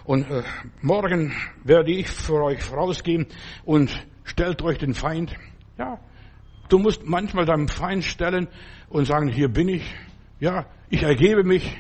Und 0.05 0.29
äh, 0.29 0.43
morgen 0.83 1.33
werde 1.63 1.93
ich 1.93 2.09
für 2.09 2.43
euch 2.43 2.63
vorausgehen 2.63 3.27
und 3.65 3.97
stellt 4.25 4.63
euch 4.63 4.79
den 4.79 4.95
Feind. 4.95 5.35
Ja, 5.79 6.01
du 6.69 6.79
musst 6.79 7.07
manchmal 7.07 7.45
deinem 7.45 7.69
Feind 7.69 8.05
stellen 8.05 8.49
und 8.89 9.07
sagen, 9.07 9.29
hier 9.29 9.49
bin 9.49 9.69
ich. 9.69 9.95
Ja, 10.41 10.67
ich 10.89 11.03
ergebe 11.03 11.45
mich. 11.45 11.77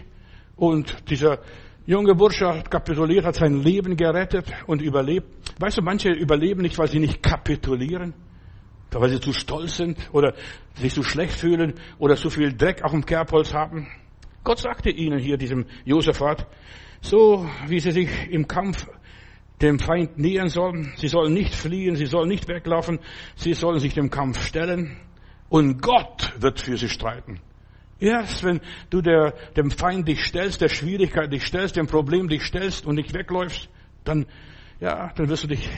Und 0.57 1.11
dieser 1.11 1.40
junge 1.87 2.14
Bursche 2.14 2.46
hat 2.46 2.70
kapituliert, 2.70 3.24
hat 3.24 3.37
sein 3.37 3.62
Leben 3.62 3.96
gerettet 3.96 4.46
und 4.66 4.80
überlebt. 4.80 5.26
Weißt 5.59 5.78
du, 5.78 5.83
manche 5.83 6.11
überleben 6.11 6.62
nicht, 6.62 6.78
weil 6.78 6.88
sie 6.88 7.00
nicht 7.00 7.22
kapitulieren, 7.22 8.14
weil 8.90 9.11
sie 9.11 9.20
zu 9.20 9.33
stolz 9.33 9.76
sind 9.76 9.98
oder 10.12 10.35
sich 10.74 10.92
zu 10.92 11.02
schlecht 11.02 11.35
fühlen 11.35 11.74
oder 11.98 12.16
zu 12.16 12.30
viel 12.30 12.57
Dreck 12.57 12.83
auf 12.83 12.92
dem 12.92 13.04
Kerbholz 13.04 13.52
haben. 13.52 13.88
Gott 14.44 14.59
sagte 14.59 14.90
ihnen 14.90 15.18
hier, 15.18 15.37
diesem 15.37 15.66
Josaphat, 15.85 16.46
so 17.00 17.48
wie 17.66 17.80
sie 17.80 17.90
sich 17.90 18.09
im 18.30 18.46
Kampf 18.46 18.87
dem 19.64 19.79
Feind 19.79 20.18
nähern 20.18 20.48
sollen. 20.48 20.92
Sie 20.96 21.09
sollen 21.09 21.33
nicht 21.33 21.55
fliehen, 21.55 21.96
sie 21.96 22.07
sollen 22.07 22.29
nicht 22.29 22.48
weglaufen, 22.48 22.98
sie 23.35 23.55
sollen 23.55 23.81
sich 23.81 23.94
dem 23.94 24.11
Kampf 24.11 24.46
stellen. 24.46 24.96
Und 25.48 25.81
Gott 25.81 26.33
wird 26.38 26.61
für 26.61 26.77
sie 26.77 26.88
streiten. 26.88 27.40
Erst 27.98 28.44
wenn 28.44 28.61
du 28.90 29.00
der, 29.00 29.35
dem 29.57 29.70
Feind 29.70 30.07
dich 30.09 30.24
stellst, 30.24 30.61
der 30.61 30.68
Schwierigkeit 30.68 31.33
dich 31.33 31.44
stellst, 31.44 31.77
dem 31.77 31.87
Problem 31.87 32.29
dich 32.29 32.42
stellst 32.42 32.87
und 32.87 32.96
nicht 32.96 33.14
wegläufst, 33.14 33.68
dann, 34.05 34.27
ja, 34.81 35.12
dann 35.14 35.29
wirst 35.29 35.44
du 35.44 35.48
dich, 35.48 35.68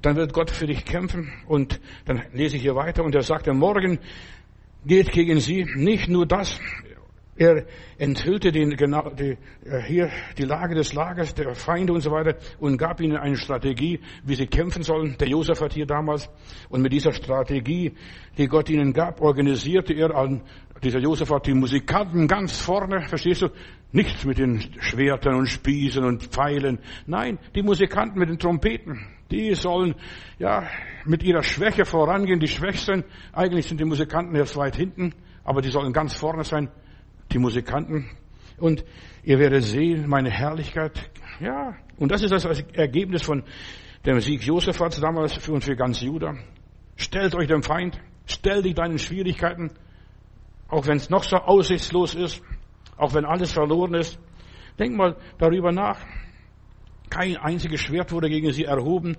dann 0.00 0.16
wird 0.16 0.32
Gott 0.32 0.50
für 0.50 0.66
dich 0.66 0.84
kämpfen. 0.84 1.32
Und 1.46 1.80
dann 2.04 2.22
lese 2.32 2.56
ich 2.56 2.62
hier 2.62 2.76
weiter 2.76 3.02
und 3.02 3.14
er 3.14 3.22
sagt, 3.22 3.46
morgen 3.48 3.98
geht 4.84 5.12
gegen 5.12 5.40
sie 5.40 5.64
nicht 5.74 6.08
nur 6.08 6.26
das, 6.26 6.60
er 7.40 7.64
enthüllte 7.96 8.52
den, 8.52 8.76
genau, 8.76 9.08
die, 9.08 9.38
äh, 9.64 9.80
hier 9.86 10.10
die 10.36 10.42
Lage 10.42 10.74
des 10.74 10.92
Lagers, 10.92 11.34
der 11.34 11.54
Feinde 11.54 11.94
und 11.94 12.02
so 12.02 12.10
weiter 12.10 12.36
und 12.58 12.76
gab 12.76 13.00
ihnen 13.00 13.16
eine 13.16 13.36
Strategie, 13.36 13.98
wie 14.24 14.34
sie 14.34 14.46
kämpfen 14.46 14.82
sollen. 14.82 15.16
Der 15.18 15.26
Josef 15.26 15.58
hat 15.62 15.72
hier 15.72 15.86
damals. 15.86 16.28
Und 16.68 16.82
mit 16.82 16.92
dieser 16.92 17.12
Strategie, 17.12 17.94
die 18.36 18.46
Gott 18.46 18.68
ihnen 18.68 18.92
gab, 18.92 19.22
organisierte 19.22 19.94
er 19.94 20.14
an, 20.14 20.42
dieser 20.82 20.98
Josef 20.98 21.30
hat 21.30 21.46
die 21.46 21.54
Musikanten 21.54 22.28
ganz 22.28 22.60
vorne, 22.60 23.08
verstehst 23.08 23.40
du? 23.40 23.48
Nicht 23.92 24.26
mit 24.26 24.36
den 24.36 24.62
Schwertern 24.78 25.36
und 25.36 25.46
Spießen 25.46 26.04
und 26.04 26.24
Pfeilen. 26.24 26.78
Nein, 27.06 27.38
die 27.54 27.62
Musikanten 27.62 28.18
mit 28.18 28.28
den 28.28 28.38
Trompeten. 28.38 29.06
Die 29.30 29.54
sollen, 29.54 29.94
ja, 30.38 30.68
mit 31.06 31.22
ihrer 31.22 31.42
Schwäche 31.42 31.86
vorangehen, 31.86 32.38
die 32.38 32.48
Schwächsten. 32.48 33.04
Eigentlich 33.32 33.66
sind 33.66 33.80
die 33.80 33.86
Musikanten 33.86 34.34
erst 34.36 34.56
weit 34.56 34.76
hinten, 34.76 35.14
aber 35.42 35.62
die 35.62 35.70
sollen 35.70 35.94
ganz 35.94 36.14
vorne 36.14 36.44
sein 36.44 36.68
die 37.32 37.38
Musikanten. 37.38 38.10
Und 38.58 38.84
ihr 39.22 39.38
werdet 39.38 39.64
sehen, 39.64 40.08
meine 40.08 40.30
Herrlichkeit. 40.30 41.10
Ja, 41.40 41.76
und 41.96 42.10
das 42.12 42.22
ist 42.22 42.32
das 42.32 42.44
Ergebnis 42.72 43.22
von 43.22 43.42
dem 44.04 44.20
Sieg 44.20 44.42
Josefats 44.42 45.00
damals 45.00 45.34
für 45.34 45.52
und 45.52 45.64
für 45.64 45.76
ganz 45.76 46.00
Juda. 46.00 46.34
Stellt 46.96 47.34
euch 47.34 47.48
dem 47.48 47.62
Feind. 47.62 47.98
Stell 48.26 48.62
dich 48.62 48.74
deinen 48.74 48.98
Schwierigkeiten. 48.98 49.70
Auch 50.68 50.86
wenn 50.86 50.96
es 50.96 51.10
noch 51.10 51.24
so 51.24 51.36
aussichtslos 51.36 52.14
ist. 52.14 52.42
Auch 52.96 53.14
wenn 53.14 53.24
alles 53.24 53.52
verloren 53.52 53.94
ist. 53.94 54.18
Denk 54.78 54.96
mal 54.96 55.16
darüber 55.38 55.72
nach. 55.72 55.98
Kein 57.08 57.36
einziges 57.36 57.80
Schwert 57.80 58.12
wurde 58.12 58.28
gegen 58.28 58.52
sie 58.52 58.64
erhoben. 58.64 59.16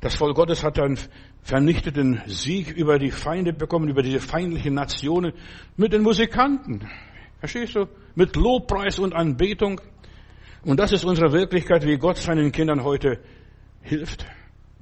Das 0.00 0.16
Volk 0.16 0.36
Gottes 0.36 0.62
hat 0.62 0.78
einen 0.78 0.98
vernichteten 1.42 2.20
Sieg 2.26 2.70
über 2.76 2.98
die 2.98 3.10
Feinde 3.10 3.52
bekommen, 3.52 3.88
über 3.88 4.02
diese 4.02 4.20
feindlichen 4.20 4.74
Nationen 4.74 5.32
mit 5.76 5.92
den 5.92 6.02
Musikanten. 6.02 6.86
Verstehst 7.44 7.76
du? 7.76 7.84
Mit 8.14 8.36
Lobpreis 8.36 8.98
und 8.98 9.14
Anbetung. 9.14 9.78
Und 10.64 10.80
das 10.80 10.92
ist 10.92 11.04
unsere 11.04 11.30
Wirklichkeit, 11.30 11.86
wie 11.86 11.98
Gott 11.98 12.16
seinen 12.16 12.52
Kindern 12.52 12.82
heute 12.82 13.20
hilft. 13.82 14.24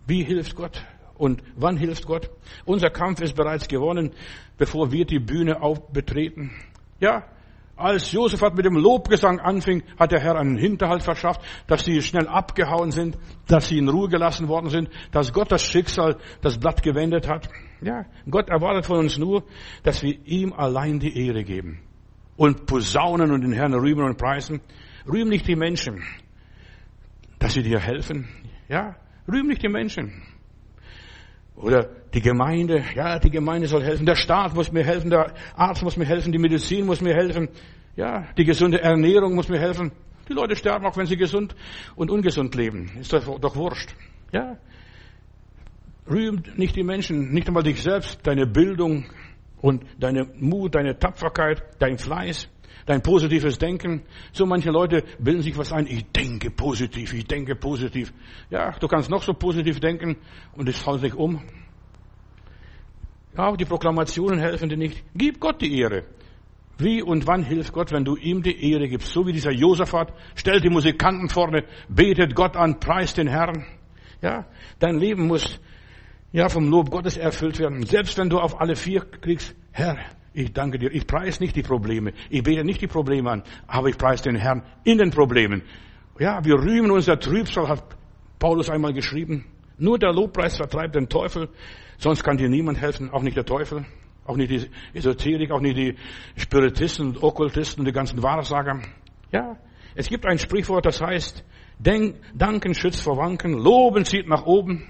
Wie 0.07 0.23
hilft 0.23 0.55
Gott? 0.55 0.81
Und 1.19 1.43
wann 1.57 1.77
hilft 1.77 2.07
Gott? 2.07 2.31
Unser 2.65 2.91
Kampf 2.91 3.21
ist 3.21 3.35
bereits 3.35 3.67
gewonnen, 3.67 4.13
bevor 4.59 4.93
wir 4.93 5.05
die 5.05 5.19
Bühne 5.19 5.61
aufbetreten. 5.61 6.53
Ja, 7.01 7.25
als 7.75 8.13
Josephat 8.13 8.55
mit 8.55 8.65
dem 8.65 8.77
Lobgesang 8.77 9.41
anfing, 9.41 9.83
hat 9.99 10.13
der 10.13 10.21
Herr 10.21 10.37
einen 10.37 10.57
Hinterhalt 10.57 11.03
verschafft, 11.03 11.41
dass 11.67 11.85
sie 11.85 12.01
schnell 12.01 12.29
abgehauen 12.29 12.93
sind, 12.93 13.19
dass 13.49 13.67
sie 13.67 13.79
in 13.79 13.89
Ruhe 13.89 14.09
gelassen 14.09 14.47
worden 14.47 14.71
sind, 14.71 14.89
dass 15.11 15.33
Gott 15.33 15.51
das 15.51 15.65
Schicksal, 15.65 16.17
das 16.43 16.59
Blatt 16.59 16.85
gewendet 16.85 17.27
hat. 17.27 17.49
Ja, 17.81 18.05
Gott 18.31 18.51
erwartet 18.51 18.87
von 18.87 18.99
uns 18.99 19.19
nur, 19.19 19.43
dass 19.83 20.01
wir 20.05 20.17
ihm 20.27 20.53
allein 20.53 21.01
die 21.01 21.27
Ehre 21.27 21.43
geben. 21.43 21.81
Und 22.37 22.67
posaunen 22.67 23.31
und 23.31 23.43
den 23.43 23.53
Herrn 23.53 23.75
rühmen 23.75 24.05
und 24.05 24.17
preisen. 24.17 24.61
Rühm 25.07 25.29
nicht 25.29 25.47
die 25.47 25.57
Menschen, 25.57 26.03
dass 27.39 27.55
sie 27.55 27.63
dir 27.63 27.79
helfen. 27.79 28.29
Ja, 28.69 28.97
rühm 29.31 29.47
nicht 29.49 29.63
die 29.63 29.69
Menschen. 29.69 30.23
Oder 31.57 31.91
die 32.15 32.21
Gemeinde, 32.21 32.83
ja, 32.95 33.19
die 33.19 33.31
Gemeinde 33.31 33.69
soll 33.69 33.83
helfen, 33.83 34.07
der 34.07 34.17
Staat 34.17 34.55
muss 34.55 34.73
mir 34.73 34.85
helfen, 34.85 35.11
der 35.11 35.35
Arzt 35.55 35.83
muss 35.83 35.97
mir 35.97 36.07
helfen, 36.07 36.33
die 36.33 36.39
Medizin 36.39 36.87
muss 36.87 37.01
mir 37.01 37.15
helfen, 37.15 37.49
ja, 37.97 38.27
die 38.39 38.45
gesunde 38.45 38.81
Ernährung 38.81 39.35
muss 39.35 39.49
mir 39.49 39.61
helfen. 39.61 39.93
Die 40.29 40.33
Leute 40.33 40.57
sterben 40.57 40.87
auch, 40.87 40.97
wenn 40.97 41.07
sie 41.07 41.17
gesund 41.17 41.55
und 41.95 42.11
ungesund 42.11 42.55
leben. 42.55 42.91
Ist 42.99 43.13
doch, 43.13 43.39
doch 43.39 43.57
wurscht. 43.57 43.95
Ja. 44.33 44.57
Rühmt 46.09 46.59
nicht 46.59 46.75
die 46.75 46.85
Menschen, 46.85 47.33
nicht 47.33 47.49
einmal 47.49 47.63
dich 47.63 47.83
selbst, 47.83 48.21
deine 48.27 48.47
Bildung 48.47 49.05
und 49.63 49.85
deine 49.99 50.27
Mut, 50.39 50.75
deine 50.75 50.99
Tapferkeit, 50.99 51.63
dein 51.79 51.97
Fleiß, 51.97 52.49
dein 52.85 53.01
positives 53.01 53.57
Denken. 53.57 54.03
So 54.33 54.45
manche 54.45 54.71
Leute 54.71 55.05
bilden 55.19 55.41
sich 55.41 55.57
was 55.57 55.73
ein. 55.73 55.87
Ich 55.87 56.05
denke 56.13 56.51
positiv, 56.51 57.15
ich 57.15 57.25
denke 57.27 57.55
positiv. 57.55 58.13
Ja, 58.51 58.73
du 58.73 58.89
kannst 58.89 59.09
noch 59.09 59.23
so 59.23 59.33
positiv 59.33 59.81
denken 59.81 60.17
und 60.55 60.69
es 60.69 60.85
haut 60.85 61.01
sich 61.01 61.15
um. 61.15 61.41
Auch 63.37 63.57
die 63.57 63.65
Proklamationen 63.65 64.41
helfen 64.41 64.69
dir 64.69 64.77
nicht. 64.77 65.03
Gib 65.15 65.41
Gott 65.41 65.63
die 65.63 65.79
Ehre. 65.81 66.05
Wie 66.79 67.01
und 67.01 67.27
wann 67.27 67.45
hilft 67.45 67.73
Gott, 67.73 67.93
wenn 67.93 68.05
du 68.05 68.17
ihm 68.17 68.43
die 68.43 68.73
Ehre 68.73 68.89
gibst? 68.89 69.13
So 69.13 69.27
wie 69.27 69.33
dieser 69.33 69.53
Josaphat, 69.53 70.13
stellt 70.35 70.65
die 70.65 70.71
Musikanten 70.71 71.29
vorne, 71.29 71.65
betet 71.89 72.35
Gott 72.35 72.57
an, 72.57 72.81
preist 72.81 73.17
den 73.17 73.29
Herrn. 73.29 73.65
Ja, 74.21 74.47
dein 74.81 74.99
Leben 74.99 75.27
muss 75.27 75.61
ja 76.33 76.49
vom 76.49 76.69
Lob 76.69 76.91
Gottes 76.91 77.17
erfüllt 77.17 77.59
werden. 77.59 77.85
Selbst 77.85 78.19
wenn 78.19 78.31
du 78.31 78.39
auf 78.39 78.61
alle 78.61 78.77
vier 78.77 79.01
kriegst, 79.01 79.55
Herr, 79.71 79.99
ich 80.35 80.53
danke 80.53 80.79
dir. 80.79 80.91
Ich 80.91 81.07
preise 81.07 81.43
nicht 81.43 81.55
die 81.57 81.63
Probleme. 81.63 82.13
Ich 82.31 82.43
bete 82.43 82.65
nicht 82.65 82.81
die 82.81 82.87
Probleme 82.87 83.31
an, 83.31 83.43
aber 83.67 83.89
ich 83.89 83.99
preise 83.99 84.25
den 84.25 84.37
Herrn 84.37 84.63
in 84.85 84.99
den 84.99 85.11
Problemen. 85.11 85.63
Ja, 86.19 86.45
wir 86.45 86.55
rühmen 86.55 86.91
unser 86.91 87.19
Trübsal, 87.19 87.69
hat 87.69 87.85
Paulus 88.39 88.71
einmal 88.71 88.93
geschrieben. 88.93 89.45
Nur 89.79 89.99
der 89.99 90.13
Lobpreis 90.13 90.57
vertreibt 90.57 90.95
den 90.95 91.09
Teufel. 91.09 91.49
Sonst 91.99 92.25
kann 92.25 92.37
dir 92.37 92.49
niemand 92.49 92.81
helfen, 92.81 93.11
auch 93.11 93.23
nicht 93.23 93.37
der 93.37 93.45
Teufel, 93.45 93.85
auch 94.25 94.37
nicht 94.37 94.51
die 94.51 94.69
Esoterik, 94.95 95.51
auch 95.51 95.61
nicht 95.61 95.77
die 95.77 95.97
Spiritisten 96.37 97.09
und 97.09 97.23
Okkultisten 97.23 97.81
und 97.81 97.87
die 97.87 97.93
ganzen 97.93 98.23
Wahrsager. 98.23 98.81
Ja, 99.31 99.57
es 99.95 100.09
gibt 100.09 100.27
ein 100.27 100.39
Sprichwort, 100.39 100.87
das 100.87 101.01
heißt, 101.01 101.45
Denk, 101.79 102.17
Danken 102.35 102.75
schützt 102.75 103.03
vor 103.03 103.17
Wanken, 103.17 103.55
Loben 103.55 104.05
zieht 104.05 104.29
nach 104.29 104.47
oben. 104.47 104.87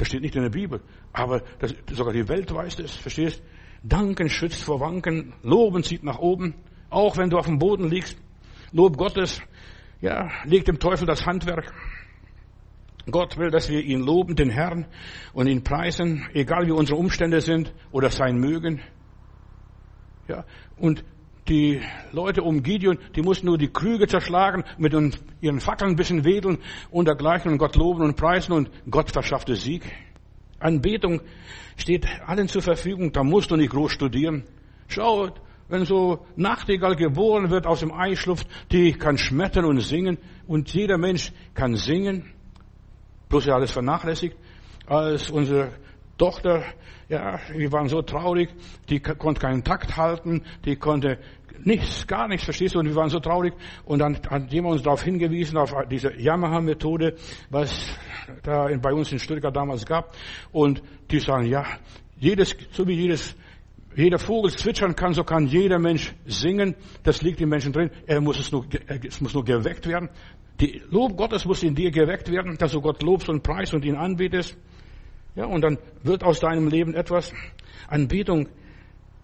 Das 0.00 0.08
steht 0.08 0.22
nicht 0.22 0.34
in 0.34 0.40
der 0.40 0.48
Bibel, 0.48 0.80
aber 1.12 1.42
das, 1.58 1.74
sogar 1.92 2.14
die 2.14 2.26
Welt 2.26 2.54
weiß 2.54 2.76
das, 2.76 2.90
verstehst? 2.90 3.42
Danken 3.82 4.30
schützt 4.30 4.64
vor 4.64 4.80
Wanken, 4.80 5.34
Loben 5.42 5.82
zieht 5.82 6.04
nach 6.04 6.18
oben, 6.18 6.54
auch 6.88 7.18
wenn 7.18 7.28
du 7.28 7.36
auf 7.36 7.44
dem 7.44 7.58
Boden 7.58 7.90
liegst. 7.90 8.16
Lob 8.72 8.96
Gottes, 8.96 9.42
ja, 10.00 10.30
legt 10.46 10.68
dem 10.68 10.78
Teufel 10.78 11.06
das 11.06 11.26
Handwerk. 11.26 11.70
Gott 13.10 13.36
will, 13.36 13.50
dass 13.50 13.68
wir 13.68 13.82
ihn 13.82 14.00
loben, 14.00 14.36
den 14.36 14.48
Herrn, 14.48 14.86
und 15.34 15.48
ihn 15.48 15.64
preisen, 15.64 16.26
egal 16.32 16.66
wie 16.66 16.72
unsere 16.72 16.98
Umstände 16.98 17.42
sind 17.42 17.74
oder 17.92 18.08
sein 18.08 18.38
mögen. 18.38 18.80
Ja, 20.28 20.46
und 20.78 21.04
die 21.48 21.80
Leute 22.12 22.42
um 22.42 22.62
Gideon, 22.62 22.98
die 23.16 23.22
mussten 23.22 23.46
nur 23.46 23.58
die 23.58 23.72
Krüge 23.72 24.06
zerschlagen, 24.06 24.64
mit 24.78 24.92
ihren 25.40 25.60
Fackeln 25.60 25.92
ein 25.92 25.96
bisschen 25.96 26.24
wedeln 26.24 26.58
und 26.90 27.06
dergleichen 27.06 27.50
und 27.50 27.58
Gott 27.58 27.76
loben 27.76 28.02
und 28.02 28.16
preisen 28.16 28.52
und 28.52 28.70
Gott 28.90 29.10
verschaffte 29.10 29.56
Sieg. 29.56 29.82
Anbetung 30.58 31.20
steht 31.76 32.06
allen 32.26 32.48
zur 32.48 32.62
Verfügung, 32.62 33.12
da 33.12 33.24
musst 33.24 33.50
du 33.50 33.56
nicht 33.56 33.70
groß 33.70 33.92
studieren. 33.92 34.44
Schau, 34.88 35.30
wenn 35.68 35.84
so 35.84 36.26
Nachtigall 36.36 36.96
geboren 36.96 37.50
wird 37.50 37.66
aus 37.66 37.80
dem 37.80 37.92
Eischluft, 37.92 38.46
die 38.70 38.92
kann 38.92 39.18
schmettern 39.18 39.64
und 39.64 39.80
singen 39.80 40.18
und 40.46 40.72
jeder 40.74 40.98
Mensch 40.98 41.32
kann 41.54 41.76
singen 41.76 42.34
bloß 43.30 43.46
ja 43.46 43.54
alles 43.54 43.70
vernachlässigt. 43.70 44.36
Als 44.86 45.30
unsere 45.30 45.70
Tochter, 46.20 46.62
ja, 47.08 47.40
wir 47.54 47.72
waren 47.72 47.88
so 47.88 48.02
traurig, 48.02 48.50
die 48.90 49.00
konnte 49.00 49.40
keinen 49.40 49.64
Takt 49.64 49.96
halten, 49.96 50.42
die 50.66 50.76
konnte 50.76 51.16
nichts, 51.64 52.06
gar 52.06 52.28
nichts, 52.28 52.44
verstehst 52.44 52.74
du, 52.74 52.80
und 52.80 52.86
wir 52.86 52.94
waren 52.94 53.08
so 53.08 53.20
traurig. 53.20 53.54
Und 53.86 54.00
dann 54.00 54.18
hat 54.28 54.52
jemand 54.52 54.74
uns 54.74 54.82
darauf 54.82 55.02
hingewiesen, 55.02 55.56
auf 55.56 55.74
diese 55.90 56.12
Yamaha-Methode, 56.12 57.14
was 57.48 57.96
da 58.42 58.68
bei 58.82 58.92
uns 58.92 59.10
in 59.12 59.18
Stuttgart 59.18 59.56
damals 59.56 59.86
gab. 59.86 60.14
Und 60.52 60.82
die 61.10 61.20
sagen, 61.20 61.46
ja, 61.46 61.64
jedes, 62.18 62.54
so 62.70 62.86
wie 62.86 62.96
jedes 62.96 63.34
jeder 63.96 64.18
Vogel 64.18 64.52
zwitschern 64.52 64.94
kann, 64.94 65.14
so 65.14 65.24
kann 65.24 65.46
jeder 65.46 65.78
Mensch 65.78 66.14
singen. 66.26 66.76
Das 67.02 67.22
liegt 67.22 67.40
im 67.40 67.48
Menschen 67.48 67.72
drin. 67.72 67.90
Er 68.06 68.20
muss 68.20 68.38
es 68.38 68.52
nur, 68.52 68.66
es 68.86 69.22
muss 69.22 69.32
nur 69.32 69.44
geweckt 69.44 69.86
werden. 69.86 70.10
Die 70.60 70.82
Lob 70.90 71.16
Gottes 71.16 71.46
muss 71.46 71.62
in 71.62 71.74
dir 71.74 71.90
geweckt 71.90 72.30
werden, 72.30 72.58
dass 72.58 72.72
du 72.72 72.82
Gott 72.82 73.02
lobst 73.02 73.30
und 73.30 73.42
preist 73.42 73.72
und 73.72 73.86
ihn 73.86 73.96
anbetest. 73.96 74.58
Ja, 75.34 75.46
und 75.46 75.62
dann 75.62 75.78
wird 76.02 76.24
aus 76.24 76.40
deinem 76.40 76.68
Leben 76.68 76.94
etwas. 76.94 77.32
Anbetung 77.88 78.48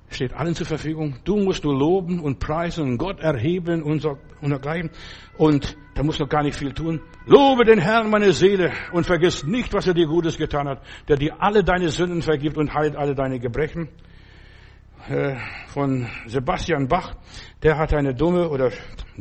steht 0.08 0.32
allen 0.32 0.54
zur 0.54 0.66
Verfügung. 0.66 1.16
Du 1.24 1.36
musst 1.36 1.64
nur 1.64 1.76
loben 1.76 2.20
und 2.20 2.38
preisen 2.38 2.84
und 2.84 2.98
Gott 2.98 3.20
erheben 3.20 3.82
und, 3.82 4.00
so, 4.00 4.18
und 4.40 4.50
dergleichen. 4.50 4.90
Und 5.36 5.76
da 5.94 6.02
musst 6.02 6.20
du 6.20 6.26
gar 6.26 6.42
nicht 6.42 6.56
viel 6.56 6.72
tun. 6.72 7.00
Lobe 7.26 7.64
den 7.64 7.78
Herrn, 7.78 8.10
meine 8.10 8.32
Seele, 8.32 8.72
und 8.92 9.04
vergiss 9.04 9.44
nicht, 9.44 9.72
was 9.72 9.86
er 9.86 9.94
dir 9.94 10.06
Gutes 10.06 10.38
getan 10.38 10.68
hat, 10.68 10.82
der 11.08 11.16
dir 11.16 11.36
alle 11.40 11.64
deine 11.64 11.88
Sünden 11.88 12.22
vergibt 12.22 12.56
und 12.56 12.72
heilt 12.72 12.96
alle 12.96 13.14
deine 13.14 13.40
Gebrechen. 13.40 13.88
Äh, 15.08 15.36
von 15.68 16.08
Sebastian 16.26 16.88
Bach, 16.88 17.14
der 17.62 17.78
hat 17.78 17.94
eine 17.94 18.14
dumme 18.14 18.48
oder 18.48 18.72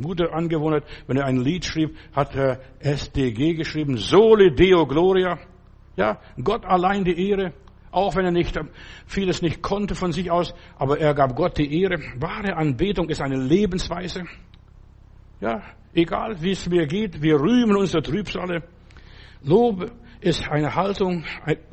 gute 0.01 0.33
Angewohnheit, 0.33 0.83
wenn 1.05 1.17
er 1.17 1.25
ein 1.25 1.37
Lied 1.37 1.63
schrieb, 1.65 1.95
hat 2.11 2.35
er 2.35 2.59
SDG 2.79 3.53
geschrieben, 3.53 3.97
Sole 3.97 4.51
Deo 4.51 4.85
Gloria. 4.87 5.37
Ja, 5.95 6.19
Gott 6.43 6.65
allein 6.65 7.03
die 7.03 7.29
Ehre, 7.29 7.53
auch 7.91 8.15
wenn 8.15 8.25
er 8.25 8.31
nicht, 8.31 8.59
vieles 9.05 9.41
nicht 9.41 9.61
konnte 9.61 9.95
von 9.95 10.11
sich 10.11 10.29
aus, 10.29 10.53
aber 10.77 10.99
er 10.99 11.13
gab 11.13 11.35
Gott 11.35 11.57
die 11.57 11.81
Ehre. 11.81 11.97
Wahre 12.17 12.57
Anbetung 12.57 13.09
ist 13.09 13.21
eine 13.21 13.37
Lebensweise. 13.37 14.25
Ja, 15.39 15.61
egal 15.93 16.41
wie 16.41 16.51
es 16.51 16.67
mir 16.69 16.87
geht, 16.87 17.21
wir 17.21 17.39
rühmen 17.39 17.77
unsere 17.77 18.03
Trübsale. 18.03 18.63
Lob 19.41 19.91
ist 20.21 20.49
eine 20.49 20.75
Haltung 20.75 21.23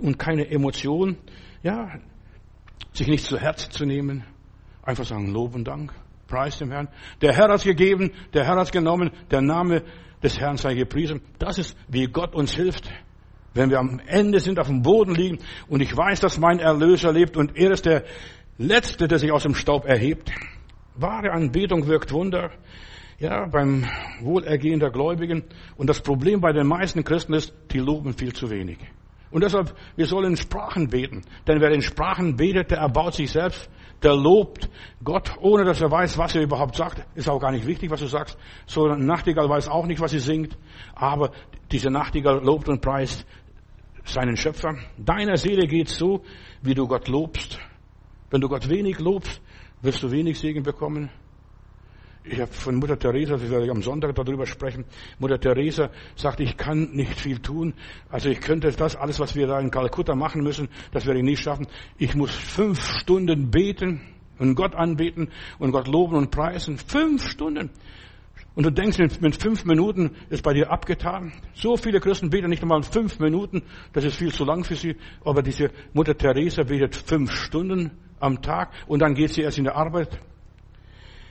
und 0.01 0.19
keine 0.19 0.49
Emotion. 0.51 1.17
Ja, 1.63 1.91
sich 2.93 3.09
nicht 3.09 3.25
zu 3.25 3.39
Herzen 3.39 3.71
zu 3.71 3.85
nehmen, 3.85 4.25
einfach 4.83 5.05
sagen 5.05 5.33
Lob 5.33 5.55
und 5.55 5.65
Dank, 5.65 5.93
preis 6.29 6.59
dem 6.59 6.71
Herrn. 6.71 6.89
Der 7.21 7.35
Herr 7.35 7.49
hat 7.49 7.65
gegeben, 7.65 8.13
der 8.35 8.45
Herr 8.45 8.57
hat 8.57 8.73
genommen, 8.73 9.11
der 9.31 9.41
Name 9.41 9.83
des 10.23 10.39
Herrn 10.39 10.57
sei 10.57 10.75
gepriesen. 10.75 11.23
Das 11.39 11.59
ist, 11.59 11.77
wie 11.89 12.07
Gott 12.07 12.35
uns 12.35 12.55
hilft, 12.55 12.91
wenn 13.55 13.71
wir 13.71 13.79
am 13.79 14.01
Ende 14.07 14.41
sind, 14.41 14.59
auf 14.59 14.67
dem 14.67 14.83
Boden 14.83 15.15
liegen 15.15 15.39
und 15.69 15.81
ich 15.81 15.97
weiß, 15.97 16.21
dass 16.21 16.39
mein 16.39 16.59
Erlöser 16.59 17.13
lebt 17.13 17.37
und 17.37 17.57
er 17.57 17.71
ist 17.73 17.87
der 17.87 18.05
Letzte, 18.59 19.09
der 19.09 19.19
sich 19.19 19.33
aus 19.33 19.43
dem 19.43 19.55
Staub 19.55 19.85
erhebt. 19.87 20.31
Wahre 20.95 21.33
Anbetung 21.33 21.87
wirkt 21.87 22.13
Wunder. 22.13 22.51
Ja, 23.19 23.47
beim 23.47 23.87
Wohlergehen 24.21 24.81
der 24.81 24.91
Gläubigen. 24.91 25.45
Und 25.77 25.89
das 25.89 26.01
Problem 26.01 26.41
bei 26.41 26.53
den 26.53 26.67
meisten 26.67 27.05
Christen 27.05 27.35
ist, 27.35 27.55
die 27.71 27.79
loben 27.79 28.15
viel 28.15 28.33
zu 28.33 28.51
wenig. 28.51 28.79
Und 29.31 29.43
deshalb, 29.43 29.75
wir 29.97 30.07
sollen 30.07 30.33
in 30.33 30.37
Sprachen 30.37 30.89
beten. 30.89 31.23
Denn 31.47 31.61
wer 31.61 31.71
in 31.71 31.83
Sprachen 31.83 32.37
betet, 32.37 32.71
der 32.71 32.79
erbaut 32.79 33.15
sich 33.15 33.31
selbst, 33.31 33.71
der 34.03 34.15
lobt 34.15 34.69
Gott, 35.03 35.33
ohne 35.41 35.65
dass 35.65 35.81
er 35.81 35.91
weiß, 35.91 36.19
was 36.19 36.35
er 36.35 36.43
überhaupt 36.43 36.77
sagt. 36.77 37.07
Ist 37.15 37.31
auch 37.31 37.41
gar 37.41 37.53
nicht 37.53 37.67
wichtig, 37.67 37.91
was 37.91 38.01
du 38.01 38.07
sagst. 38.07 38.37
So 38.67 38.89
ein 38.89 39.07
Nachtigall 39.07 39.49
weiß 39.49 39.69
auch 39.69 39.87
nicht, 39.87 40.01
was 40.01 40.11
sie 40.11 40.19
singt. 40.19 40.59
Aber 40.95 41.31
diese 41.71 41.91
Nachtigall 41.91 42.45
lobt 42.45 42.69
und 42.69 42.83
preist 42.83 43.25
seinen 44.05 44.37
Schöpfer. 44.37 44.77
Deiner 44.99 45.37
Seele 45.37 45.67
geht 45.67 45.89
so, 45.89 46.23
wie 46.63 46.75
du 46.75 46.87
Gott 46.87 47.09
lobst. 47.09 47.59
Wenn 48.31 48.41
du 48.41 48.49
Gott 48.49 48.69
wenig 48.69 48.99
lobst, 48.99 49.41
wirst 49.83 50.03
du 50.03 50.11
wenig 50.11 50.39
Segen 50.39 50.63
bekommen. 50.63 51.11
Ich 52.25 52.41
habe 52.41 52.53
von 52.53 52.77
Mutter 52.77 52.97
Teresa, 52.97 53.35
ich 53.35 53.51
werde 53.51 53.69
am 53.71 53.83
Sonntag 53.83 54.15
darüber 54.15 54.47
sprechen. 54.47 54.85
Mutter 55.19 55.41
Teresa 55.41 55.91
sagt, 56.15 56.39
ich 56.39 56.57
kann 56.57 56.91
nicht 56.93 57.19
viel 57.19 57.41
tun. 57.41 57.75
Also 58.11 58.29
ich 58.29 58.41
könnte 58.41 58.71
das, 58.71 58.95
alles, 58.95 59.19
was 59.19 59.35
wir 59.35 59.49
da 59.49 59.59
in 59.59 59.73
Kalkutta 59.73 60.15
machen 60.15 60.43
müssen, 60.43 60.69
das 60.93 61.05
werde 61.05 61.19
ich 61.19 61.25
nicht 61.25 61.43
schaffen. 61.43 61.67
Ich 61.99 62.15
muss 62.15 62.31
fünf 62.33 62.81
Stunden 62.81 63.51
beten 63.51 64.01
und 64.39 64.55
Gott 64.55 64.77
anbeten 64.77 65.31
und 65.59 65.73
Gott 65.73 65.89
loben 65.89 66.15
und 66.15 66.31
preisen. 66.31 66.79
Fünf 66.79 67.29
Stunden. 67.29 67.71
Und 68.55 68.67
du 68.67 68.71
denkst, 68.71 68.99
mit 69.21 69.37
fünf 69.41 69.65
Minuten 69.65 70.11
ist 70.29 70.43
bei 70.43 70.53
dir 70.53 70.71
abgetan. 70.71 71.33
So 71.55 71.77
viele 71.77 72.01
Christen 72.01 72.29
beten 72.29 72.51
nicht 72.51 72.63
einmal 72.63 72.83
fünf 72.83 73.19
Minuten. 73.19 73.63
Das 73.93 74.05
ist 74.05 74.17
viel 74.17 74.33
zu 74.33 74.45
lang 74.45 74.63
für 74.65 74.75
sie. 74.75 74.97
Aber 75.25 75.43
diese 75.43 75.71
Mutter 75.95 76.17
Teresa 76.17 76.63
betet 76.63 76.95
fünf 76.95 77.33
Stunden 77.33 77.93
am 78.21 78.43
Tag 78.43 78.71
und 78.87 79.01
dann 79.01 79.15
geht 79.15 79.33
sie 79.33 79.43
erst 79.43 79.59
in 79.59 79.65
die 79.65 79.71
Arbeit. 79.71 80.21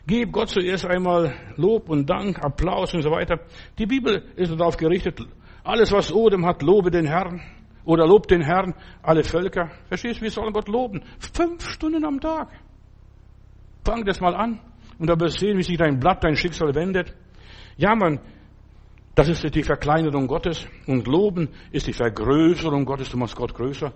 Gib 0.08 0.32
Gott 0.32 0.50
zuerst 0.50 0.86
einmal 0.86 1.34
Lob 1.58 1.90
und 1.90 2.10
Dank, 2.10 2.44
Applaus 2.44 2.94
und 2.94 3.04
so 3.04 3.12
weiter. 3.12 3.40
Die 3.78 3.86
Bibel 3.86 4.24
ist 4.36 4.52
darauf 4.52 4.76
gerichtet, 4.76 5.20
alles 5.64 5.92
was 5.92 6.12
Odem 6.12 6.46
hat, 6.46 6.64
lobe 6.64 6.90
den 6.90 7.06
Herrn. 7.06 7.42
Oder 7.84 8.06
lobt 8.06 8.30
den 8.30 8.42
Herrn, 8.42 8.76
alle 9.02 9.24
Völker. 9.24 9.70
Verstehst 9.88 10.20
du, 10.20 10.24
wir 10.24 10.32
sollen 10.32 10.54
Gott 10.54 10.68
loben? 10.68 11.02
Fünf 11.34 11.68
Stunden 11.68 12.06
am 12.06 12.20
Tag. 12.20 12.50
Fang 13.84 14.06
das 14.06 14.20
mal 14.20 14.36
an. 14.36 14.60
Und 15.02 15.08
da 15.08 15.16
du 15.16 15.28
sehen, 15.30 15.58
wie 15.58 15.64
sich 15.64 15.78
dein 15.78 16.00
Blatt, 16.00 16.24
dein 16.24 16.36
Schicksal 16.36 16.76
wendet. 16.76 17.12
Ja, 17.76 17.96
man, 17.96 18.20
das 19.16 19.30
ist 19.30 19.56
die 19.56 19.64
Verkleinerung 19.64 20.28
Gottes. 20.28 20.68
Und 20.86 21.08
Loben 21.08 21.50
ist 21.72 21.88
die 21.88 21.94
Vergrößerung 21.94 22.86
Gottes. 22.86 23.10
Du 23.10 23.18
machst 23.18 23.36
Gott 23.36 23.56
größer. 23.56 23.92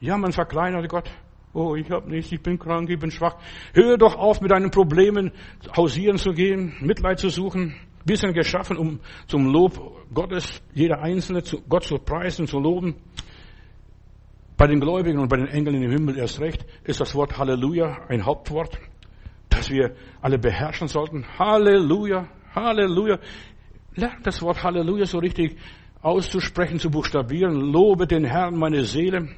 Ja, 0.00 0.18
man 0.18 0.32
verkleinert 0.32 0.86
Gott. 0.90 1.10
Oh, 1.54 1.76
ich 1.76 1.90
habe 1.90 2.10
nichts, 2.10 2.30
ich 2.30 2.42
bin 2.42 2.58
krank, 2.58 2.90
ich 2.90 2.98
bin 2.98 3.10
schwach. 3.10 3.36
Hör 3.72 3.96
doch 3.96 4.16
auf, 4.16 4.42
mit 4.42 4.50
deinen 4.50 4.70
Problemen 4.70 5.32
hausieren 5.74 6.18
zu 6.18 6.32
gehen, 6.32 6.74
Mitleid 6.80 7.20
zu 7.20 7.30
suchen. 7.30 7.74
Wir 8.04 8.18
sind 8.18 8.34
geschaffen, 8.34 8.76
um 8.76 9.00
zum 9.28 9.46
Lob 9.46 9.80
Gottes, 10.12 10.60
jeder 10.74 11.00
Einzelne, 11.00 11.42
zu 11.42 11.62
Gott 11.70 11.84
zu 11.84 11.96
preisen, 11.96 12.46
zu 12.46 12.58
loben. 12.58 12.96
Bei 14.58 14.66
den 14.66 14.78
Gläubigen 14.78 15.20
und 15.20 15.28
bei 15.28 15.38
den 15.38 15.48
Engeln 15.48 15.82
im 15.82 15.90
Himmel 15.90 16.18
erst 16.18 16.38
recht 16.38 16.66
ist 16.84 17.00
das 17.00 17.14
Wort 17.14 17.38
Halleluja 17.38 18.04
ein 18.08 18.26
Hauptwort, 18.26 18.78
das 19.50 19.70
wir 19.70 19.94
alle 20.22 20.38
beherrschen 20.38 20.88
sollten. 20.88 21.26
Halleluja, 21.38 22.26
Halleluja. 22.54 23.18
Lernt 23.94 24.26
das 24.26 24.40
Wort 24.40 24.62
Halleluja 24.62 25.04
so 25.04 25.18
richtig 25.18 25.56
auszusprechen, 26.00 26.78
zu 26.78 26.90
buchstabieren. 26.90 27.72
Lobe 27.72 28.06
den 28.06 28.24
Herrn, 28.24 28.56
meine 28.56 28.84
Seele. 28.84 29.28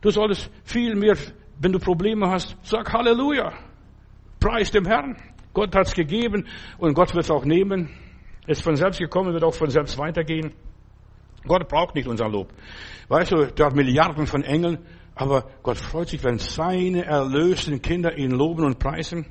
Du 0.00 0.10
solltest 0.10 0.50
viel 0.64 0.94
mehr, 0.96 1.16
wenn 1.60 1.72
du 1.72 1.78
Probleme 1.78 2.28
hast, 2.28 2.56
sag 2.62 2.92
Halleluja. 2.92 3.52
Preis 4.40 4.70
dem 4.70 4.86
Herrn. 4.86 5.16
Gott 5.52 5.74
hat's 5.74 5.94
gegeben 5.94 6.46
und 6.78 6.94
Gott 6.94 7.14
wird's 7.14 7.30
auch 7.30 7.44
nehmen. 7.44 7.90
Ist 8.46 8.62
von 8.62 8.76
selbst 8.76 8.98
gekommen, 8.98 9.32
wird 9.32 9.42
auch 9.42 9.54
von 9.54 9.70
selbst 9.70 9.96
weitergehen. 9.98 10.52
Gott 11.46 11.68
braucht 11.68 11.94
nicht 11.94 12.08
unser 12.08 12.28
Lob. 12.28 12.52
Weißt 13.08 13.32
du, 13.32 13.46
der 13.46 13.66
hat 13.66 13.74
Milliarden 13.74 14.26
von 14.26 14.42
Engeln, 14.42 14.78
aber 15.16 15.46
Gott 15.62 15.78
freut 15.78 16.10
sich, 16.10 16.22
wenn 16.22 16.38
seine 16.38 17.06
erlösten 17.06 17.80
Kinder 17.80 18.16
ihn 18.16 18.30
loben 18.30 18.64
und 18.64 18.78
preisen. 18.78 19.26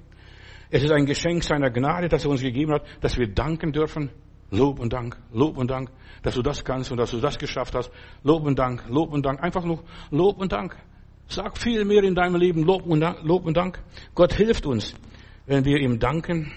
Es 0.72 0.84
ist 0.84 0.92
ein 0.92 1.06
Geschenk 1.06 1.44
seiner 1.44 1.70
Gnade, 1.70 2.10
das 2.10 2.26
er 2.26 2.32
uns 2.32 2.42
gegeben 2.42 2.74
hat, 2.74 2.84
dass 3.02 3.18
wir 3.18 3.28
danken 3.28 3.72
dürfen. 3.72 4.10
Lob 4.50 4.80
und 4.80 4.94
Dank, 4.94 5.18
Lob 5.32 5.58
und 5.58 5.70
Dank, 5.70 5.92
dass 6.24 6.36
du 6.36 6.42
das 6.42 6.64
kannst 6.64 6.92
und 6.92 6.98
dass 6.98 7.12
du 7.12 7.20
das 7.20 7.38
geschafft 7.38 7.76
hast. 7.76 7.92
Lob 8.24 8.46
und 8.46 8.58
Dank, 8.58 8.84
Lob 8.90 9.14
und 9.14 9.26
Dank. 9.26 9.42
Einfach 9.42 9.64
nur 9.64 9.84
Lob 10.10 10.40
und 10.40 10.52
Dank. 10.52 10.76
Sag 11.28 11.58
viel 11.58 11.86
mehr 11.86 12.04
in 12.04 12.16
deinem 12.16 12.36
Leben 12.36 12.64
Lob 12.64 12.86
und 12.88 13.02
Dank. 13.02 13.20
Lob 13.22 13.46
und 13.46 13.56
Dank. 13.56 13.80
Gott 14.16 14.34
hilft 14.34 14.66
uns, 14.66 14.96
wenn 15.46 15.66
wir 15.66 15.78
ihm 15.78 16.00
danken. 16.00 16.52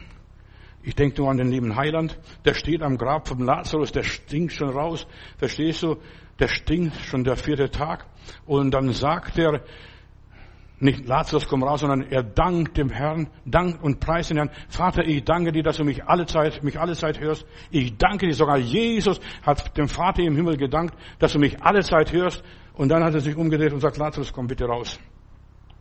Ich 0.83 0.95
denke 0.95 1.21
nur 1.21 1.31
an 1.31 1.37
den 1.37 1.51
lieben 1.51 1.77
Heiland. 1.77 2.19
Der 2.47 2.55
steht 2.55 2.81
am 2.81 2.97
Grab 2.97 3.29
vom 3.29 3.43
Lazarus, 3.43 3.93
der 3.93 4.05
stinkt 4.05 4.55
schon 4.55 4.71
raus. 4.71 5.07
Verstehst 5.37 5.83
du? 5.83 5.97
Der 6.39 6.49
stinkt 6.49 6.97
schon 6.97 7.25
der 7.25 7.37
vierte 7.37 7.71
Tag. 7.71 8.07
Und 8.47 8.73
dann 8.73 8.93
sagt 8.93 9.39
er, 9.39 9.63
nicht 10.81 11.07
Lazarus 11.07 11.49
kommt 11.49 11.65
raus, 11.65 11.81
sondern 11.81 12.03
er 12.03 12.23
dankt 12.23 12.77
dem 12.77 12.89
Herrn, 12.89 13.29
dankt 13.45 13.83
und 13.83 13.99
preist 13.99 14.31
den 14.31 14.37
Herrn. 14.37 14.51
Vater, 14.69 15.05
ich 15.05 15.25
danke 15.25 15.51
dir, 15.51 15.65
dass 15.65 15.79
du 15.79 15.85
mich 15.85 16.05
alle 16.05 16.27
Zeit, 16.27 16.63
mich 16.63 16.79
alle 16.79 16.95
Zeit 16.95 17.19
hörst. 17.21 17.45
Ich 17.71 17.97
danke 17.97 18.27
dir, 18.27 18.35
sogar 18.35 18.59
Jesus 18.59 19.21
hat 19.43 19.77
dem 19.77 19.89
Vater 19.89 20.23
im 20.23 20.37
Himmel 20.37 20.57
gedankt, 20.57 20.95
dass 21.19 21.33
du 21.33 21.41
mich 21.41 21.61
alle 21.63 21.83
Zeit 21.83 22.13
hörst. 22.13 22.45
Und 22.75 22.91
dann 22.91 23.03
hat 23.03 23.13
er 23.15 23.21
sich 23.21 23.35
umgedreht 23.35 23.73
und 23.73 23.81
sagt, 23.81 23.97
Lazarus, 23.97 24.33
komm 24.33 24.47
bitte 24.47 24.67
raus. 24.67 25.01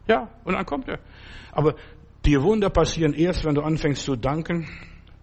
Ja, 0.07 0.29
und 0.43 0.53
dann 0.53 0.65
kommt 0.65 0.87
er. 0.87 0.99
Aber 1.51 1.75
die 2.25 2.41
Wunder 2.41 2.71
passieren 2.71 3.13
erst, 3.13 3.45
wenn 3.45 3.53
du 3.53 3.61
anfängst 3.61 4.03
zu 4.03 4.15
danken, 4.15 4.67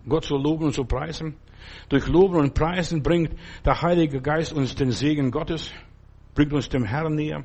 Gott 0.08 0.24
zu 0.24 0.36
loben 0.36 0.66
und 0.66 0.74
zu 0.74 0.84
preisen. 0.84 1.36
Durch 1.88 2.06
Loben 2.06 2.36
und 2.36 2.54
Preisen 2.54 3.02
bringt 3.02 3.34
der 3.64 3.80
Heilige 3.80 4.20
Geist 4.20 4.52
uns 4.52 4.74
den 4.74 4.90
Segen 4.90 5.30
Gottes, 5.30 5.72
bringt 6.34 6.52
uns 6.52 6.68
dem 6.68 6.84
Herrn 6.84 7.14
näher. 7.14 7.44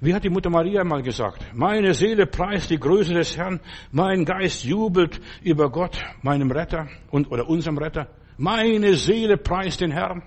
Wie 0.00 0.14
hat 0.14 0.22
die 0.22 0.30
Mutter 0.30 0.48
Maria 0.48 0.84
mal 0.84 1.02
gesagt? 1.02 1.44
Meine 1.52 1.92
Seele 1.92 2.26
preist 2.26 2.70
die 2.70 2.78
Größe 2.78 3.14
des 3.14 3.36
Herrn, 3.36 3.60
mein 3.90 4.24
Geist 4.24 4.64
jubelt 4.64 5.20
über 5.42 5.70
Gott, 5.70 5.98
meinem 6.22 6.52
Retter 6.52 6.86
und 7.10 7.30
oder 7.32 7.48
unserem 7.48 7.78
Retter. 7.78 8.08
Meine 8.36 8.94
Seele 8.94 9.36
preist 9.36 9.80
den 9.80 9.90
Herrn. 9.90 10.22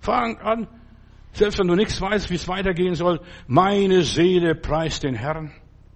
Fang 0.00 0.38
an, 0.38 0.66
selbst 1.32 1.58
wenn 1.58 1.68
du 1.68 1.74
nichts 1.74 2.00
weißt, 2.00 2.30
wie 2.30 2.36
es 2.36 2.48
weitergehen 2.48 2.94
soll. 2.94 3.20
Meine 3.46 4.02
Seele 4.02 4.54
preist 4.54 5.02
den 5.02 5.14
Herrn. 5.14 5.52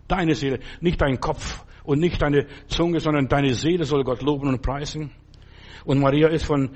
Deine 0.06 0.34
Seele, 0.34 0.60
nicht 0.82 1.00
dein 1.00 1.18
Kopf 1.18 1.64
und 1.82 2.00
nicht 2.00 2.20
deine 2.20 2.46
Zunge, 2.66 3.00
sondern 3.00 3.28
deine 3.28 3.54
Seele 3.54 3.86
soll 3.86 4.04
Gott 4.04 4.20
loben 4.20 4.48
und 4.48 4.60
preisen. 4.60 5.12
Und 5.86 5.98
Maria 5.98 6.28
ist 6.28 6.44
von 6.44 6.70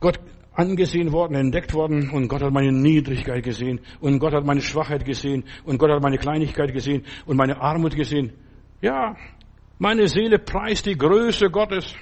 Gott 0.00 0.20
angesehen 0.58 1.12
worden, 1.12 1.36
entdeckt 1.36 1.72
worden 1.72 2.10
und 2.10 2.26
Gott 2.26 2.42
hat 2.42 2.52
meine 2.52 2.72
Niedrigkeit 2.72 3.44
gesehen 3.44 3.80
und 4.00 4.18
Gott 4.18 4.34
hat 4.34 4.44
meine 4.44 4.60
Schwachheit 4.60 5.04
gesehen 5.04 5.44
und 5.64 5.78
Gott 5.78 5.90
hat 5.90 6.02
meine 6.02 6.18
Kleinigkeit 6.18 6.72
gesehen 6.72 7.04
und 7.26 7.36
meine 7.36 7.60
Armut 7.60 7.94
gesehen. 7.94 8.32
Ja, 8.80 9.14
meine 9.78 10.08
Seele 10.08 10.40
preist 10.40 10.86
die 10.86 10.98
Größe 10.98 11.48
Gottes. 11.50 11.94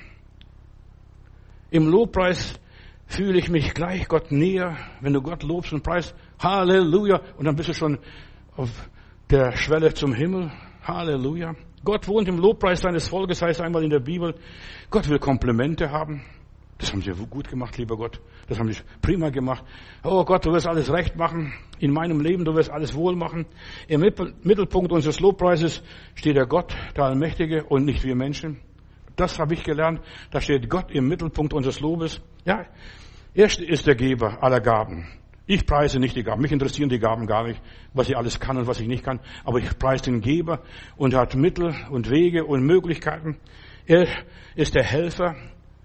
Im 1.70 1.88
Lobpreis 1.88 2.58
fühle 3.04 3.38
ich 3.38 3.50
mich 3.50 3.74
gleich 3.74 4.08
Gott 4.08 4.32
näher, 4.32 4.78
wenn 5.02 5.12
du 5.12 5.20
Gott 5.20 5.42
lobst 5.42 5.74
und 5.74 5.82
preist. 5.82 6.14
Halleluja. 6.38 7.20
Und 7.36 7.44
dann 7.44 7.56
bist 7.56 7.68
du 7.68 7.74
schon 7.74 7.98
auf 8.56 8.70
der 9.28 9.52
Schwelle 9.52 9.92
zum 9.92 10.14
Himmel. 10.14 10.50
Halleluja. 10.82 11.54
Gott 11.84 12.08
wohnt 12.08 12.28
im 12.28 12.38
Lobpreis 12.38 12.80
seines 12.80 13.08
Volkes, 13.08 13.42
heißt 13.42 13.60
einmal 13.60 13.84
in 13.84 13.90
der 13.90 14.00
Bibel. 14.00 14.34
Gott 14.90 15.08
will 15.10 15.18
Komplimente 15.18 15.90
haben. 15.90 16.24
Das 16.78 16.92
haben 16.92 17.00
sie 17.00 17.10
gut 17.30 17.48
gemacht, 17.48 17.78
lieber 17.78 17.96
Gott. 17.96 18.20
Das 18.48 18.58
haben 18.58 18.70
sie 18.70 18.80
prima 19.00 19.30
gemacht. 19.30 19.64
Oh 20.04 20.24
Gott, 20.24 20.44
du 20.44 20.52
wirst 20.52 20.66
alles 20.66 20.92
recht 20.92 21.16
machen. 21.16 21.54
In 21.78 21.90
meinem 21.90 22.20
Leben, 22.20 22.44
du 22.44 22.54
wirst 22.54 22.70
alles 22.70 22.94
wohl 22.94 23.16
machen. 23.16 23.46
Im 23.88 24.00
Mittelpunkt 24.00 24.92
unseres 24.92 25.20
Lobpreises 25.20 25.82
steht 26.14 26.36
der 26.36 26.46
Gott, 26.46 26.76
der 26.94 27.04
Allmächtige 27.04 27.64
und 27.64 27.86
nicht 27.86 28.04
wir 28.04 28.14
Menschen. 28.14 28.60
Das 29.16 29.38
habe 29.38 29.54
ich 29.54 29.64
gelernt. 29.64 30.00
Da 30.30 30.40
steht 30.40 30.68
Gott 30.68 30.90
im 30.90 31.08
Mittelpunkt 31.08 31.54
unseres 31.54 31.80
Lobes. 31.80 32.20
Ja, 32.44 32.66
er 33.32 33.46
ist 33.46 33.86
der 33.86 33.94
Geber 33.94 34.42
aller 34.42 34.60
Gaben. 34.60 35.08
Ich 35.46 35.64
preise 35.64 35.98
nicht 35.98 36.16
die 36.16 36.24
Gaben. 36.24 36.42
Mich 36.42 36.52
interessieren 36.52 36.88
die 36.88 36.98
Gaben 36.98 37.26
gar 37.26 37.44
nicht, 37.44 37.62
was 37.94 38.08
ich 38.08 38.16
alles 38.16 38.40
kann 38.40 38.58
und 38.58 38.66
was 38.66 38.80
ich 38.80 38.88
nicht 38.88 39.04
kann. 39.04 39.20
Aber 39.44 39.58
ich 39.58 39.78
preise 39.78 40.04
den 40.04 40.20
Geber 40.20 40.62
und 40.96 41.14
er 41.14 41.20
hat 41.20 41.36
Mittel 41.36 41.74
und 41.90 42.10
Wege 42.10 42.44
und 42.44 42.66
Möglichkeiten. 42.66 43.38
Er 43.86 44.06
ist 44.56 44.74
der 44.74 44.84
Helfer. 44.84 45.36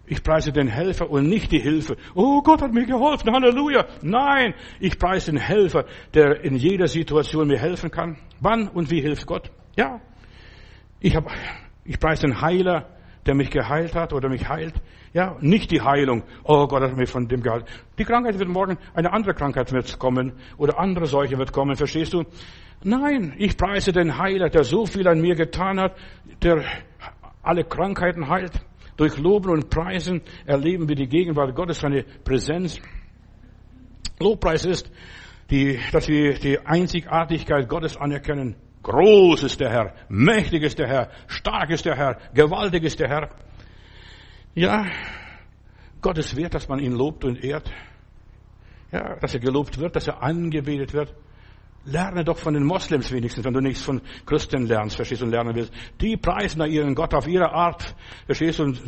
Ich 0.06 0.24
preise 0.24 0.52
den 0.52 0.68
Helfer 0.68 1.10
und 1.10 1.30
nicht 1.30 1.52
die 1.52 1.60
Hilfe. 1.60 1.95
Oh, 2.16 2.41
Gott 2.41 2.62
hat 2.62 2.74
mir 2.74 2.86
geholfen. 2.86 3.32
Halleluja. 3.32 3.86
Nein, 4.02 4.54
ich 4.80 4.99
preise 4.99 5.32
den 5.32 5.39
Helfer, 5.39 5.86
der 6.14 6.43
in 6.43 6.56
jeder 6.56 6.88
Situation 6.88 7.47
mir 7.47 7.60
helfen 7.60 7.91
kann. 7.91 8.18
Wann 8.39 8.68
und 8.68 8.91
wie 8.91 9.02
hilft 9.02 9.26
Gott? 9.26 9.52
Ja. 9.78 10.02
Ich 10.99 11.16
habe, 11.16 11.30
ich 11.86 11.99
preise 11.99 12.28
den 12.28 12.41
Heiler, 12.41 12.89
der 13.26 13.36
mich 13.36 13.49
geheilt 13.49 13.95
hat 13.95 14.14
oder 14.14 14.30
mich 14.30 14.47
heilt. 14.49 14.74
Ja, 15.14 15.38
nicht 15.41 15.72
die 15.72 15.82
Heilung. 15.82 16.24
Oh 16.43 16.68
Gott 16.68 16.84
hat 16.84 16.95
mich 16.95 17.10
von 17.10 17.28
dem 17.28 17.41
geheilt. 17.41 17.66
Die 17.97 18.06
Krankheit 18.06 18.39
wird 18.39 18.49
morgen, 18.49 18.78
eine 18.93 19.12
andere 19.12 19.34
Krankheit 19.34 19.72
wird 19.72 19.99
kommen 19.99 20.34
oder 20.58 20.80
andere 20.80 21.06
Seuche 21.06 21.38
wird 21.38 21.52
kommen, 21.52 21.76
verstehst 21.76 22.14
du? 22.14 22.24
Nein, 22.84 23.34
ich 23.38 23.58
preise 23.58 23.91
den 23.91 24.18
Heiler, 24.18 24.49
der 24.49 24.64
so 24.64 24.86
viel 24.86 25.08
an 25.08 25.22
mir 25.22 25.36
getan 25.36 25.80
hat, 25.80 25.95
der 26.41 26.64
alle 27.43 27.64
Krankheiten 27.64 28.28
heilt. 28.28 28.54
Durch 28.97 29.17
Loben 29.17 29.49
und 29.49 29.69
Preisen 29.69 30.21
erleben 30.45 30.87
wir 30.87 30.95
die 30.95 31.07
Gegenwart 31.07 31.55
Gottes, 31.55 31.79
seine 31.79 32.03
Präsenz. 32.03 32.79
Lobpreis 34.19 34.65
ist, 34.65 34.91
die, 35.49 35.79
dass 35.91 36.07
wir 36.07 36.33
die 36.35 36.59
Einzigartigkeit 36.59 37.67
Gottes 37.67 37.97
anerkennen. 37.97 38.55
Groß 38.83 39.43
ist 39.43 39.59
der 39.59 39.69
Herr, 39.69 39.93
mächtig 40.09 40.63
ist 40.63 40.79
der 40.79 40.87
Herr, 40.87 41.11
stark 41.27 41.69
ist 41.69 41.85
der 41.85 41.95
Herr, 41.95 42.17
gewaltig 42.33 42.83
ist 42.83 42.99
der 42.99 43.09
Herr. 43.09 43.29
Ja, 44.55 44.85
Gott 46.01 46.17
ist 46.17 46.35
wert, 46.35 46.55
dass 46.55 46.67
man 46.67 46.79
ihn 46.79 46.93
lobt 46.93 47.23
und 47.23 47.43
ehrt. 47.43 47.71
Ja, 48.91 49.15
dass 49.19 49.33
er 49.33 49.39
gelobt 49.39 49.77
wird, 49.77 49.95
dass 49.95 50.07
er 50.07 50.21
angebetet 50.21 50.93
wird. 50.93 51.13
Lerne 51.86 52.23
doch 52.23 52.38
von 52.38 52.53
den 52.53 52.63
Moslems 52.63 53.11
wenigstens, 53.11 53.43
wenn 53.43 53.53
du 53.53 53.59
nichts 53.59 53.82
von 53.82 54.01
Christen 54.25 54.67
lernst, 54.67 54.95
verstehst 54.95 55.21
du, 55.21 55.25
und 55.25 55.32
lernen 55.32 55.55
willst. 55.55 55.73
Die 55.99 56.15
preisen 56.15 56.59
da 56.59 56.65
ihren 56.65 56.93
Gott 56.93 57.13
auf 57.13 57.27
ihre 57.27 57.51
Art, 57.51 57.95
verstehst 58.25 58.59
du, 58.59 58.63
und 58.63 58.82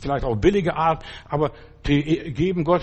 vielleicht 0.00 0.24
auch 0.24 0.36
billige 0.36 0.74
Art, 0.74 1.04
aber 1.28 1.52
die 1.86 2.32
geben 2.32 2.64
Gott, 2.64 2.82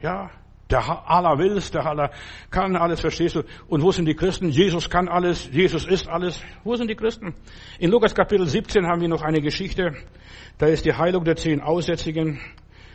ja, 0.00 0.30
der 0.72 1.10
Allah 1.10 1.36
will 1.38 1.56
es, 1.56 1.70
der 1.70 1.84
Allah 1.84 2.10
kann 2.50 2.76
alles, 2.76 3.00
verstehst 3.00 3.36
du? 3.36 3.42
Und 3.68 3.82
wo 3.82 3.92
sind 3.92 4.06
die 4.06 4.14
Christen? 4.14 4.48
Jesus 4.48 4.88
kann 4.88 5.08
alles, 5.08 5.50
Jesus 5.52 5.84
ist 5.86 6.08
alles. 6.08 6.42
Wo 6.64 6.74
sind 6.76 6.88
die 6.88 6.94
Christen? 6.94 7.34
In 7.78 7.90
Lukas 7.90 8.14
Kapitel 8.14 8.46
17 8.46 8.86
haben 8.86 9.02
wir 9.02 9.08
noch 9.08 9.22
eine 9.22 9.42
Geschichte. 9.42 9.94
Da 10.58 10.66
ist 10.66 10.84
die 10.86 10.94
Heilung 10.94 11.24
der 11.24 11.36
zehn 11.36 11.60
Aussätzigen. 11.60 12.40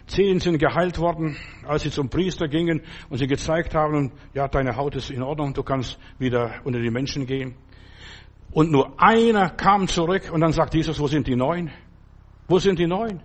Zehn 0.08 0.40
sind 0.40 0.58
geheilt 0.58 1.00
worden, 1.00 1.36
als 1.66 1.84
sie 1.84 1.92
zum 1.92 2.10
Priester 2.10 2.48
gingen 2.48 2.82
und 3.10 3.18
sie 3.18 3.28
gezeigt 3.28 3.76
haben, 3.76 4.14
ja, 4.34 4.48
deine 4.48 4.78
Haut 4.78 4.96
ist 4.96 5.10
in 5.10 5.22
Ordnung, 5.22 5.54
du 5.54 5.64
kannst 5.64 6.00
wieder 6.18 6.62
unter 6.64 6.80
die 6.80 6.90
Menschen 6.90 7.26
gehen. 7.26 7.56
Und 8.52 8.72
nur 8.72 8.94
einer 8.98 9.50
kam 9.50 9.88
zurück 9.88 10.32
und 10.32 10.40
dann 10.40 10.54
sagt 10.54 10.74
Jesus, 10.74 11.00
wo 11.00 11.08
sind 11.08 11.28
die 11.28 11.36
neun? 11.36 11.70
Wo 12.48 12.58
sind 12.58 12.80
die 12.80 12.88
neun? 12.88 13.22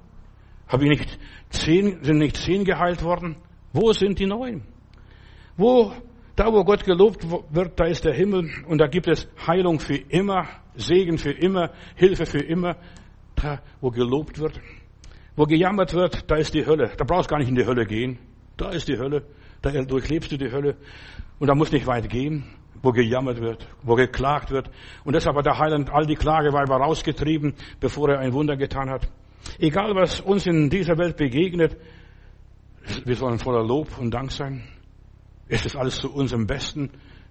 Habe 0.66 0.85
ich 0.85 0.91
nicht 0.91 1.18
zehn, 1.51 2.03
sind 2.03 2.18
nicht 2.18 2.37
zehn 2.37 2.64
geheilt 2.64 3.05
worden? 3.05 3.37
Wo 3.72 3.93
sind 3.93 4.18
die 4.18 4.26
neun? 4.26 4.62
Wo, 5.57 5.93
da 6.35 6.53
wo 6.53 6.64
Gott 6.64 6.85
gelobt 6.85 7.24
wird, 7.30 7.78
da 7.78 7.85
ist 7.85 8.05
der 8.05 8.14
Himmel 8.14 8.51
und 8.66 8.78
da 8.78 8.89
gibt 8.89 9.07
es 9.07 9.28
Heilung 9.47 9.78
für 9.78 9.97
immer, 9.97 10.49
Segen 10.74 11.18
für 11.18 11.33
immer, 11.33 11.70
Hilfe 11.95 12.26
für 12.26 12.41
immer. 12.43 12.76
Da 13.37 13.61
wo 13.80 13.91
gelobt 13.91 14.39
wird, 14.39 14.61
wo 15.37 15.45
gejammert 15.45 15.95
wird, 15.95 16.30
da 16.30 16.37
ist 16.37 16.55
die 16.55 16.66
Hölle. 16.66 16.91
Da 16.97 17.05
brauchst 17.05 17.28
gar 17.28 17.39
nicht 17.39 17.49
in 17.49 17.55
die 17.55 17.66
Hölle 17.66 17.87
gehen. 17.87 18.18
Da 18.57 18.70
ist 18.70 18.89
die 18.89 18.99
Hölle. 18.99 19.24
Da 19.62 19.70
durchlebst 19.70 20.33
du 20.33 20.37
die 20.37 20.51
Hölle. 20.51 20.76
Und 21.39 21.49
da 21.49 21.55
musst 21.55 21.72
nicht 21.72 21.87
weit 21.87 22.09
gehen, 22.09 22.45
wo 22.83 22.91
gejammert 22.91 23.41
wird, 23.41 23.66
wo 23.83 23.95
geklagt 23.95 24.51
wird. 24.51 24.70
Und 25.05 25.14
deshalb 25.14 25.37
hat 25.37 25.47
der 25.47 25.59
Heiland 25.59 25.91
all 25.91 26.07
die 26.07 26.16
Klageweiber 26.16 26.76
rausgetrieben, 26.76 27.55
bevor 27.80 28.11
er 28.11 28.18
ein 28.18 28.33
Wunder 28.33 28.57
getan 28.57 28.91
hat. 28.91 29.09
Egal 29.59 29.95
was 29.95 30.20
uns 30.20 30.47
in 30.47 30.68
dieser 30.68 30.99
Welt 30.99 31.16
begegnet, 31.16 31.76
wir 33.05 33.16
sollen 33.16 33.39
voller 33.39 33.64
Lob 33.64 33.99
und 33.99 34.12
Dank 34.12 34.33
sein. 34.33 34.64
Es 35.49 35.64
ist 35.64 35.76
alles 35.76 35.97
zu 35.97 36.12
unserem 36.12 36.47
Besten. 36.47 36.91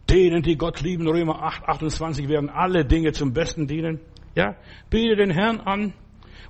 Denen, 0.09 0.41
die 0.41 0.57
Gott 0.57 0.81
lieben, 0.81 1.07
Römer 1.07 1.43
8, 1.43 1.63
28, 1.63 2.27
werden 2.27 2.49
alle 2.49 2.85
Dinge 2.85 3.11
zum 3.11 3.33
Besten 3.33 3.67
dienen. 3.67 3.99
Ja, 4.35 4.55
bete 4.89 5.15
den 5.15 5.31
Herrn 5.31 5.59
an 5.59 5.93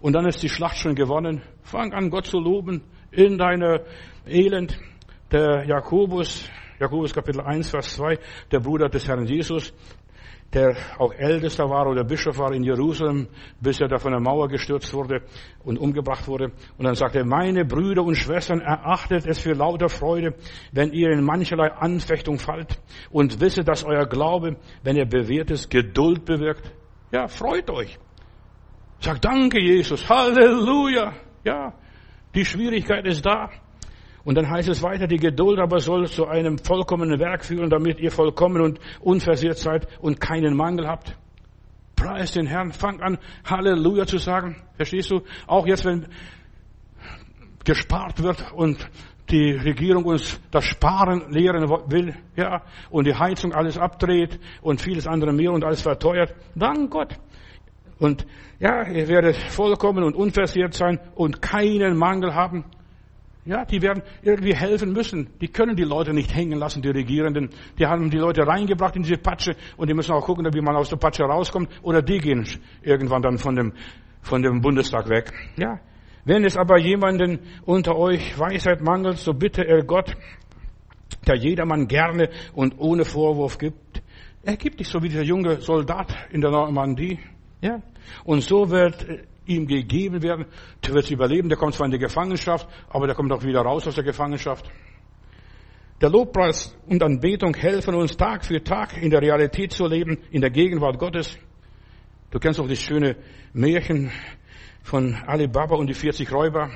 und 0.02 0.14
dann 0.14 0.26
ist 0.26 0.42
die 0.44 0.50
Schlacht 0.50 0.78
schon 0.78 0.96
gewonnen. 0.96 1.42
Fang 1.64 1.94
an, 1.94 2.10
Gott 2.10 2.26
zu 2.26 2.40
loben 2.40 2.84
in 3.12 3.38
deiner 3.38 3.82
Elend. 4.26 4.78
Der 5.32 5.66
Jakobus, 5.66 6.50
Jakobus 6.80 7.14
Kapitel 7.14 7.42
1, 7.42 7.70
Vers 7.70 7.96
2, 7.96 8.18
der 8.52 8.60
Bruder 8.60 8.90
des 8.90 9.08
Herrn 9.08 9.26
Jesus, 9.26 9.74
der 10.54 10.76
auch 10.98 11.14
Ältester 11.14 11.70
war 11.70 11.88
oder 11.88 12.04
Bischof 12.04 12.38
war 12.38 12.52
in 12.52 12.64
Jerusalem, 12.64 13.28
bis 13.62 13.80
er 13.80 13.88
da 13.88 13.98
von 13.98 14.12
der 14.12 14.20
Mauer 14.20 14.50
gestürzt 14.50 14.94
wurde 14.94 15.22
und 15.64 15.78
umgebracht 15.78 16.28
wurde. 16.28 16.52
Und 16.78 16.86
dann 16.86 16.96
sagte 16.96 17.20
er, 17.20 17.26
meine 17.26 17.64
Brüder 17.64 18.04
und 18.04 18.16
Schwestern, 18.16 18.60
erachtet 18.60 19.26
es 19.26 19.40
für 19.40 19.54
lauter 19.54 19.88
Freude, 19.88 20.36
wenn 20.74 20.92
ihr 20.92 21.12
in 21.12 21.24
mancherlei 21.24 21.72
Anfechtung 21.72 22.38
fallt 22.38 22.82
und 23.12 23.40
wisse, 23.40 23.64
dass 23.64 23.86
euer 23.86 24.06
Glaube, 24.06 24.58
wenn 24.84 24.98
er 24.98 25.06
bewährt 25.06 25.52
ist, 25.52 25.70
Geduld 25.70 26.26
bewirkt. 26.26 26.74
Ja, 27.14 27.28
freut 27.28 27.70
euch. 27.70 27.98
Sagt 29.02 29.26
danke, 29.26 29.60
Jesus. 29.60 30.08
Halleluja. 30.08 31.14
Ja, 31.44 31.74
die 32.36 32.46
Schwierigkeit 32.46 33.06
ist 33.06 33.26
da. 33.26 33.50
Und 34.24 34.36
dann 34.36 34.48
heißt 34.48 34.70
es 34.70 34.84
weiter, 34.84 35.08
die 35.08 35.18
Geduld 35.18 35.60
aber 35.60 35.80
soll 35.80 36.08
zu 36.08 36.28
einem 36.28 36.60
vollkommenen 36.60 37.20
Werk 37.20 37.44
führen, 37.44 37.72
damit 37.72 38.00
ihr 38.00 38.12
vollkommen 38.12 38.62
und 38.62 38.80
unversehrt 39.00 39.58
seid 39.58 39.88
und 40.00 40.22
keinen 40.22 40.56
Mangel 40.56 40.88
habt. 40.88 41.18
Preis 41.96 42.34
den 42.34 42.46
Herrn, 42.46 42.72
fang 42.72 43.02
an, 43.02 43.18
Halleluja 43.44 44.06
zu 44.06 44.20
sagen. 44.20 44.62
Verstehst 44.76 45.10
du? 45.10 45.22
Auch 45.48 45.66
jetzt, 45.66 45.86
wenn 45.86 46.06
gespart 47.64 48.22
wird 48.22 48.52
und 48.54 48.88
die 49.32 49.52
Regierung 49.52 50.04
uns 50.06 50.40
das 50.52 50.66
Sparen 50.66 51.32
lehren 51.32 51.68
will, 51.88 52.14
ja, 52.36 52.62
und 52.92 53.08
die 53.08 53.16
Heizung 53.16 53.54
alles 53.54 53.78
abdreht 53.78 54.40
und 54.62 54.82
vieles 54.82 55.08
andere 55.08 55.32
mehr 55.34 55.52
und 55.52 55.64
alles 55.64 55.82
verteuert. 55.82 56.36
Dank 56.54 56.92
Gott. 56.92 57.18
Und 58.02 58.26
ja, 58.60 58.88
ihr 58.88 59.08
werdet 59.08 59.36
vollkommen 59.36 60.04
und 60.04 60.16
unversehrt 60.16 60.74
sein 60.74 61.00
und 61.14 61.40
keinen 61.40 61.96
Mangel 61.96 62.34
haben. 62.34 62.66
Ja, 63.46 63.64
die 63.64 63.80
werden 63.84 64.02
irgendwie 64.24 64.56
helfen 64.56 64.92
müssen. 64.92 65.30
Die 65.40 65.50
können 65.50 65.76
die 65.76 65.84
Leute 65.84 66.12
nicht 66.12 66.34
hängen 66.34 66.58
lassen, 66.58 66.82
die 66.82 66.90
Regierenden. 66.90 67.52
Die 67.78 67.86
haben 67.86 68.10
die 68.10 68.18
Leute 68.18 68.48
reingebracht 68.48 68.96
in 68.96 69.04
diese 69.04 69.18
Patsche 69.18 69.56
und 69.78 69.88
die 69.88 69.94
müssen 69.94 70.14
auch 70.14 70.26
gucken, 70.26 70.52
wie 70.52 70.62
man 70.62 70.76
aus 70.76 70.90
der 70.90 70.98
Patsche 70.98 71.26
rauskommt. 71.26 71.70
Oder 71.84 72.02
die 72.02 72.18
gehen 72.18 72.44
irgendwann 72.82 73.22
dann 73.22 73.38
von 73.38 73.56
dem, 73.56 73.74
von 74.24 74.42
dem 74.42 74.62
Bundestag 74.62 75.08
weg. 75.08 75.32
Ja. 75.58 75.80
Wenn 76.26 76.44
es 76.44 76.58
aber 76.58 76.80
jemanden 76.80 77.38
unter 77.66 77.96
euch 77.96 78.38
Weisheit 78.40 78.82
mangelt, 78.82 79.18
so 79.18 79.34
bitte 79.34 79.64
er 79.64 79.84
Gott, 79.84 80.18
der 81.28 81.36
jedermann 81.36 81.88
gerne 81.88 82.30
und 82.54 82.80
ohne 82.80 83.06
Vorwurf 83.06 83.60
gibt. 83.60 84.02
Er 84.44 84.58
gibt 84.58 84.80
dich 84.80 84.88
so 84.88 85.04
wie 85.04 85.10
dieser 85.10 85.22
junge 85.22 85.62
Soldat 85.62 86.16
in 86.32 86.42
der 86.42 86.50
Normandie. 86.50 87.20
Ja. 87.62 87.82
Und 88.24 88.42
so 88.42 88.70
wird 88.70 89.06
ihm 89.46 89.68
gegeben 89.68 90.22
werden. 90.22 90.46
Der 90.86 90.94
wird 90.94 91.10
überleben, 91.12 91.50
der 91.50 91.58
kommt 91.58 91.76
zwar 91.76 91.86
in 91.86 91.92
die 91.92 92.00
Gefangenschaft, 92.00 92.68
aber 92.90 93.08
der 93.08 93.16
kommt 93.16 93.32
auch 93.32 93.44
wieder 93.44 93.62
raus 93.62 93.88
aus 93.88 93.96
der 93.96 94.04
Gefangenschaft. 94.04 94.70
Der 96.02 96.10
Lobpreis 96.10 96.76
und 96.88 97.04
Anbetung 97.04 97.54
helfen 97.56 97.94
uns 97.94 98.18
Tag 98.18 98.44
für 98.44 98.64
Tag 98.64 98.98
in 99.02 99.12
der 99.12 99.22
Realität 99.22 99.72
zu 99.72 99.86
leben, 99.86 100.18
in 100.32 100.42
der 100.42 100.50
Gegenwart 100.50 100.98
Gottes. 100.98 101.38
Du 102.32 102.40
kennst 102.40 102.60
auch 102.60 102.68
das 102.68 102.80
schöne 102.80 103.18
Märchen 103.54 104.12
von 104.82 105.14
Alibaba 105.28 105.76
und 105.76 105.88
die 105.88 105.94
40 105.94 106.32
Räuber. 106.32 106.72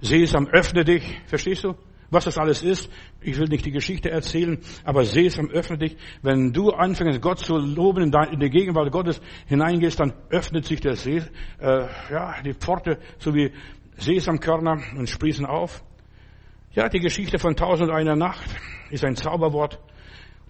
Sesam, 0.00 0.48
öffne 0.48 0.84
dich, 0.84 1.18
verstehst 1.26 1.64
du? 1.64 1.74
Was 2.10 2.24
das 2.24 2.38
alles 2.38 2.62
ist. 2.62 2.90
Ich 3.20 3.38
will 3.38 3.48
nicht 3.48 3.66
die 3.66 3.70
Geschichte 3.70 4.10
erzählen, 4.10 4.58
aber 4.84 5.04
Sesam, 5.04 5.50
öffne 5.50 5.78
dich. 5.78 5.96
Wenn 6.22 6.52
du 6.52 6.70
anfängst, 6.70 7.20
Gott 7.20 7.40
zu 7.40 7.56
loben, 7.56 8.12
in 8.12 8.40
die 8.40 8.50
Gegenwart 8.50 8.90
Gottes 8.92 9.20
hineingehst, 9.46 10.00
dann 10.00 10.14
öffnet 10.30 10.64
sich 10.64 10.80
der 10.80 10.96
See, 10.96 11.22
äh, 11.60 11.86
ja, 12.10 12.40
die 12.42 12.54
Pforte, 12.54 12.98
so 13.18 13.34
wie 13.34 13.52
Sesamkörner 13.96 14.80
und 14.96 15.08
sprießen 15.08 15.44
auf. 15.44 15.82
Ja, 16.72 16.88
die 16.88 17.00
Geschichte 17.00 17.38
von 17.38 17.56
Tausend 17.56 17.90
einer 17.90 18.16
Nacht 18.16 18.48
ist 18.90 19.04
ein 19.04 19.16
Zauberwort. 19.16 19.78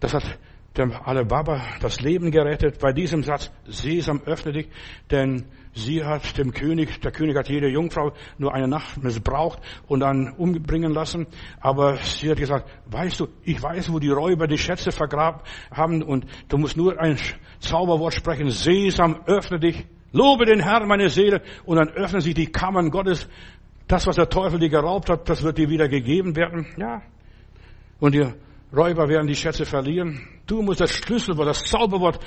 Das 0.00 0.14
hat 0.14 0.38
dem 0.76 0.92
Alibaba 0.92 1.61
das 1.80 2.00
Leben 2.00 2.30
gerettet. 2.30 2.78
Bei 2.80 2.92
diesem 2.92 3.22
Satz, 3.22 3.50
Sesam, 3.66 4.22
öffne 4.24 4.52
dich, 4.52 4.68
denn 5.11 5.46
sie 5.78 6.04
hat 6.04 6.36
dem 6.36 6.52
König, 6.52 7.00
der 7.00 7.12
König 7.12 7.36
hat 7.36 7.48
jede 7.48 7.68
Jungfrau 7.68 8.12
nur 8.36 8.54
eine 8.54 8.68
Nacht 8.68 9.02
missbraucht 9.02 9.60
und 9.86 10.00
dann 10.00 10.32
umbringen 10.32 10.92
lassen. 10.92 11.26
Aber 11.60 11.96
sie 11.98 12.30
hat 12.30 12.38
gesagt, 12.38 12.68
weißt 12.86 13.20
du, 13.20 13.28
ich 13.44 13.62
weiß, 13.62 13.92
wo 13.92 13.98
die 13.98 14.10
Räuber 14.10 14.46
die 14.46 14.58
Schätze 14.58 14.92
vergraben 14.92 15.40
haben 15.70 16.02
und 16.02 16.26
du 16.48 16.58
musst 16.58 16.76
nur 16.76 17.00
ein 17.00 17.18
Zauberwort 17.60 18.14
sprechen, 18.14 18.50
Sesam, 18.50 19.20
öffne 19.26 19.58
dich, 19.58 19.86
lobe 20.12 20.44
den 20.44 20.60
Herrn, 20.60 20.88
meine 20.88 21.08
Seele, 21.08 21.42
und 21.64 21.76
dann 21.76 21.88
öffnen 21.88 22.20
sich 22.20 22.34
die 22.34 22.46
Kammern 22.46 22.90
Gottes. 22.90 23.28
Das, 23.86 24.06
was 24.06 24.16
der 24.16 24.28
Teufel 24.28 24.58
dir 24.58 24.68
geraubt 24.68 25.08
hat, 25.08 25.28
das 25.28 25.42
wird 25.42 25.56
dir 25.58 25.70
wieder 25.70 25.88
gegeben 25.88 26.36
werden. 26.36 26.66
Ja. 26.76 27.02
Und 28.00 28.14
die 28.14 28.26
Räuber 28.74 29.08
werden 29.08 29.26
die 29.26 29.34
Schätze 29.34 29.64
verlieren. 29.64 30.20
Du 30.46 30.60
musst 30.62 30.80
das 30.80 30.90
Schlüsselwort, 30.90 31.48
das 31.48 31.64
Zauberwort 31.64 32.18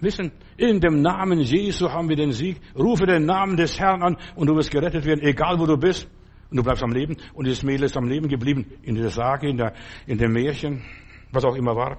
wissen. 0.00 0.30
In 0.56 0.80
dem 0.80 1.02
Namen 1.02 1.40
Jesu 1.40 1.90
haben 1.90 2.08
wir 2.08 2.16
den 2.16 2.32
Sieg. 2.32 2.60
Rufe 2.78 3.06
den 3.06 3.26
Namen 3.26 3.56
des 3.56 3.78
Herrn 3.78 4.02
an 4.02 4.16
und 4.36 4.46
du 4.46 4.54
wirst 4.54 4.70
gerettet 4.70 5.04
werden, 5.04 5.20
egal 5.22 5.58
wo 5.58 5.66
du 5.66 5.76
bist. 5.76 6.08
Und 6.50 6.56
du 6.56 6.62
bleibst 6.62 6.82
am 6.82 6.92
Leben. 6.92 7.16
Und 7.34 7.46
dieses 7.46 7.62
Mädel 7.62 7.84
ist 7.84 7.96
am 7.96 8.08
Leben 8.08 8.28
geblieben. 8.28 8.66
In 8.82 8.94
der 8.94 9.10
Sage, 9.10 9.48
in, 9.48 9.56
der, 9.56 9.72
in 10.06 10.18
dem 10.18 10.32
Märchen, 10.32 10.82
was 11.32 11.44
auch 11.44 11.56
immer 11.56 11.74
war. 11.74 11.98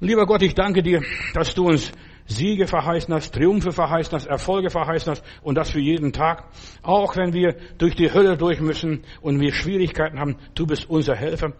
Lieber 0.00 0.26
Gott, 0.26 0.42
ich 0.42 0.54
danke 0.54 0.82
dir, 0.82 1.02
dass 1.32 1.54
du 1.54 1.68
uns 1.68 1.92
Siege 2.34 2.66
verheißen 2.66 3.14
hast, 3.14 3.34
Triumphe 3.34 3.72
verheißen 3.72 4.14
hast, 4.14 4.26
Erfolge 4.26 4.70
verheißen 4.70 5.12
hast 5.12 5.24
und 5.42 5.56
das 5.56 5.70
für 5.70 5.80
jeden 5.80 6.12
Tag. 6.12 6.44
Auch 6.82 7.16
wenn 7.16 7.32
wir 7.32 7.56
durch 7.78 7.94
die 7.94 8.12
Hölle 8.12 8.36
durch 8.36 8.60
müssen 8.60 9.02
und 9.20 9.40
wir 9.40 9.52
Schwierigkeiten 9.52 10.18
haben, 10.18 10.36
du 10.54 10.66
bist 10.66 10.88
unser 10.88 11.14
Helfer. 11.14 11.52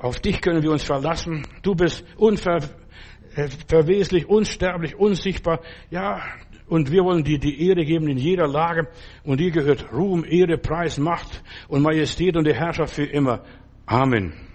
Auf 0.00 0.20
dich 0.20 0.40
können 0.40 0.62
wir 0.62 0.70
uns 0.70 0.84
verlassen. 0.84 1.46
Du 1.62 1.74
bist 1.74 2.04
unverweslich, 2.16 4.22
äh, 4.22 4.26
unsterblich, 4.26 4.96
unsichtbar. 4.96 5.60
Ja, 5.90 6.22
und 6.68 6.90
wir 6.90 7.04
wollen 7.04 7.24
dir 7.24 7.38
die 7.38 7.68
Ehre 7.68 7.84
geben 7.84 8.08
in 8.08 8.18
jeder 8.18 8.48
Lage. 8.48 8.88
Und 9.24 9.40
dir 9.40 9.50
gehört 9.50 9.92
Ruhm, 9.92 10.24
Ehre, 10.24 10.58
Preis, 10.58 10.98
Macht 10.98 11.42
und 11.68 11.82
Majestät 11.82 12.36
und 12.36 12.46
die 12.46 12.54
Herrschaft 12.54 12.94
für 12.94 13.04
immer. 13.04 13.42
Amen. 13.86 14.45